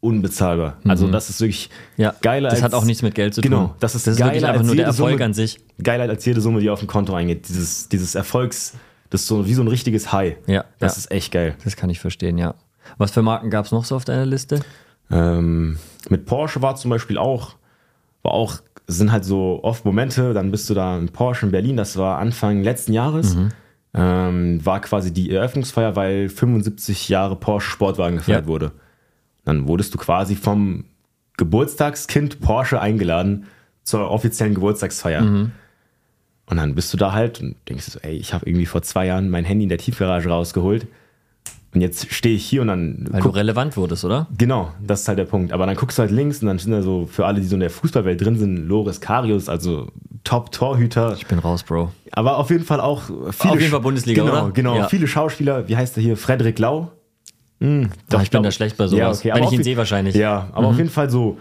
unbezahlbar. 0.00 0.76
Also 0.86 1.08
das 1.10 1.30
ist 1.30 1.40
wirklich 1.40 1.70
Mhm. 1.96 2.02
Ja, 2.02 2.14
geiler 2.22 2.48
das 2.50 2.56
als... 2.62 2.64
hat 2.64 2.74
auch 2.74 2.84
nichts 2.84 3.02
mit 3.02 3.14
Geld 3.14 3.34
zu 3.34 3.40
tun. 3.40 3.50
Genau, 3.50 3.74
das 3.80 3.94
ist, 3.94 4.06
das 4.06 4.14
ist 4.14 4.20
geiler 4.20 4.48
einfach 4.48 4.60
als 4.60 4.66
nur 4.66 4.76
der 4.76 4.86
Erfolg 4.86 5.12
Summe, 5.12 5.24
an 5.24 5.34
sich. 5.34 5.58
Geiler 5.82 6.08
als 6.08 6.24
jede 6.24 6.40
Summe, 6.40 6.60
die 6.60 6.70
auf 6.70 6.78
dem 6.80 6.88
Konto 6.88 7.14
eingeht. 7.14 7.48
Dieses, 7.48 7.88
dieses 7.88 8.14
Erfolgs, 8.14 8.74
das 9.10 9.22
ist 9.22 9.26
so 9.28 9.46
wie 9.46 9.54
so 9.54 9.62
ein 9.62 9.68
richtiges 9.68 10.12
High. 10.12 10.36
Ja, 10.46 10.64
Das 10.78 10.94
ja. 10.96 10.98
ist 11.00 11.10
echt 11.10 11.32
geil. 11.32 11.54
Das 11.64 11.76
kann 11.76 11.90
ich 11.90 11.98
verstehen, 12.00 12.38
ja. 12.38 12.54
Was 12.98 13.10
für 13.10 13.22
Marken 13.22 13.50
gab 13.50 13.64
es 13.64 13.72
noch 13.72 13.84
so 13.84 13.96
auf 13.96 14.04
deiner 14.04 14.26
Liste? 14.26 14.60
Ähm, 15.10 15.78
mit 16.08 16.26
Porsche 16.26 16.62
war 16.62 16.76
zum 16.76 16.90
Beispiel 16.90 17.18
auch, 17.18 17.54
war 18.22 18.32
auch, 18.32 18.56
sind 18.86 19.10
halt 19.12 19.24
so 19.24 19.60
oft 19.62 19.84
Momente, 19.84 20.34
dann 20.34 20.50
bist 20.50 20.68
du 20.70 20.74
da 20.74 20.96
in 20.98 21.08
Porsche 21.08 21.46
in 21.46 21.52
Berlin, 21.52 21.76
das 21.76 21.96
war 21.96 22.18
Anfang 22.18 22.62
letzten 22.62 22.92
Jahres, 22.92 23.36
ähm, 23.94 24.64
war 24.64 24.80
quasi 24.80 25.12
die 25.12 25.30
Eröffnungsfeier, 25.32 25.96
weil 25.96 26.28
75 26.28 27.08
Jahre 27.08 27.34
Porsche 27.36 27.70
Sportwagen 27.70 28.18
gefeiert 28.18 28.42
Ja. 28.44 28.46
wurde. 28.48 28.72
Dann 29.46 29.66
wurdest 29.66 29.94
du 29.94 29.98
quasi 29.98 30.34
vom 30.36 30.84
Geburtstagskind 31.38 32.40
Porsche 32.40 32.80
eingeladen 32.80 33.46
zur 33.82 34.10
offiziellen 34.10 34.54
Geburtstagsfeier. 34.54 35.22
Und 35.22 36.56
dann 36.56 36.74
bist 36.74 36.92
du 36.92 36.96
da 36.96 37.12
halt 37.12 37.40
und 37.40 37.56
denkst 37.68 37.84
so, 37.86 37.98
ey, 38.02 38.14
ich 38.16 38.32
habe 38.34 38.46
irgendwie 38.48 38.66
vor 38.66 38.82
zwei 38.82 39.06
Jahren 39.06 39.30
mein 39.30 39.44
Handy 39.44 39.64
in 39.64 39.68
der 39.68 39.78
Tiefgarage 39.78 40.28
rausgeholt. 40.28 40.86
Und 41.74 41.80
jetzt 41.82 42.10
stehe 42.12 42.34
ich 42.34 42.46
hier 42.46 42.62
und 42.62 42.68
dann 42.68 43.06
Weil 43.10 43.20
guck- 43.20 43.32
du 43.32 43.38
relevant 43.38 43.76
wurdest, 43.76 44.04
oder? 44.04 44.28
Genau, 44.38 44.72
das 44.82 45.02
ist 45.02 45.08
halt 45.08 45.18
der 45.18 45.24
Punkt. 45.26 45.52
Aber 45.52 45.66
dann 45.66 45.76
guckst 45.76 45.98
du 45.98 46.02
halt 46.02 46.10
links 46.10 46.40
und 46.40 46.46
dann 46.48 46.58
sind 46.58 46.72
da 46.72 46.80
so, 46.82 47.06
für 47.06 47.26
alle, 47.26 47.40
die 47.40 47.46
so 47.46 47.54
in 47.56 47.60
der 47.60 47.70
Fußballwelt 47.70 48.20
drin 48.24 48.38
sind, 48.38 48.66
Loris 48.66 49.00
Karius, 49.00 49.48
also 49.48 49.88
Top-Torhüter. 50.24 51.14
Ich 51.16 51.26
bin 51.26 51.38
raus, 51.38 51.62
Bro. 51.64 51.92
Aber 52.12 52.38
auf 52.38 52.50
jeden 52.50 52.64
Fall 52.64 52.80
auch 52.80 53.02
viele. 53.30 53.52
Auf 53.52 53.60
jeden 53.60 53.70
Fall 53.72 53.80
Bundesliga, 53.80 54.24
genau, 54.24 54.44
oder? 54.44 54.52
Genau, 54.52 54.76
Ja. 54.76 54.88
viele 54.88 55.06
Schauspieler. 55.06 55.68
Wie 55.68 55.76
heißt 55.76 55.96
der 55.96 56.02
hier? 56.02 56.16
Frederik 56.16 56.58
Lau? 56.58 56.90
Hm, 57.60 57.90
Doch, 58.10 58.22
ich 58.22 58.30
bin 58.30 58.42
da 58.42 58.50
schlecht 58.50 58.76
bei 58.76 58.86
sowas. 58.86 59.24
Wenn 59.24 59.32
aber 59.32 59.40
ich 59.40 59.46
auf 59.46 59.52
ihn 59.52 59.62
sehe, 59.62 59.76
wahrscheinlich. 59.76 60.14
Ja, 60.14 60.48
aber 60.52 60.68
auf 60.68 60.76
jeden 60.76 60.90
Fall 60.90 61.08
so 61.10 61.38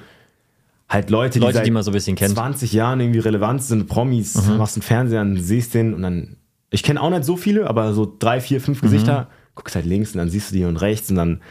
halt 0.88 1.10
Leute, 1.10 1.40
Leute, 1.40 1.50
die, 1.52 1.58
seit 1.58 1.66
die 1.66 1.72
man 1.72 1.84
so 1.84 1.92
ein 1.92 1.94
bisschen 1.94 2.16
kennt. 2.16 2.32
Mhm. 2.32 2.36
20 2.38 2.72
Jahren 2.74 3.00
irgendwie 3.00 3.20
relevant 3.20 3.64
sind, 3.64 3.88
Promis, 3.88 4.36
machst 4.58 4.76
einen 4.78 4.84
Fernseher, 4.84 5.22
und 5.22 5.38
siehst 5.42 5.74
den 5.74 5.94
und 5.94 6.02
dann. 6.04 6.38
Ich 6.70 6.84
kenne 6.84 7.02
auch 7.02 7.10
nicht 7.10 7.24
so 7.24 7.38
viele, 7.38 7.68
aber 7.68 7.94
so 7.94 8.12
drei, 8.20 8.40
vier, 8.42 8.62
fünf 8.62 8.82
Mhm. 8.82 8.86
Gesichter. 8.88 9.28
Guckst 9.56 9.76
halt 9.76 9.86
links 9.86 10.12
und 10.12 10.18
dann 10.20 10.30
siehst 10.30 10.52
du 10.52 10.56
die 10.56 10.66
und 10.66 10.78
rechts 10.78 11.10
und 11.10 11.16
dann 11.16 11.42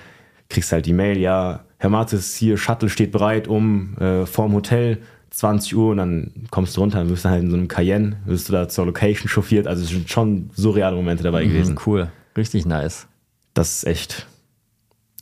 kriegst 0.50 0.70
halt 0.72 0.84
die 0.86 0.92
Mail, 0.92 1.16
ja, 1.18 1.64
Herr 1.78 1.88
Mattes, 1.90 2.34
hier, 2.34 2.58
Shuttle 2.58 2.88
steht 2.90 3.12
bereit 3.12 3.48
um 3.48 3.96
äh, 3.98 4.26
vorm 4.26 4.52
Hotel, 4.52 4.98
20 5.30 5.74
Uhr 5.74 5.90
und 5.90 5.96
dann 5.96 6.30
kommst 6.50 6.76
du 6.76 6.80
runter, 6.82 6.98
dann 6.98 7.08
wirst 7.08 7.24
du 7.24 7.30
halt 7.30 7.42
in 7.42 7.50
so 7.50 7.56
einem 7.56 7.66
Cayenne, 7.66 8.18
wirst 8.26 8.48
du 8.48 8.52
da 8.52 8.68
zur 8.68 8.84
Location 8.86 9.28
chauffiert. 9.28 9.66
Also 9.66 9.82
es 9.82 9.88
sind 9.88 10.08
schon 10.10 10.50
surreale 10.54 10.94
Momente 10.96 11.22
dabei 11.24 11.44
gewesen. 11.44 11.72
Mhm, 11.74 11.80
cool. 11.86 12.08
Richtig 12.36 12.66
nice. 12.66 13.06
Das 13.54 13.76
ist 13.78 13.86
echt. 13.86 14.26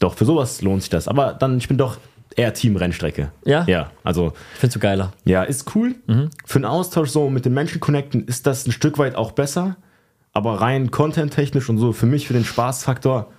Doch, 0.03 0.15
für 0.15 0.25
sowas 0.25 0.63
lohnt 0.63 0.83
sich 0.83 0.91
das. 0.91 1.07
Aber 1.09 1.33
dann, 1.35 1.59
ich 1.59 1.69
bin 1.69 1.79
doch 1.79 1.99
eher 2.35 2.53
Team 2.55 2.77
Rennstrecke. 2.77 3.31
Ja? 3.45 3.65
Ja, 3.69 3.91
also 4.05 4.33
find's 4.59 4.75
so 4.75 4.81
geiler. 4.81 5.13
ja, 5.25 5.43
ist 5.43 5.75
cool. 5.77 5.95
Mhm. 6.07 6.31
Für 6.45 6.57
einen 6.57 6.65
Austausch 6.65 7.11
so 7.11 7.31
mit 7.31 7.45
den 7.45 7.55
Menschen 7.55 7.79
connecten 7.81 8.25
ist 8.27 8.47
das 8.47 8.67
ein 8.67 8.73
Stück 8.73 8.99
weit 8.99 9.15
auch 9.15 9.33
besser. 9.33 9.77
Aber 10.33 10.61
rein 10.63 10.91
content-technisch 10.91 11.69
und 11.69 11.77
so, 11.79 11.93
für 11.93 12.07
mich, 12.07 12.27
für 12.27 12.33
den 12.33 12.45
Spaßfaktor, 12.45 13.31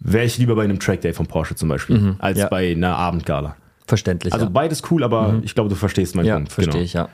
wäre 0.00 0.24
ich 0.26 0.36
lieber 0.36 0.54
bei 0.54 0.64
einem 0.64 0.78
Trackday 0.78 1.14
von 1.14 1.26
Porsche 1.26 1.54
zum 1.54 1.70
Beispiel, 1.70 2.14
als 2.18 2.36
Mhm. 2.36 2.42
ja. 2.42 2.48
bei 2.48 2.70
einer 2.72 2.94
Abendgala. 2.96 3.56
Verständlich. 3.86 4.34
Also 4.34 4.44
ja. 4.46 4.50
beides 4.52 4.82
cool, 4.90 5.02
aber 5.02 5.40
ich 5.42 5.54
glaube, 5.54 5.70
du 5.70 5.76
verstehst 5.76 6.14
meinen 6.14 6.26
ja, 6.26 6.34
Punkt. 6.34 6.52
verstehe 6.52 6.82
ich, 6.82 6.92
ja. 6.92 7.08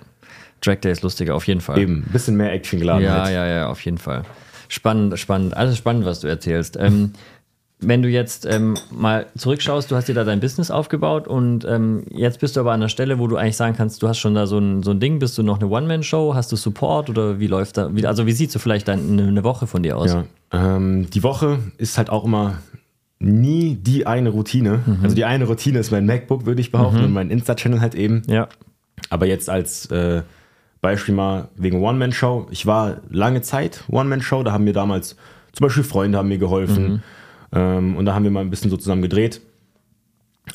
Track 0.61 0.83
Day 0.83 0.91
ist 0.93 1.03
lustiger, 1.03 1.35
auf 1.37 1.47
jeden 1.47 1.61
Fall. 1.61 1.79
Eben, 1.79 1.99
ein 2.07 2.13
bisschen 2.13 2.37
mehr 2.37 2.53
Action 2.53 2.81
geladen. 2.81 3.05
Ja, 3.05 3.23
halt. 3.23 3.35
ja, 3.35 3.47
ja, 3.47 3.69
auf 3.69 3.85
jeden 3.85 3.99
Fall. 3.99 4.23
Spannend, 4.69 5.17
spannend. 5.19 5.57
Alles 5.57 5.77
spannend, 5.79 6.05
was 6.05 6.21
du 6.21 6.27
erzählst. 6.29 6.77
Ähm, 6.81 7.13
wenn 7.83 8.03
du 8.03 8.09
jetzt 8.09 8.47
ähm, 8.47 8.75
mal 8.91 9.27
zurückschaust, 9.37 9.91
du 9.91 9.97
hast 9.97 10.09
dir 10.09 10.15
da 10.15 10.25
dein 10.25 10.41
Business 10.41 10.71
aufgebaut 10.71 11.29
und 11.29 11.65
ähm, 11.65 12.05
jetzt 12.11 12.41
bist 12.41 12.57
du 12.57 12.61
aber 12.61 12.73
an 12.73 12.81
der 12.81 12.89
Stelle, 12.89 13.19
wo 13.19 13.27
du 13.27 13.37
eigentlich 13.37 13.57
sagen 13.57 13.77
kannst, 13.77 14.03
du 14.03 14.09
hast 14.09 14.19
schon 14.19 14.35
da 14.35 14.47
so 14.47 14.59
ein, 14.59 14.83
so 14.83 14.93
ein 14.93 15.01
Ding, 15.01 15.19
bist 15.19 15.37
du 15.37 15.43
noch 15.43 15.61
eine 15.61 15.69
One-Man-Show, 15.69 16.35
hast 16.35 16.53
du 16.53 16.57
Support 16.57 17.11
oder 17.11 17.39
wie 17.41 17.47
läuft 17.47 17.77
da, 17.77 17.95
wie, 17.95 18.07
also 18.07 18.27
wie 18.27 18.33
sieht 18.33 18.51
so 18.53 18.59
vielleicht 18.59 18.89
dann 18.89 19.19
eine, 19.19 19.45
Woche 19.45 19.67
von 19.67 19.83
dir 19.83 19.99
aus? 19.99 20.13
Ja, 20.13 20.25
ähm, 20.53 21.09
die 21.11 21.23
Woche 21.23 21.59
ist 21.79 21.99
halt 21.99 22.11
auch 22.11 22.25
immer 22.25 22.59
nie 23.19 23.75
die 23.75 24.07
eine 24.07 24.31
Routine. 24.31 24.81
Mhm. 24.85 24.99
Also 25.03 25.17
die 25.17 25.25
eine 25.25 25.45
Routine 25.45 25.79
ist 25.79 25.91
mein 25.91 26.07
MacBook, 26.07 26.47
würde 26.47 26.61
ich 26.61 26.73
behaupten, 26.73 27.05
und 27.05 27.13
mein 27.13 27.31
Insta-Channel 27.31 27.81
halt 27.81 27.95
eben. 27.95 28.23
Ja. 28.27 28.49
Aber 29.11 29.27
jetzt 29.27 29.49
als 29.49 29.87
äh, 29.87 30.23
Beispiel 30.81 31.15
mal 31.15 31.49
wegen 31.57 31.83
One-Man-Show. 31.83 32.49
Ich 32.51 32.67
war 32.67 32.99
lange 33.11 33.43
Zeit 33.43 33.85
One-Man-Show, 33.89 34.43
da 34.43 34.53
haben 34.53 34.65
mir 34.65 34.73
damals 34.73 35.17
zum 35.53 35.67
Beispiel 35.67 35.85
Freunde 35.85 36.19
haben 36.19 36.29
mir 36.29 36.39
geholfen. 36.39 37.03
Ähm, 37.53 37.97
und 37.97 38.05
da 38.07 38.15
haben 38.15 38.25
wir 38.25 38.31
mal 38.31 38.41
ein 38.41 38.51
bisschen 38.51 38.71
so 38.71 38.77
zusammen 38.77 39.03
gedreht. 39.03 39.41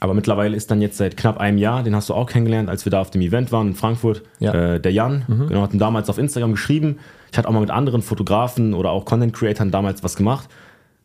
Aber 0.02 0.14
mittlerweile 0.14 0.56
ist 0.56 0.70
dann 0.70 0.82
jetzt 0.82 0.98
seit 0.98 1.16
knapp 1.16 1.38
einem 1.38 1.58
Jahr, 1.58 1.82
den 1.82 1.96
hast 1.96 2.10
du 2.10 2.14
auch 2.14 2.28
kennengelernt, 2.30 2.70
als 2.70 2.86
wir 2.86 2.90
da 2.92 3.00
auf 3.00 3.10
dem 3.10 3.22
Event 3.22 3.52
waren 3.54 3.70
in 3.70 3.76
Frankfurt, 3.76 4.22
Ja. 4.40 4.54
äh, 4.54 4.80
der 4.82 4.92
Jan, 4.92 5.24
genau, 5.48 5.62
hat 5.62 5.74
ihn 5.74 5.80
damals 5.80 6.10
auf 6.10 6.18
Instagram 6.18 6.52
geschrieben. 6.52 6.98
Ich 7.32 7.38
hatte 7.38 7.48
auch 7.48 7.54
mal 7.54 7.62
mit 7.62 7.72
anderen 7.72 8.02
Fotografen 8.02 8.74
oder 8.74 8.92
auch 8.92 9.06
Content-Creatern 9.06 9.72
damals 9.72 10.04
was 10.04 10.16
gemacht. 10.18 10.50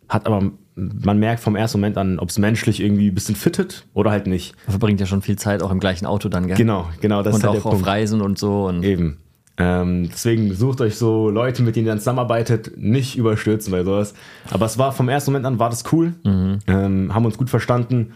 Hat 0.08 0.26
aber, 0.26 0.50
man 0.74 1.18
merkt 1.18 1.40
vom 1.40 1.54
ersten 1.54 1.78
Moment 1.78 1.96
an, 1.96 2.18
ob 2.18 2.28
es 2.30 2.38
menschlich 2.38 2.80
irgendwie 2.80 3.08
ein 3.08 3.14
bisschen 3.14 3.36
fittet 3.36 3.86
oder 3.94 4.10
halt 4.10 4.26
nicht. 4.26 4.54
Man 4.66 4.72
verbringt 4.72 5.00
ja 5.00 5.06
schon 5.06 5.22
viel 5.22 5.36
Zeit 5.36 5.62
auch 5.62 5.70
im 5.70 5.78
gleichen 5.80 6.04
Auto 6.06 6.28
dann, 6.28 6.48
gell? 6.48 6.56
Genau, 6.56 6.88
genau, 7.00 7.22
das 7.22 7.34
Und 7.34 7.40
ist 7.40 7.44
halt 7.44 7.50
auch 7.58 7.62
der 7.62 7.66
auf 7.66 7.72
Punkt. 7.74 7.86
Reisen 7.86 8.20
und 8.20 8.36
so. 8.38 8.66
Und 8.66 8.82
Eben. 8.82 9.18
Ähm, 9.58 10.08
deswegen 10.10 10.54
sucht 10.54 10.80
euch 10.80 10.96
so 10.96 11.28
Leute, 11.28 11.62
mit 11.62 11.76
denen 11.76 11.86
ihr 11.86 11.92
dann 11.92 11.98
zusammenarbeitet, 11.98 12.76
nicht 12.76 13.16
überstürzen 13.16 13.70
bei 13.70 13.84
sowas. 13.84 14.14
Aber 14.50 14.66
es 14.66 14.78
war 14.78 14.92
vom 14.92 15.08
ersten 15.08 15.30
Moment 15.30 15.46
an 15.46 15.58
war 15.58 15.70
das 15.70 15.84
cool. 15.92 16.14
Ähm, 16.66 17.14
haben 17.14 17.24
uns 17.24 17.36
gut 17.38 17.50
verstanden. 17.50 18.12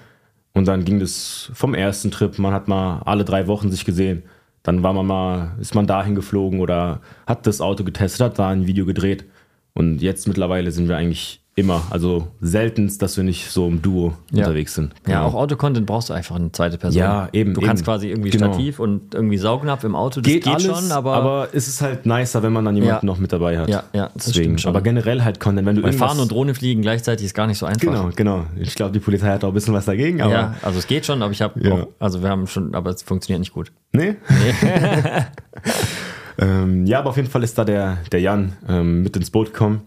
Und 0.54 0.66
dann 0.66 0.84
ging 0.86 0.98
das 0.98 1.50
vom 1.52 1.74
ersten 1.74 2.10
Trip. 2.10 2.38
Man 2.38 2.54
hat 2.54 2.66
mal 2.66 3.02
alle 3.04 3.24
drei 3.24 3.46
Wochen 3.46 3.70
sich 3.70 3.84
gesehen. 3.84 4.22
Dann 4.62 4.82
war 4.82 4.94
man 4.94 5.06
mal, 5.06 5.52
ist 5.60 5.74
man 5.74 5.86
dahin 5.86 6.14
geflogen 6.14 6.60
oder 6.60 7.00
hat 7.26 7.46
das 7.46 7.60
Auto 7.60 7.84
getestet, 7.84 8.22
hat 8.22 8.38
da 8.38 8.48
ein 8.48 8.66
Video 8.66 8.86
gedreht. 8.86 9.26
Und 9.74 10.00
jetzt 10.00 10.26
mittlerweile 10.26 10.72
sind 10.72 10.88
wir 10.88 10.96
eigentlich 10.96 11.42
immer, 11.58 11.84
also 11.88 12.28
seltenst, 12.42 13.00
dass 13.00 13.16
wir 13.16 13.24
nicht 13.24 13.50
so 13.50 13.66
im 13.66 13.80
Duo 13.80 14.12
Ja. 14.30 14.44
unterwegs 14.44 14.74
sind. 14.74 14.92
Ja, 15.08 15.20
Genau. 15.20 15.28
auch 15.28 15.34
Autocontent 15.34 15.86
brauchst 15.86 16.10
du 16.10 16.12
einfach 16.12 16.36
eine 16.36 16.52
zweite 16.52 16.76
Person. 16.76 17.00
Ja, 17.00 17.30
eben, 17.32 17.54
Du 17.54 17.62
kannst 17.62 17.80
eben. 17.80 17.84
quasi 17.86 18.08
irgendwie 18.10 18.28
Genau. 18.28 18.52
Stativ 18.52 18.78
und 18.78 19.14
irgendwie 19.14 19.38
Saugnapf 19.38 19.82
im 19.82 19.96
Auto, 19.96 20.20
das 20.20 20.30
geht, 20.30 20.44
geht, 20.44 20.52
alles, 20.52 20.66
schon, 20.66 20.92
aber, 20.92 21.48
es 21.54 21.66
ist 21.66 21.80
halt 21.80 22.04
nicer, 22.04 22.42
wenn 22.42 22.52
man 22.52 22.66
dann 22.66 22.76
jemanden 22.76 23.06
Ja. 23.06 23.10
noch 23.12 23.18
mit 23.18 23.32
dabei 23.32 23.58
hat. 23.58 23.70
Ja, 23.70 23.84
ja, 23.94 24.10
das 24.12 24.26
Deswegen. 24.26 24.44
stimmt 24.44 24.60
schon. 24.60 24.68
Aber 24.68 24.82
generell 24.82 25.24
halt 25.24 25.40
Content, 25.40 25.66
wenn 25.66 25.76
du 25.76 25.82
weil 25.82 25.94
Fahren 25.94 26.20
und 26.20 26.30
Drohne 26.30 26.54
fliegen 26.54 26.82
gleichzeitig 26.82 27.24
ist 27.24 27.34
gar 27.34 27.46
nicht 27.46 27.56
so 27.58 27.64
einfach. 27.64 27.80
Genau, 27.80 28.10
genau. 28.14 28.44
Ich 28.60 28.74
glaube, 28.74 28.92
die 28.92 29.00
Polizei 29.00 29.28
hat 29.28 29.42
auch 29.42 29.48
ein 29.48 29.54
bisschen 29.54 29.72
was 29.72 29.86
dagegen, 29.86 30.20
aber 30.20 30.32
ja, 30.32 30.54
also 30.60 30.78
es 30.78 30.86
geht 30.86 31.06
schon, 31.06 31.22
aber 31.22 31.32
ich 31.32 31.40
habe 31.40 31.58
Ja. 31.66 31.72
auch, 31.72 31.88
also 31.98 32.22
wir 32.22 32.28
haben 32.28 32.46
schon, 32.46 32.74
aber 32.74 32.90
es 32.90 33.00
funktioniert 33.02 33.40
nicht 33.40 33.54
gut. 33.54 33.72
nee. 33.92 34.16
ähm, 36.38 36.84
ja, 36.86 36.98
aber 36.98 37.08
auf 37.10 37.16
jeden 37.16 37.30
Fall 37.30 37.42
ist 37.42 37.56
da 37.56 37.64
der, 37.64 37.96
der 38.12 38.20
Jan 38.20 38.52
ähm, 38.68 39.02
mit 39.02 39.16
ins 39.16 39.30
Boot 39.30 39.52
gekommen. 39.54 39.80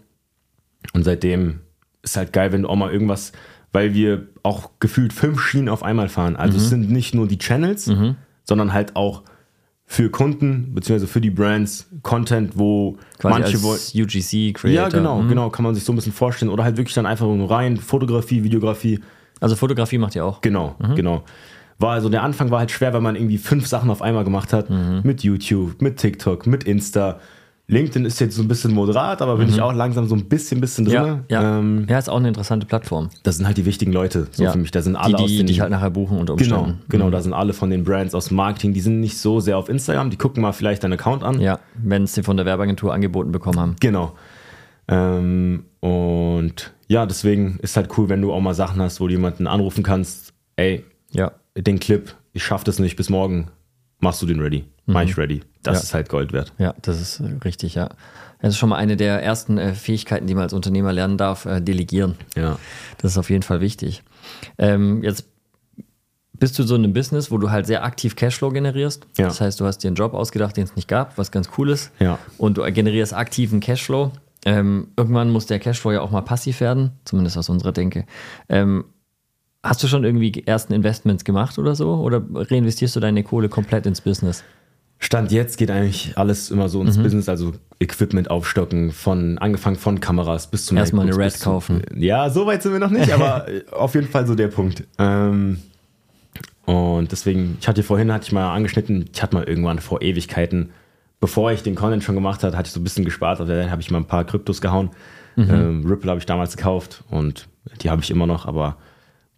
Und 0.92 1.04
seitdem 1.04 1.60
ist 2.02 2.16
halt 2.16 2.32
geil, 2.32 2.52
wenn 2.52 2.62
du 2.62 2.68
auch 2.68 2.76
mal 2.76 2.90
irgendwas, 2.92 3.32
weil 3.72 3.94
wir 3.94 4.28
auch 4.42 4.70
gefühlt 4.80 5.12
fünf 5.12 5.40
Schienen 5.40 5.68
auf 5.68 5.82
einmal 5.82 6.08
fahren. 6.08 6.36
Also 6.36 6.56
Mhm. 6.58 6.62
es 6.64 6.68
sind 6.70 6.90
nicht 6.90 7.14
nur 7.14 7.28
die 7.28 7.38
Channels, 7.38 7.90
sondern 8.44 8.72
halt 8.72 8.96
auch 8.96 9.22
für 9.86 10.08
Kunden 10.08 10.72
beziehungsweise 10.74 11.06
für 11.10 11.20
die 11.20 11.30
Brands 11.30 11.88
Content, 12.02 12.52
wo 12.56 12.96
Quasi 13.18 13.40
manche 13.40 13.62
wollen. 13.62 13.80
UGC 13.94 14.52
Creator. 14.52 14.70
Ja, 14.70 14.88
genau, 14.88 15.22
Mhm. 15.22 15.28
genau, 15.28 15.50
kann 15.50 15.64
man 15.64 15.74
sich 15.74 15.84
so 15.84 15.92
ein 15.92 15.96
bisschen 15.96 16.12
vorstellen. 16.12 16.50
Oder 16.50 16.64
halt 16.64 16.76
wirklich 16.76 16.94
dann 16.94 17.06
einfach 17.06 17.26
nur 17.26 17.50
rein, 17.50 17.76
Fotografie, 17.76 18.44
Videografie. 18.44 19.00
Also 19.40 19.56
Fotografie 19.56 19.98
macht 19.98 20.14
ihr 20.14 20.24
auch. 20.24 20.40
Genau, 20.42 20.76
genau. 20.94 21.24
War 21.78 21.92
also 21.94 22.08
der 22.08 22.22
Anfang 22.22 22.50
war 22.50 22.58
halt 22.60 22.70
schwer, 22.70 22.92
weil 22.92 23.00
man 23.00 23.16
irgendwie 23.16 23.38
fünf 23.38 23.66
Sachen 23.66 23.90
auf 23.90 24.02
einmal 24.02 24.22
gemacht 24.24 24.52
hat. 24.52 24.68
Mit 25.02 25.22
YouTube, 25.24 25.80
mit 25.82 25.96
TikTok, 25.96 26.46
mit 26.46 26.64
Insta. 26.64 27.20
LinkedIn 27.70 28.04
ist 28.04 28.20
jetzt 28.20 28.36
so 28.36 28.42
ein 28.42 28.48
bisschen 28.48 28.72
moderat, 28.72 29.22
aber 29.22 29.36
bin 29.36 29.48
ich 29.48 29.60
auch 29.60 29.72
langsam 29.72 30.06
so 30.06 30.14
ein 30.14 30.24
bisschen, 30.28 30.60
bisschen 30.60 30.84
drin. 30.84 30.94
Ja, 31.28 31.40
ja. 31.42 31.58
Ähm, 31.58 31.86
ja, 31.88 31.98
ist 31.98 32.08
auch 32.08 32.16
eine 32.18 32.28
interessante 32.28 32.66
Plattform. 32.66 33.10
das 33.22 33.36
sind 33.36 33.46
halt 33.46 33.56
die 33.56 33.64
wichtigen 33.64 33.92
Leute, 33.92 34.26
so 34.32 34.42
ja. 34.44 34.52
für 34.52 34.58
mich. 34.58 34.70
Da 34.70 34.82
sind 34.82 34.96
alle 34.96 35.16
die, 35.16 35.22
aus 35.22 35.30
die 35.30 35.36
den 35.38 35.46
dich 35.46 35.60
halt 35.60 35.70
nachher 35.70 35.90
buchen 35.90 36.18
Genau, 36.18 36.32
Umständen. 36.32 36.78
genau, 36.88 37.10
da 37.10 37.20
sind 37.22 37.32
alle 37.32 37.52
von 37.52 37.70
den 37.70 37.84
Brands 37.84 38.14
aus 38.14 38.30
Marketing, 38.30 38.72
die 38.72 38.80
sind 38.80 39.00
nicht 39.00 39.18
so 39.18 39.40
sehr 39.40 39.56
auf 39.56 39.68
Instagram, 39.68 40.10
die 40.10 40.16
gucken 40.16 40.42
mal 40.42 40.52
vielleicht 40.52 40.82
deinen 40.84 40.94
Account 40.94 41.22
an. 41.22 41.40
Ja, 41.40 41.60
wenn 41.82 42.06
sie 42.06 42.22
von 42.22 42.36
der 42.36 42.44
Werbeagentur 42.46 42.92
angeboten 42.92 43.32
bekommen 43.32 43.58
haben. 43.60 43.76
Genau. 43.80 44.14
Ähm, 44.88 45.64
und 45.80 46.72
ja, 46.88 47.06
deswegen 47.06 47.58
ist 47.62 47.76
halt 47.76 47.96
cool, 47.96 48.08
wenn 48.08 48.20
du 48.20 48.32
auch 48.32 48.40
mal 48.40 48.54
Sachen 48.54 48.80
hast, 48.82 49.00
wo 49.00 49.06
du 49.06 49.12
jemanden 49.12 49.46
anrufen 49.46 49.82
kannst, 49.84 50.32
ey, 50.56 50.84
Ja, 51.12 51.32
den 51.56 51.78
Clip, 51.78 52.14
ich 52.32 52.44
schaff 52.44 52.64
das 52.64 52.78
nicht 52.78 52.96
bis 52.96 53.08
morgen, 53.10 53.48
machst 54.00 54.20
du 54.22 54.26
den 54.26 54.40
ready? 54.40 54.64
Mach 54.86 55.02
ich 55.02 55.16
ready. 55.16 55.42
Das 55.62 55.76
Ja. 55.78 55.82
ist 55.82 55.94
halt 55.94 56.08
Gold 56.08 56.32
wert. 56.32 56.52
ja, 56.58 56.74
das 56.82 57.00
ist 57.00 57.20
äh, 57.20 57.26
richtig, 57.44 57.74
ja. 57.74 57.90
Das 58.42 58.54
ist 58.54 58.58
schon 58.58 58.70
mal 58.70 58.76
eine 58.76 58.96
der 58.96 59.22
ersten 59.22 59.58
äh, 59.58 59.74
Fähigkeiten, 59.74 60.26
die 60.26 60.34
man 60.34 60.44
als 60.44 60.52
Unternehmer 60.54 60.92
lernen 60.92 61.16
darf, 61.18 61.44
äh, 61.44 61.60
delegieren. 61.60 62.14
Ja. 62.36 62.58
Das 62.98 63.12
ist 63.12 63.18
auf 63.18 63.28
jeden 63.30 63.42
Fall 63.42 63.60
wichtig. 63.60 64.02
Ähm, 64.58 65.02
jetzt 65.02 65.26
bist 66.32 66.58
du 66.58 66.62
so 66.62 66.74
in 66.74 66.82
einem 66.84 66.94
Business, 66.94 67.30
wo 67.30 67.36
du 67.36 67.50
halt 67.50 67.66
sehr 67.66 67.84
aktiv 67.84 68.16
Cashflow 68.16 68.48
generierst. 68.50 69.06
Ja. 69.18 69.26
Das 69.26 69.40
heißt, 69.42 69.60
du 69.60 69.66
hast 69.66 69.78
dir 69.78 69.88
einen 69.88 69.96
Job 69.96 70.14
ausgedacht, 70.14 70.56
den 70.56 70.64
es 70.64 70.74
nicht 70.74 70.88
gab, 70.88 71.18
was 71.18 71.30
ganz 71.30 71.50
cool 71.58 71.68
ist. 71.70 71.92
Ja. 71.98 72.18
Und 72.38 72.56
du 72.56 72.62
generierst 72.72 73.12
aktiven 73.12 73.60
Cashflow. 73.60 74.10
Ähm, 74.46 74.88
irgendwann 74.96 75.28
muss 75.30 75.44
der 75.44 75.58
Cashflow 75.58 75.92
ja 75.92 76.00
auch 76.00 76.10
mal 76.10 76.22
passiv 76.22 76.60
werden, 76.60 76.92
zumindest 77.04 77.36
aus 77.36 77.50
unserer 77.50 77.72
Denke. 77.72 78.06
Ähm, 78.48 78.86
hast 79.62 79.82
du 79.82 79.88
schon 79.88 80.04
irgendwie 80.04 80.42
ersten 80.46 80.72
Investments 80.72 81.24
gemacht 81.24 81.58
oder 81.58 81.74
so? 81.74 81.94
Oder 81.94 82.22
reinvestierst 82.32 82.96
du 82.96 83.00
deine 83.00 83.22
Kohle 83.22 83.48
komplett 83.48 83.86
ins 83.86 84.00
Business? 84.00 84.42
Stand 85.02 85.32
jetzt 85.32 85.56
geht 85.56 85.70
eigentlich 85.70 86.12
alles 86.16 86.50
immer 86.50 86.68
so 86.68 86.82
ins 86.82 86.98
Mhm. 86.98 87.02
Business, 87.04 87.28
also 87.28 87.52
Equipment 87.78 88.30
aufstocken, 88.30 88.92
von 88.92 89.38
angefangen 89.38 89.76
von 89.76 89.98
Kameras 90.00 90.50
bis 90.50 90.66
zum 90.66 90.76
Erstmal 90.76 91.06
eine 91.06 91.16
Red 91.16 91.40
kaufen. 91.40 91.82
Ja, 91.96 92.28
so 92.28 92.44
weit 92.46 92.62
sind 92.62 92.72
wir 92.72 92.80
noch 92.80 92.90
nicht, 92.90 93.10
aber 93.14 93.48
äh, 93.48 93.62
auf 93.70 93.94
jeden 93.94 94.08
Fall 94.08 94.26
so 94.26 94.34
der 94.34 94.48
Punkt. 94.48 94.84
Ähm, 94.98 95.58
und 96.66 97.10
deswegen, 97.10 97.56
ich 97.60 97.66
hatte 97.66 97.82
vorhin, 97.82 98.12
hatte 98.12 98.26
ich 98.26 98.32
mal 98.32 98.52
angeschnitten, 98.54 99.06
ich 99.12 99.22
hatte 99.22 99.34
mal 99.34 99.44
irgendwann 99.44 99.78
vor 99.78 100.02
Ewigkeiten, 100.02 100.70
bevor 101.18 101.50
ich 101.50 101.62
den 101.62 101.74
Content 101.74 102.04
schon 102.04 102.14
gemacht 102.14 102.44
hatte, 102.44 102.56
hatte 102.56 102.68
ich 102.68 102.72
so 102.72 102.80
ein 102.80 102.84
bisschen 102.84 103.04
gespart, 103.06 103.40
aber 103.40 103.54
dann 103.54 103.70
habe 103.70 103.80
ich 103.80 103.90
mal 103.90 103.98
ein 103.98 104.04
paar 104.06 104.24
Kryptos 104.24 104.60
gehauen. 104.60 104.90
Mhm. 105.36 105.50
Ähm, 105.50 105.86
Ripple 105.86 106.10
habe 106.10 106.20
ich 106.20 106.26
damals 106.26 106.56
gekauft 106.56 107.04
und 107.10 107.48
die 107.82 107.88
habe 107.90 108.02
ich 108.02 108.10
immer 108.10 108.26
noch, 108.26 108.44
aber 108.46 108.76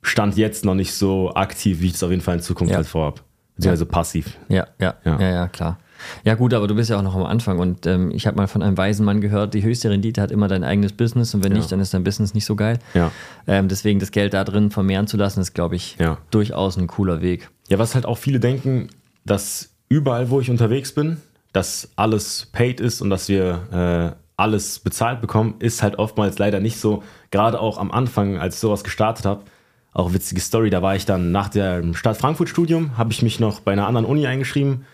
stand 0.02 0.36
jetzt 0.36 0.64
noch 0.64 0.74
nicht 0.74 0.92
so 0.94 1.32
aktiv, 1.34 1.80
wie 1.80 1.86
ich 1.86 1.94
es 1.94 2.02
auf 2.02 2.10
jeden 2.10 2.22
Fall 2.22 2.36
in 2.36 2.42
Zukunft 2.42 2.70
Ja. 2.72 2.78
halt 2.78 2.86
vorhab. 2.86 3.22
Beziehungsweise 3.56 3.86
passiv. 3.86 4.38
Ja, 4.48 4.66
ja, 4.80 4.94
ja, 5.04 5.20
Ja. 5.20 5.30
ja, 5.30 5.48
klar. 5.48 5.78
Ja 6.24 6.34
gut, 6.34 6.52
aber 6.52 6.66
du 6.66 6.74
bist 6.74 6.90
ja 6.90 6.98
auch 6.98 7.02
noch 7.02 7.14
am 7.14 7.22
Anfang 7.24 7.60
und 7.60 7.86
ähm, 7.86 8.10
ich 8.12 8.26
habe 8.26 8.36
mal 8.36 8.48
von 8.48 8.60
einem 8.60 8.76
weisen 8.76 9.04
Mann 9.06 9.20
gehört, 9.20 9.54
die 9.54 9.62
höchste 9.62 9.88
Rendite 9.88 10.20
hat 10.20 10.32
immer 10.32 10.48
dein 10.48 10.64
eigenes 10.64 10.92
Business 10.92 11.32
und 11.32 11.44
wenn 11.44 11.52
Ja. 11.52 11.58
nicht, 11.58 11.70
dann 11.70 11.78
ist 11.78 11.94
dein 11.94 12.02
Business 12.02 12.34
nicht 12.34 12.44
so 12.44 12.56
geil. 12.56 12.80
Ja. 12.94 13.12
Ähm, 13.46 13.68
deswegen 13.68 14.00
das 14.00 14.10
Geld 14.10 14.34
da 14.34 14.42
drin 14.42 14.72
vermehren 14.72 15.06
zu 15.06 15.16
lassen, 15.16 15.40
ist, 15.40 15.54
glaube 15.54 15.76
ich, 15.76 15.96
Ja. 16.00 16.18
durchaus 16.32 16.76
ein 16.76 16.88
cooler 16.88 17.20
Weg. 17.22 17.50
Ja, 17.68 17.78
was 17.78 17.94
halt 17.94 18.04
auch 18.04 18.18
viele 18.18 18.40
denken, 18.40 18.88
dass 19.24 19.70
überall, 19.88 20.30
wo 20.30 20.40
ich 20.40 20.50
unterwegs 20.50 20.92
bin, 20.92 21.18
dass 21.52 21.90
alles 21.94 22.48
paid 22.50 22.80
ist 22.80 23.00
und 23.00 23.10
dass 23.10 23.28
wir 23.28 24.16
äh, 24.16 24.18
alles 24.36 24.80
bezahlt 24.80 25.20
bekommen, 25.20 25.54
ist 25.60 25.82
halt 25.84 25.98
oftmals 26.00 26.38
leider 26.38 26.58
nicht 26.58 26.80
so. 26.80 27.04
Gerade 27.30 27.60
auch 27.60 27.78
am 27.78 27.92
Anfang, 27.92 28.38
als 28.38 28.54
ich 28.56 28.60
sowas 28.60 28.82
gestartet 28.82 29.24
habe, 29.24 29.42
auch 29.92 30.12
witzige 30.14 30.40
Story, 30.40 30.70
da 30.70 30.81
war 30.83 30.96
ich 30.96 31.05
dann 31.05 31.33
nach 31.33 31.48
dem 31.48 31.94
Stadt 31.94 32.16
Frankfurt 32.16 32.48
Studium, 32.48 32.96
habe 32.96 33.12
ich 33.12 33.22
mich 33.22 33.40
noch 33.40 33.61
bei 33.61 33.72
einer 33.72 33.87
anderen 33.87 34.07
Uni 34.07 34.26
eingeschrieben, 34.26 34.85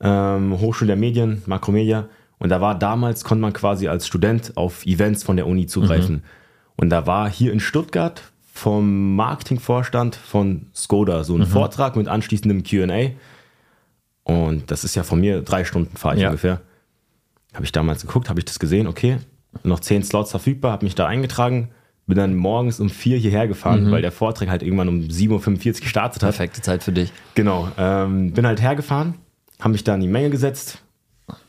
ähm, 0.00 0.58
Hochschule 0.58 0.88
der 0.88 0.96
Medien, 0.96 1.42
Makromedia. 1.46 2.08
Und 2.38 2.48
da 2.50 2.60
war 2.60 2.78
damals, 2.78 3.24
konnte 3.24 3.42
man 3.42 3.52
quasi 3.52 3.88
als 3.88 4.06
Student 4.06 4.52
auf 4.56 4.84
Events 4.86 5.22
von 5.22 5.36
der 5.36 5.46
Uni 5.46 5.66
zugreifen. 5.66 6.22
Und 6.76 6.90
da 6.90 7.06
war 7.06 7.30
hier 7.30 7.52
in 7.52 7.60
Stuttgart 7.60 8.22
vom 8.52 9.16
Marketingvorstand 9.16 10.16
von 10.16 10.66
Skoda 10.74 11.24
so 11.24 11.34
ein 11.36 11.46
Vortrag 11.46 11.96
mit 11.96 12.08
anschließendem 12.08 12.62
QA. 12.62 13.10
Und 14.24 14.70
das 14.70 14.84
ist 14.84 14.94
ja 14.94 15.02
von 15.02 15.20
mir 15.20 15.42
drei 15.42 15.64
Stunden 15.64 15.96
fahre 15.96 16.16
ich 16.16 16.22
Ja. 16.22 16.28
ungefähr. 16.28 16.60
Habe 17.54 17.64
ich 17.64 17.72
damals 17.72 18.02
geguckt, 18.02 18.28
habe 18.28 18.40
ich 18.40 18.44
das 18.44 18.58
gesehen, 18.58 18.86
okay, 18.86 19.18
noch 19.62 19.80
zehn 19.80 20.02
Slots 20.02 20.30
verfügbar, 20.30 20.72
habe 20.72 20.84
mich 20.84 20.94
da 20.94 21.06
eingetragen, 21.06 21.70
bin 22.06 22.16
dann 22.16 22.36
morgens 22.36 22.78
um 22.78 22.88
vier 22.88 23.18
hierher 23.18 23.48
gefahren, 23.48 23.90
weil 23.90 24.00
der 24.00 24.12
Vortrag 24.12 24.48
halt 24.48 24.62
irgendwann 24.62 24.88
um 24.88 25.00
7.45 25.00 25.28
Uhr 25.30 25.80
gestartet 25.80 26.22
hat. 26.22 26.30
Perfekte 26.30 26.62
Zeit 26.62 26.84
für 26.84 26.92
dich. 26.92 27.12
Genau, 27.34 27.68
ähm, 27.76 28.32
bin 28.32 28.46
halt 28.46 28.62
hergefahren, 28.62 29.14
haben 29.60 29.72
mich 29.72 29.82
da 29.82 29.94
in 29.94 30.00
die 30.00 30.08
Menge 30.08 30.30
gesetzt, 30.30 30.82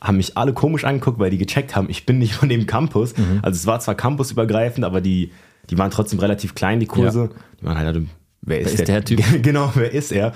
haben 0.00 0.16
mich 0.16 0.36
alle 0.36 0.52
komisch 0.52 0.84
angeguckt, 0.84 1.20
weil 1.20 1.30
die 1.30 1.38
gecheckt 1.38 1.76
haben, 1.76 1.88
ich 1.88 2.06
bin 2.06 2.18
nicht 2.18 2.34
von 2.34 2.48
dem 2.48 2.66
Campus. 2.66 3.14
Also 3.42 3.56
es 3.56 3.66
war 3.66 3.78
zwar 3.78 3.94
campusübergreifend, 3.94 4.84
aber 4.84 5.00
die, 5.00 5.30
die 5.70 5.78
waren 5.78 5.92
trotzdem 5.92 6.18
relativ 6.18 6.56
klein, 6.56 6.80
die 6.80 6.86
Kurse. 6.86 7.30
Die 7.60 7.64
waren 7.64 7.78
halt, 7.78 8.02
wer 8.42 8.60
ist, 8.60 8.74
ist 8.74 8.88
der 8.88 9.04
Typ? 9.04 9.22
genau, 9.42 9.70
wer 9.74 9.92
ist 9.92 10.10
er? 10.10 10.32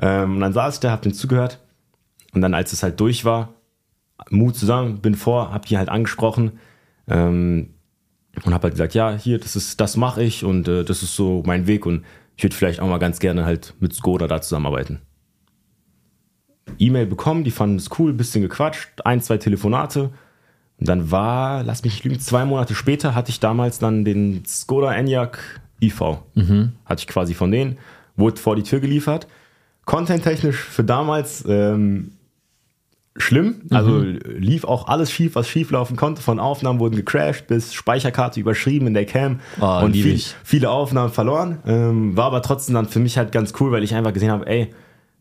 Ähm, 0.00 0.34
und 0.34 0.40
dann 0.40 0.52
saß 0.52 0.74
ich 0.74 0.80
da, 0.80 0.90
hab 0.90 1.02
den 1.02 1.14
zugehört. 1.14 1.60
Und 2.32 2.40
dann, 2.40 2.54
als 2.54 2.72
es 2.72 2.82
halt 2.82 2.98
durch 2.98 3.24
war, 3.24 3.54
Mut 4.30 4.56
zusammen, 4.56 4.98
bin 4.98 5.14
vor, 5.14 5.52
hab 5.52 5.66
die 5.66 5.78
halt 5.78 5.88
angesprochen 5.88 6.52
ähm, 7.08 7.70
und 8.44 8.54
hab 8.54 8.62
halt 8.62 8.74
gesagt, 8.74 8.94
ja, 8.94 9.12
hier, 9.12 9.38
das 9.38 9.56
ist, 9.56 9.80
das 9.80 9.96
mache 9.96 10.22
ich 10.22 10.44
und 10.44 10.68
äh, 10.68 10.84
das 10.84 11.02
ist 11.02 11.14
so 11.14 11.42
mein 11.46 11.66
Weg 11.66 11.86
und 11.86 12.04
ich 12.36 12.44
würde 12.44 12.56
vielleicht 12.56 12.80
auch 12.80 12.88
mal 12.88 12.98
ganz 12.98 13.18
gerne 13.18 13.44
halt 13.44 13.74
mit 13.80 13.94
Skoda 13.94 14.26
da 14.26 14.40
zusammenarbeiten. 14.40 15.00
E-Mail 16.78 17.06
bekommen, 17.06 17.44
die 17.44 17.50
fanden 17.50 17.76
es 17.76 17.90
cool, 17.98 18.12
bisschen 18.12 18.42
gequatscht, 18.42 18.88
ein, 19.04 19.20
zwei 19.20 19.36
Telefonate. 19.36 20.10
Und 20.78 20.88
dann 20.88 21.10
war, 21.10 21.62
lass 21.62 21.82
mich 21.84 21.94
nicht 21.94 22.04
lügen, 22.04 22.20
zwei 22.20 22.44
Monate 22.44 22.74
später 22.74 23.14
hatte 23.14 23.30
ich 23.30 23.40
damals 23.40 23.78
dann 23.78 24.04
den 24.04 24.44
Skoda 24.46 24.94
Enyaq 24.94 25.60
IV. 25.82 26.00
Hatte 26.86 27.00
ich 27.00 27.06
quasi 27.06 27.34
von 27.34 27.50
denen, 27.50 27.76
wurde 28.16 28.40
vor 28.40 28.56
die 28.56 28.62
Tür 28.62 28.80
geliefert. 28.80 29.26
Content-technisch 29.84 30.56
für 30.56 30.84
damals 30.84 31.44
ähm, 31.46 32.12
schlimm. 33.16 33.62
Also 33.70 34.00
lief 34.00 34.64
auch 34.64 34.88
alles 34.88 35.10
schief, 35.10 35.34
was 35.34 35.48
schief 35.48 35.70
laufen 35.70 35.96
konnte. 35.96 36.22
Von 36.22 36.38
Aufnahmen 36.38 36.78
wurden 36.78 36.96
gecrashed 36.96 37.46
bis 37.48 37.74
Speicherkarte 37.74 38.40
überschrieben 38.40 38.86
in 38.86 38.94
der 38.94 39.06
Cam 39.06 39.40
Oh, 39.60 39.80
und 39.82 39.92
viel, 39.92 40.20
viele 40.44 40.70
Aufnahmen 40.70 41.12
verloren. 41.12 41.58
Ähm, 41.66 42.16
war 42.16 42.26
aber 42.26 42.42
trotzdem 42.42 42.74
dann 42.74 42.86
für 42.86 43.00
mich 43.00 43.18
halt 43.18 43.32
ganz 43.32 43.52
cool, 43.60 43.72
weil 43.72 43.82
ich 43.82 43.94
einfach 43.94 44.12
gesehen 44.12 44.30
habe, 44.30 44.46
ey, 44.46 44.70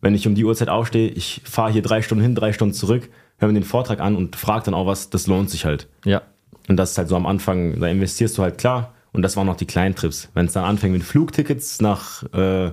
wenn 0.01 0.15
ich 0.15 0.27
um 0.27 0.35
die 0.35 0.45
Uhrzeit 0.45 0.69
aufstehe, 0.69 1.09
ich 1.09 1.41
fahre 1.43 1.71
hier 1.71 1.81
drei 1.81 2.01
Stunden 2.01 2.23
hin, 2.23 2.35
drei 2.35 2.53
Stunden 2.53 2.73
zurück, 2.73 3.09
höre 3.37 3.47
mir 3.47 3.55
den 3.55 3.63
Vortrag 3.63 3.99
an 3.99 4.15
und 4.15 4.35
frage 4.35 4.65
dann 4.65 4.73
auch 4.73 4.85
was, 4.85 5.09
das 5.09 5.27
lohnt 5.27 5.49
sich 5.49 5.65
halt. 5.65 5.87
Ja. 6.05 6.21
Und 6.67 6.77
das 6.77 6.91
ist 6.91 6.97
halt 6.97 7.09
so 7.09 7.15
am 7.15 7.25
Anfang, 7.25 7.79
da 7.79 7.87
investierst 7.87 8.37
du 8.37 8.43
halt 8.43 8.57
klar. 8.57 8.93
Und 9.11 9.23
das 9.23 9.35
waren 9.35 9.47
noch 9.47 9.57
die 9.57 9.65
kleinen 9.65 9.95
Trips. 9.95 10.29
Wenn 10.35 10.45
es 10.45 10.53
dann 10.53 10.63
anfängt 10.63 10.93
mit 10.93 11.03
Flugtickets 11.03 11.81
nach 11.81 12.23
äh, 12.31 12.71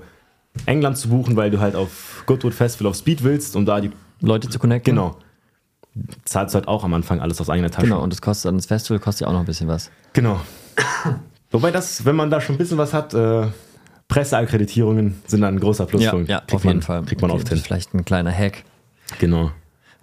England 0.67 0.99
zu 0.99 1.09
buchen, 1.09 1.35
weil 1.37 1.51
du 1.51 1.61
halt 1.61 1.75
auf 1.75 2.25
Goodwood 2.27 2.55
Festival 2.55 2.91
auf 2.91 2.97
Speed 2.97 3.25
willst, 3.25 3.57
um 3.57 3.64
da 3.64 3.81
die. 3.81 3.91
Leute 4.21 4.49
zu 4.49 4.59
connecten. 4.59 4.95
Genau. 4.95 5.17
Zahlst 6.25 6.55
du 6.55 6.59
halt 6.59 6.69
auch 6.69 6.85
am 6.85 6.93
Anfang 6.95 7.21
alles 7.21 7.41
aus 7.41 7.49
eigener 7.49 7.71
Tasche. 7.71 7.87
Genau, 7.87 8.03
und 8.03 8.12
das 8.12 8.21
kostet 8.21 8.47
dann 8.51 8.57
das 8.57 8.67
Festival 8.67 8.99
kostet 8.99 9.23
ja 9.23 9.29
auch 9.29 9.33
noch 9.33 9.41
ein 9.41 9.47
bisschen 9.47 9.69
was. 9.69 9.91
Genau. 10.12 10.41
Wobei 11.51 11.71
das, 11.71 12.05
wenn 12.05 12.17
man 12.17 12.31
da 12.31 12.41
schon 12.41 12.57
ein 12.57 12.59
bisschen 12.59 12.77
was 12.77 12.93
hat, 12.93 13.14
äh, 13.14 13.47
Presseakkreditierungen 14.09 15.21
sind 15.27 15.41
dann 15.41 15.55
ein 15.55 15.61
großer 15.61 15.87
Pluspunkt. 15.87 16.29
ja, 16.29 16.39
Kriegt 16.41 16.55
auf 16.55 16.64
man, 16.64 16.75
jeden 16.75 16.83
Fall. 16.83 17.03
Kriegt 17.05 17.23
man 17.23 17.31
Okay, 17.31 17.41
oft 17.41 17.49
hin. 17.49 17.59
Vielleicht 17.59 17.95
ein 17.95 18.05
kleiner 18.05 18.31
Hack. 18.33 18.64
Genau. 19.19 19.51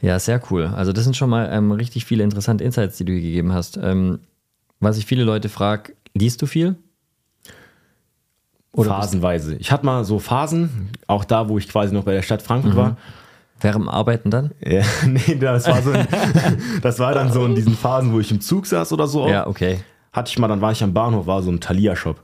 Ja, 0.01 0.19
sehr 0.19 0.41
cool. 0.51 0.65
Also 0.75 0.91
das 0.91 1.03
sind 1.05 1.15
schon 1.15 1.29
mal 1.29 1.49
ähm, 1.51 1.71
richtig 1.71 2.05
viele 2.05 2.23
interessante 2.23 2.63
Insights, 2.63 2.97
die 2.97 3.05
du 3.05 3.13
hier 3.13 3.21
gegeben 3.21 3.53
hast. 3.53 3.77
Ähm, 3.77 4.19
was 4.79 4.97
ich 4.97 5.05
viele 5.05 5.23
Leute 5.23 5.47
frage, 5.47 5.93
liest 6.13 6.41
du 6.41 6.45
viel? 6.45 6.75
Oder 8.73 8.89
Phasenweise. 8.89 9.55
Ich 9.55 9.71
hatte 9.71 9.85
mal 9.85 10.03
so 10.03 10.19
Phasen, 10.19 10.89
auch 11.07 11.23
da, 11.23 11.47
wo 11.47 11.57
ich 11.57 11.69
quasi 11.69 11.93
noch 11.93 12.03
bei 12.03 12.13
der 12.13 12.23
Stadt 12.23 12.41
Frankfurt 12.41 12.75
war. 12.75 12.97
Während 13.61 13.85
dem 13.85 13.89
Arbeiten 13.89 14.29
dann? 14.29 14.51
Ja, 14.61 14.83
nee, 15.07 15.35
das 15.39 15.67
war, 15.67 15.81
so 15.81 15.91
ein, 15.91 16.07
das 16.81 16.99
war 16.99 17.13
dann 17.13 17.31
so 17.31 17.45
in 17.45 17.55
diesen 17.55 17.75
Phasen, 17.75 18.11
wo 18.13 18.19
ich 18.19 18.31
im 18.31 18.41
Zug 18.41 18.65
saß 18.65 18.91
oder 18.93 19.07
so. 19.07 19.27
Ja, 19.27 19.47
okay. 19.47 19.79
Hatte 20.11 20.29
ich 20.29 20.37
mal, 20.37 20.47
dann 20.47 20.61
war 20.61 20.71
ich 20.71 20.83
am 20.83 20.93
Bahnhof, 20.93 21.27
war 21.27 21.41
so 21.41 21.51
ein 21.51 21.59
Thalia-Shop. 21.59 22.23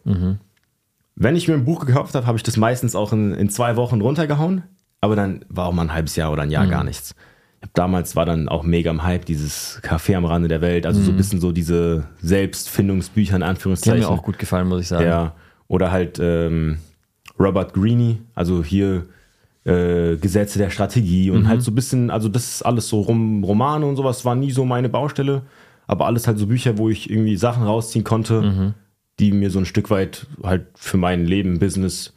Wenn 1.16 1.36
ich 1.36 1.48
mir 1.48 1.56
ein 1.56 1.66
Buch 1.66 1.86
gekauft 1.86 2.16
habe, 2.16 2.28
habe 2.28 2.38
ich 2.38 2.44
das 2.44 2.58
meistens 2.58 2.96
auch 2.96 3.14
in, 3.14 3.34
in 3.34 3.50
zwei 3.50 3.76
Wochen 3.76 4.02
runtergehauen. 4.02 4.64
Aber 5.02 5.16
dann 5.16 5.46
war 5.50 5.68
auch 5.68 5.74
mal 5.74 5.84
ein 5.84 5.94
halbes 5.94 6.16
Jahr 6.16 6.32
oder 6.32 6.44
ein 6.44 6.52
Jahr 6.52 6.68
gar 6.68 6.84
nichts. 6.84 7.16
Damals 7.74 8.16
war 8.16 8.26
dann 8.26 8.48
auch 8.48 8.64
mega 8.64 8.90
im 8.90 9.04
Hype, 9.04 9.26
dieses 9.26 9.82
Café 9.84 10.16
am 10.16 10.26
Rande 10.26 10.48
der 10.48 10.62
Welt. 10.62 10.86
Also 10.86 11.02
so 11.02 11.12
ein 11.12 11.18
bisschen 11.18 11.42
so 11.42 11.52
diese 11.52 12.06
Selbstfindungsbücher 12.22 13.36
in 13.36 13.40
Die 13.40 13.44
haben 13.44 13.50
Anführungszeichen. 13.50 14.00
mir 14.00 14.10
auch 14.10 14.24
gut 14.24 14.40
gefallen, 14.40 14.68
muss 14.68 14.82
ich 14.82 14.88
sagen. 14.88 15.06
Ja, 15.06 15.34
oder 15.68 15.92
halt 15.92 16.20
ähm, 16.22 16.78
Robert 17.38 17.74
Greene, 17.74 18.20
also 18.36 18.64
hier 18.64 19.06
äh, 19.66 20.16
Gesetze 20.18 20.58
der 20.60 20.70
Strategie 20.70 21.30
und 21.32 21.48
halt 21.48 21.62
so 21.62 21.72
ein 21.72 21.76
bisschen, 21.76 22.10
also 22.10 22.30
das 22.30 22.48
ist 22.56 22.62
alles 22.64 22.88
so 22.88 23.02
rum, 23.02 23.44
Romane 23.44 23.86
und 23.86 23.96
sowas, 23.98 24.24
war 24.26 24.36
nie 24.36 24.52
so 24.52 24.66
meine 24.66 24.90
Baustelle, 24.90 25.42
aber 25.88 26.06
alles 26.06 26.28
halt 26.28 26.38
so 26.40 26.48
Bücher, 26.48 26.78
wo 26.78 26.90
ich 26.90 27.10
irgendwie 27.10 27.36
Sachen 27.36 27.64
rausziehen 27.64 28.04
konnte, 28.06 28.74
die 29.20 29.32
mir 29.32 29.50
so 29.52 29.60
ein 29.60 29.66
Stück 29.66 29.90
weit 29.90 30.28
halt 30.44 30.68
für 30.76 30.98
mein 30.98 31.26
Leben, 31.26 31.60
Business, 31.60 32.14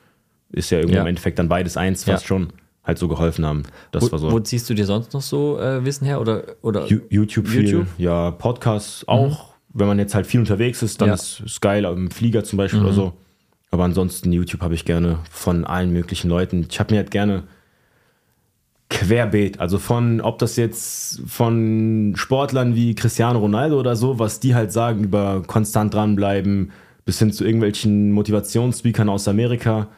ist 0.53 0.71
ja 0.71 0.79
irgendwie 0.79 0.97
Ja. 0.97 1.01
im 1.03 1.09
Endeffekt 1.09 1.39
dann 1.39 1.49
beides 1.49 1.77
eins, 1.77 2.05
fast 2.05 2.25
Ja. 2.25 2.29
schon, 2.29 2.53
halt 2.85 2.99
so 2.99 3.09
geholfen 3.09 3.45
haben. 3.45 3.63
Das 3.91 4.05
war 4.05 4.13
Wo, 4.13 4.17
so. 4.19 4.33
wo 4.33 4.41
ziehst 4.41 4.69
du 4.71 4.75
dir 4.75 4.87
sonst 4.87 5.13
noch 5.13 5.23
so 5.23 5.59
äh, 5.59 5.85
Wissen 5.85 6.05
her? 6.05 6.21
Oder, 6.21 6.45
oder 6.63 6.87
YouTube 6.87 7.49
viel, 7.49 7.65
YouTube? 7.69 7.87
ja, 7.99 8.31
Podcasts 8.31 9.07
auch. 9.09 9.53
Wenn 9.75 9.87
man 9.87 9.99
jetzt 9.99 10.15
halt 10.15 10.27
viel 10.27 10.41
unterwegs 10.41 10.83
ist, 10.83 11.01
dann 11.01 11.09
Ja. 11.09 11.15
ist 11.15 11.43
es 11.47 11.61
geil, 11.61 11.85
im 11.87 12.11
Flieger 12.11 12.45
zum 12.45 12.59
Beispiel 12.59 12.81
oder 12.83 12.93
so. 12.93 13.13
Aber 13.73 13.85
ansonsten 13.85 14.33
YouTube 14.33 14.61
habe 14.61 14.75
ich 14.75 14.85
gerne 14.85 15.19
von 15.31 15.65
allen 15.65 15.93
möglichen 15.93 16.29
Leuten. 16.29 16.67
Ich 16.71 16.79
habe 16.79 16.95
mir 16.95 16.99
halt 16.99 17.11
gerne 17.11 17.45
querbeet, 18.91 19.59
also 19.59 19.79
von, 19.79 20.21
ob 20.21 20.39
das 20.39 20.57
jetzt 20.57 21.23
von 21.27 22.13
Sportlern 22.15 22.75
wie 22.77 22.95
Cristiano 22.95 23.39
Ronaldo 23.39 23.81
oder 23.81 23.97
so, 23.97 24.19
was 24.19 24.39
die 24.41 24.55
halt 24.55 24.71
sagen 24.73 25.03
über 25.03 25.43
konstant 25.47 25.95
dranbleiben, 25.95 26.71
bis 27.07 27.19
hin 27.19 27.33
zu 27.33 27.45
irgendwelchen 27.47 28.13
Motivationsspeakern 28.13 29.09
aus 29.09 29.27
Amerika. 29.27 29.89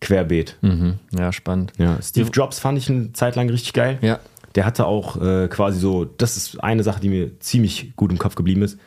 Querbeet. 0.00 0.56
Mhm. 0.62 0.94
Ja, 1.10 1.32
spannend. 1.32 1.72
Ja, 1.76 2.00
Steve 2.00 2.30
Jobs 2.32 2.60
fand 2.60 2.78
ich 2.78 2.88
eine 2.88 3.12
Zeit 3.12 3.34
lang 3.34 3.50
richtig 3.50 3.72
geil. 3.72 3.98
Ja. 4.00 4.20
Der 4.54 4.64
hatte 4.64 4.86
auch 4.86 5.20
äh, 5.20 5.48
quasi 5.48 5.80
so, 5.80 6.04
das 6.04 6.36
ist 6.36 6.62
eine 6.62 6.84
Sache, 6.84 7.00
die 7.00 7.08
mir 7.08 7.38
ziemlich 7.40 7.96
gut 7.96 8.12
im 8.12 8.18
Kopf 8.18 8.36
geblieben 8.36 8.62
ist. 8.62 8.78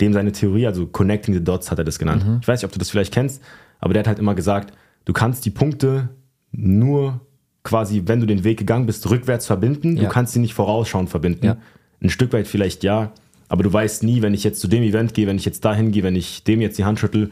Dem 0.00 0.12
seine 0.12 0.32
Theorie, 0.32 0.66
also 0.66 0.86
Connecting 0.86 1.34
the 1.34 1.42
Dots 1.42 1.70
hat 1.70 1.78
er 1.78 1.84
das 1.84 1.98
genannt. 1.98 2.24
Ich 2.40 2.48
weiß 2.48 2.60
nicht, 2.60 2.66
ob 2.66 2.72
du 2.72 2.78
das 2.78 2.90
vielleicht 2.90 3.12
kennst, 3.12 3.42
aber 3.80 3.94
der 3.94 4.00
hat 4.00 4.06
halt 4.06 4.18
immer 4.18 4.34
gesagt, 4.34 4.72
du 5.04 5.12
kannst 5.12 5.44
die 5.44 5.50
Punkte 5.50 6.10
nur 6.52 7.20
quasi, 7.64 8.02
wenn 8.06 8.20
du 8.20 8.26
den 8.26 8.44
Weg 8.44 8.58
gegangen 8.58 8.86
bist, 8.86 9.08
rückwärts 9.10 9.46
verbinden. 9.46 9.96
Ja. 9.96 10.04
Du 10.04 10.08
kannst 10.08 10.32
sie 10.32 10.38
nicht 10.38 10.54
vorausschauend 10.54 11.10
verbinden. 11.10 11.44
Ja. 11.44 11.56
Ein 12.00 12.10
Stück 12.10 12.32
weit 12.32 12.46
vielleicht 12.46 12.84
ja, 12.84 13.12
aber 13.48 13.62
du 13.62 13.72
weißt 13.72 14.04
nie, 14.04 14.22
wenn 14.22 14.34
ich 14.34 14.44
jetzt 14.44 14.60
zu 14.60 14.68
dem 14.68 14.82
Event 14.82 15.14
gehe, 15.14 15.26
wenn 15.26 15.36
ich 15.36 15.44
jetzt 15.44 15.64
dahin 15.64 15.90
gehe, 15.90 16.02
wenn 16.02 16.16
ich 16.16 16.44
dem 16.44 16.60
jetzt 16.60 16.78
die 16.78 16.84
Hand 16.84 17.00
schüttel, 17.00 17.30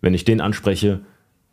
wenn 0.00 0.14
ich 0.14 0.24
den 0.24 0.40
anspreche, 0.40 1.00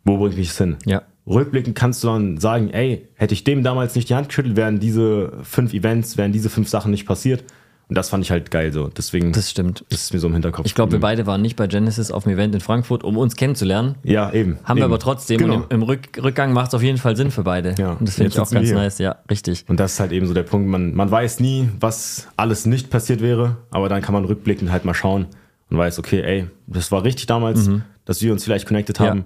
wo 0.04 0.18
bringt 0.18 0.36
mich 0.36 0.48
das 0.48 0.58
hin? 0.58 0.76
Ja. 0.84 1.02
Rückblickend 1.26 1.76
kannst 1.76 2.04
du 2.04 2.08
dann 2.08 2.38
sagen, 2.38 2.70
ey, 2.70 3.08
hätte 3.14 3.34
ich 3.34 3.44
dem 3.44 3.62
damals 3.64 3.94
nicht 3.94 4.08
die 4.08 4.14
Hand 4.14 4.28
geschüttelt, 4.28 4.56
wären 4.56 4.78
diese 4.78 5.32
fünf 5.42 5.74
Events, 5.74 6.16
wären 6.16 6.32
diese 6.32 6.50
fünf 6.50 6.68
Sachen 6.68 6.92
nicht 6.92 7.06
passiert. 7.06 7.44
Und 7.88 7.96
das 7.96 8.08
fand 8.08 8.24
ich 8.24 8.32
halt 8.32 8.50
geil 8.50 8.72
so. 8.72 8.88
Deswegen 8.88 9.30
Das 9.32 9.48
stimmt. 9.48 9.84
ist 9.90 10.04
es 10.04 10.12
mir 10.12 10.18
so 10.18 10.26
im 10.26 10.32
Hinterkopf. 10.32 10.66
Ich 10.66 10.74
glaube, 10.74 10.90
wir 10.92 10.98
beide 11.00 11.24
waren 11.26 11.40
nicht 11.40 11.54
bei 11.54 11.68
Genesis 11.68 12.10
auf 12.10 12.24
dem 12.24 12.32
Event 12.32 12.52
in 12.54 12.60
Frankfurt, 12.60 13.04
um 13.04 13.16
uns 13.16 13.36
kennenzulernen. 13.36 13.94
Ja, 14.02 14.32
eben. 14.32 14.58
Haben 14.64 14.78
eben. 14.78 14.80
wir 14.80 14.84
aber 14.86 14.98
trotzdem. 14.98 15.38
Genau. 15.38 15.54
Und 15.54 15.62
im, 15.70 15.76
im 15.76 15.82
Rück, 15.84 16.00
Rückgang 16.20 16.52
macht 16.52 16.68
es 16.68 16.74
auf 16.74 16.82
jeden 16.82 16.98
Fall 16.98 17.14
Sinn 17.16 17.30
für 17.30 17.44
beide. 17.44 17.76
Ja. 17.78 17.92
Und 17.92 18.08
das 18.08 18.16
finde 18.16 18.30
ich 18.32 18.40
auch 18.40 18.50
ganz 18.50 18.66
hier. 18.66 18.74
nice. 18.76 18.98
Ja, 18.98 19.16
richtig. 19.30 19.64
Und 19.68 19.78
das 19.78 19.92
ist 19.92 20.00
halt 20.00 20.10
eben 20.10 20.26
so 20.26 20.34
der 20.34 20.42
Punkt, 20.42 20.68
man, 20.68 20.94
man 20.94 21.08
weiß 21.10 21.38
nie, 21.38 21.68
was 21.78 22.26
alles 22.36 22.66
nicht 22.66 22.90
passiert 22.90 23.20
wäre, 23.20 23.58
aber 23.70 23.88
dann 23.88 24.02
kann 24.02 24.14
man 24.14 24.24
rückblickend 24.24 24.72
halt 24.72 24.84
mal 24.84 24.94
schauen 24.94 25.26
und 25.70 25.78
weiß, 25.78 26.00
okay, 26.00 26.22
ey, 26.22 26.46
das 26.66 26.90
war 26.90 27.04
richtig 27.04 27.26
damals, 27.26 27.70
dass 28.04 28.20
wir 28.20 28.32
uns 28.32 28.42
vielleicht 28.42 28.66
connected 28.66 28.98
Mhm. 28.98 29.04
Ja. 29.04 29.10
haben, 29.10 29.24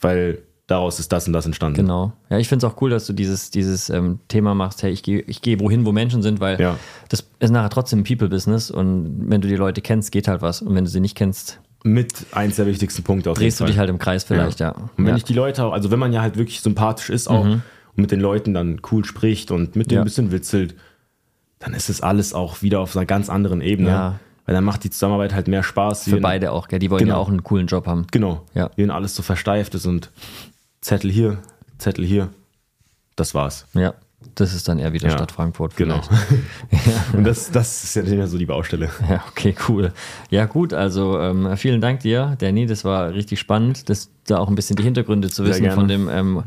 weil 0.00 0.38
daraus 0.70 1.00
ist 1.00 1.10
das 1.12 1.26
und 1.26 1.32
das 1.32 1.46
entstanden. 1.46 1.76
Genau. 1.82 2.12
Ja, 2.30 2.38
ich 2.38 2.48
finde 2.48 2.66
es 2.66 2.72
auch 2.72 2.80
cool, 2.80 2.90
dass 2.90 3.06
du 3.06 3.12
dieses, 3.12 3.50
dieses 3.50 3.90
ähm, 3.90 4.20
Thema 4.28 4.54
machst, 4.54 4.82
hey, 4.82 4.90
ich 4.92 5.02
gehe 5.02 5.20
ich 5.26 5.42
geh 5.42 5.58
wohin, 5.60 5.84
wo 5.86 5.92
Menschen 5.92 6.22
sind, 6.22 6.40
weil 6.40 6.60
Ja. 6.60 6.76
das 7.08 7.26
ist 7.38 7.50
nachher 7.50 7.70
trotzdem 7.70 8.00
ein 8.00 8.04
People-Business 8.04 8.70
und 8.70 9.28
wenn 9.28 9.40
du 9.40 9.48
die 9.48 9.56
Leute 9.56 9.80
kennst, 9.80 10.12
geht 10.12 10.28
halt 10.28 10.42
was. 10.42 10.62
Und 10.62 10.74
wenn 10.74 10.84
du 10.84 10.90
sie 10.90 11.00
nicht 11.00 11.16
kennst, 11.16 11.60
Mit 11.82 12.26
eins 12.32 12.56
der 12.56 12.66
wichtigsten 12.66 13.02
Punkte 13.02 13.30
auf 13.30 13.38
drehst 13.38 13.58
du 13.60 13.64
dich 13.64 13.78
halt 13.78 13.88
im 13.90 13.98
Kreis 13.98 14.24
vielleicht, 14.24 14.60
ja. 14.60 14.70
Und 14.72 14.90
wenn 14.98 15.06
ja. 15.06 15.12
Mhm. 15.12 15.16
ich 15.18 15.24
die 15.24 15.34
Leute 15.34 15.64
also 15.64 15.90
wenn 15.90 15.98
man 15.98 16.12
ja 16.12 16.20
halt 16.22 16.36
wirklich 16.36 16.60
sympathisch 16.60 17.10
ist 17.10 17.28
auch 17.28 17.44
und 17.44 17.62
mit 17.96 18.10
den 18.10 18.20
Leuten 18.20 18.54
dann 18.54 18.80
cool 18.92 19.04
spricht 19.04 19.50
und 19.50 19.76
mit 19.76 19.90
denen 19.90 19.96
Ja. 19.96 20.02
ein 20.02 20.04
bisschen 20.04 20.30
witzelt, 20.30 20.74
dann 21.58 21.74
ist 21.74 21.90
es 21.90 22.00
alles 22.00 22.32
auch 22.34 22.62
wieder 22.62 22.80
auf 22.80 22.96
einer 22.96 23.06
ganz 23.06 23.28
anderen 23.28 23.60
Ebene. 23.60 23.88
Ja. 23.88 24.20
Weil 24.46 24.54
dann 24.54 24.64
macht 24.64 24.82
die 24.84 24.90
Zusammenarbeit 24.90 25.32
halt 25.34 25.46
mehr 25.48 25.62
Spaß. 25.62 26.04
Für 26.04 26.16
beide 26.20 26.50
auch, 26.52 26.66
gell? 26.68 26.78
Die 26.80 26.90
wollen 26.90 27.00
ja 27.00 27.06
Genau. 27.14 27.18
auch 27.20 27.28
einen 27.28 27.44
coolen 27.44 27.66
Job 27.66 27.86
haben. 27.86 28.06
Genau. 28.10 28.42
Ja. 28.54 28.70
Wenn 28.76 28.90
alles 28.90 29.14
so 29.14 29.22
versteift 29.22 29.74
ist 29.74 29.86
und 29.86 30.10
Zettel 30.80 31.10
hier, 31.10 31.38
Zettel 31.78 32.04
hier. 32.04 32.28
Das 33.16 33.34
war's. 33.34 33.66
Ja. 33.74 33.94
Das 34.34 34.54
ist 34.54 34.68
dann 34.68 34.78
eher 34.78 34.92
wieder 34.92 35.08
Ja. 35.08 35.14
Stadt 35.14 35.32
Frankfurt. 35.32 35.76
Genau. 35.76 36.00
Vielleicht. 36.02 37.14
Und 37.14 37.24
das, 37.24 37.50
das 37.50 37.84
ist 37.84 37.96
ja 37.96 38.02
nicht 38.02 38.14
mehr 38.16 38.26
so 38.26 38.36
die 38.36 38.46
Baustelle. 38.46 38.90
Ja, 39.08 39.24
okay, 39.30 39.54
cool. 39.68 39.92
Ja, 40.28 40.44
gut, 40.44 40.74
also 40.74 41.18
ähm, 41.18 41.56
vielen 41.56 41.80
Dank 41.80 42.00
dir, 42.00 42.36
Danny. 42.38 42.66
Das 42.66 42.84
war 42.84 43.14
richtig 43.14 43.40
spannend, 43.40 43.88
das, 43.88 44.10
da 44.26 44.38
auch 44.38 44.48
ein 44.48 44.54
bisschen 44.54 44.76
die 44.76 44.82
Hintergründe 44.82 45.30
zu 45.30 45.44
wissen 45.44 45.70
von 45.70 45.88
dem 45.88 46.08
ähm, 46.10 46.42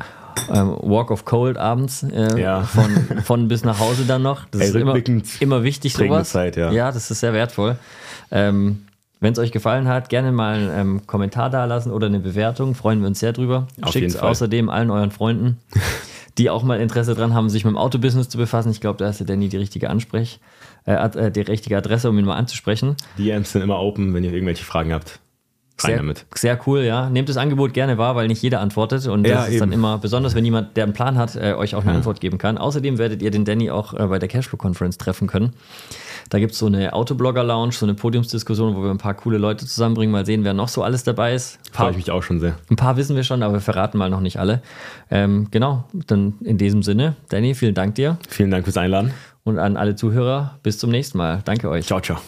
ähm, 0.52 0.78
Walk 0.82 1.10
of 1.10 1.26
Cold 1.26 1.58
abends. 1.58 2.04
Äh, 2.04 2.40
Ja. 2.40 2.62
von, 2.62 2.92
von 3.24 3.48
bis 3.48 3.64
nach 3.64 3.80
Hause 3.80 4.06
dann 4.06 4.22
noch. 4.22 4.46
Das 4.52 4.62
Ey, 4.62 4.68
ist 4.68 4.76
immer, 4.76 4.96
immer 5.40 5.64
wichtig, 5.64 5.94
sowas. 5.94 6.30
Zeit, 6.30 6.56
ja. 6.56 6.72
ja, 6.72 6.92
das 6.92 7.10
ist 7.10 7.20
sehr 7.22 7.34
wertvoll. 7.34 7.78
Ähm, 8.32 8.86
Wenn 9.24 9.32
es 9.32 9.40
euch 9.40 9.54
gefallen 9.54 9.88
hat, 9.88 10.10
gerne 10.10 10.34
mal 10.34 10.56
einen 10.56 10.80
ähm, 10.80 11.08
Kommentar 11.08 11.50
da 11.50 11.64
lassen 11.64 11.94
oder 11.94 12.08
eine 12.08 12.20
Bewertung. 12.20 12.76
Freuen 12.76 13.00
wir 13.00 13.08
uns 13.08 13.22
sehr 13.22 13.32
drüber. 13.32 13.70
Schickt 13.90 14.10
es 14.10 14.18
außerdem 14.18 14.70
allen 14.70 14.92
euren 14.92 15.12
Freunden, 15.12 15.60
die 16.38 16.50
auch 16.50 16.62
mal 16.64 16.82
Interesse 16.82 17.16
dran 17.16 17.34
haben, 17.34 17.50
sich 17.50 17.64
mit 17.64 17.72
dem 17.72 17.78
Autobusiness 17.78 18.28
zu 18.28 18.38
befassen. 18.38 18.72
Ich 18.72 18.82
glaube, 18.82 18.98
da 18.98 19.08
ist 19.08 19.22
der 19.22 19.26
Danny 19.26 19.48
die 19.48 19.56
richtige 19.56 19.90
Ansprech, 19.90 20.42
äh, 20.86 20.96
äh, 20.96 21.32
die 21.32 21.40
richtige 21.40 21.78
Adresse, 21.78 22.10
um 22.10 22.20
ihn 22.20 22.26
mal 22.26 22.36
anzusprechen. 22.36 22.98
DMs 23.18 23.54
sind 23.54 23.62
immer 23.62 23.80
open, 23.80 24.14
wenn 24.14 24.26
ihr 24.26 24.34
irgendwelche 24.34 24.66
Fragen 24.66 24.92
habt. 24.92 25.22
Rein 25.80 25.90
Sehr, 25.90 25.98
damit. 25.98 26.26
sehr 26.36 26.60
cool, 26.68 26.82
ja. 26.82 27.10
Nehmt 27.10 27.30
das 27.30 27.38
Angebot 27.38 27.74
gerne 27.74 27.98
wahr, 27.98 28.18
weil 28.18 28.28
nicht 28.28 28.42
jeder 28.42 28.60
antwortet. 28.60 29.08
Und 29.08 29.26
Ja, 29.26 29.36
das 29.36 29.50
ist 29.50 29.62
dann 29.62 29.70
eben. 29.72 29.80
immer, 29.80 30.00
besonders 30.00 30.36
wenn 30.36 30.44
jemand, 30.44 30.76
der 30.76 30.84
einen 30.84 30.94
Plan 30.94 31.18
hat, 31.18 31.38
äh, 31.38 31.54
euch 31.54 31.76
auch 31.76 31.84
eine 31.84 31.94
Antwort 31.94 32.20
geben 32.20 32.38
kann. 32.38 32.58
Außerdem 32.58 32.98
werdet 32.98 33.22
ihr 33.22 33.32
den 33.32 33.46
Danny 33.46 33.72
auch 33.72 33.94
äh, 33.94 34.06
bei 34.06 34.20
der 34.20 34.28
Cashflow-Conference 34.28 34.98
treffen 34.98 35.28
können. 35.28 35.54
Da 36.30 36.40
gibt 36.40 36.54
es 36.54 36.60
so 36.60 36.66
eine 36.68 36.94
Autoblogger-Lounge, 36.94 37.74
so 37.74 37.86
eine 37.86 37.94
Podiumsdiskussion, 37.94 38.76
wo 38.76 38.84
wir 38.84 38.92
ein 38.92 38.98
paar 38.98 39.14
coole 39.14 39.38
Leute 39.38 39.66
zusammenbringen. 39.66 40.12
Mal 40.12 40.26
sehen, 40.26 40.44
wer 40.44 40.54
noch 40.54 40.68
so 40.68 40.84
alles 40.84 41.04
dabei 41.04 41.34
ist. 41.34 41.60
Freue 41.72 41.92
ich 41.92 41.98
mich 41.98 42.12
auch 42.12 42.24
schon 42.24 42.40
sehr. 42.40 42.56
ein 42.70 42.76
paar 42.76 42.98
wissen 42.98 43.16
wir 43.16 43.24
schon, 43.24 43.44
aber 43.44 43.54
wir 43.54 43.62
verraten 43.62 43.98
mal 43.98 44.10
noch 44.10 44.22
nicht 44.22 44.40
alle. 44.40 44.62
Ähm, 45.12 45.48
genau, 45.52 45.86
dann 46.08 46.36
in 46.42 46.58
diesem 46.58 46.84
Sinne, 46.84 47.16
Danny, 47.30 47.56
vielen 47.56 47.76
Dank 47.76 47.96
dir. 47.96 48.18
Vielen 48.30 48.52
Dank 48.52 48.66
fürs 48.66 48.78
Einladen. 48.78 49.14
Und 49.44 49.60
an 49.60 49.76
alle 49.76 49.96
Zuhörer, 49.96 50.60
bis 50.64 50.78
zum 50.78 50.90
nächsten 50.90 51.18
Mal. 51.18 51.42
Danke 51.44 51.70
euch. 51.70 51.86
Ciao, 51.86 52.00
ciao. 52.00 52.24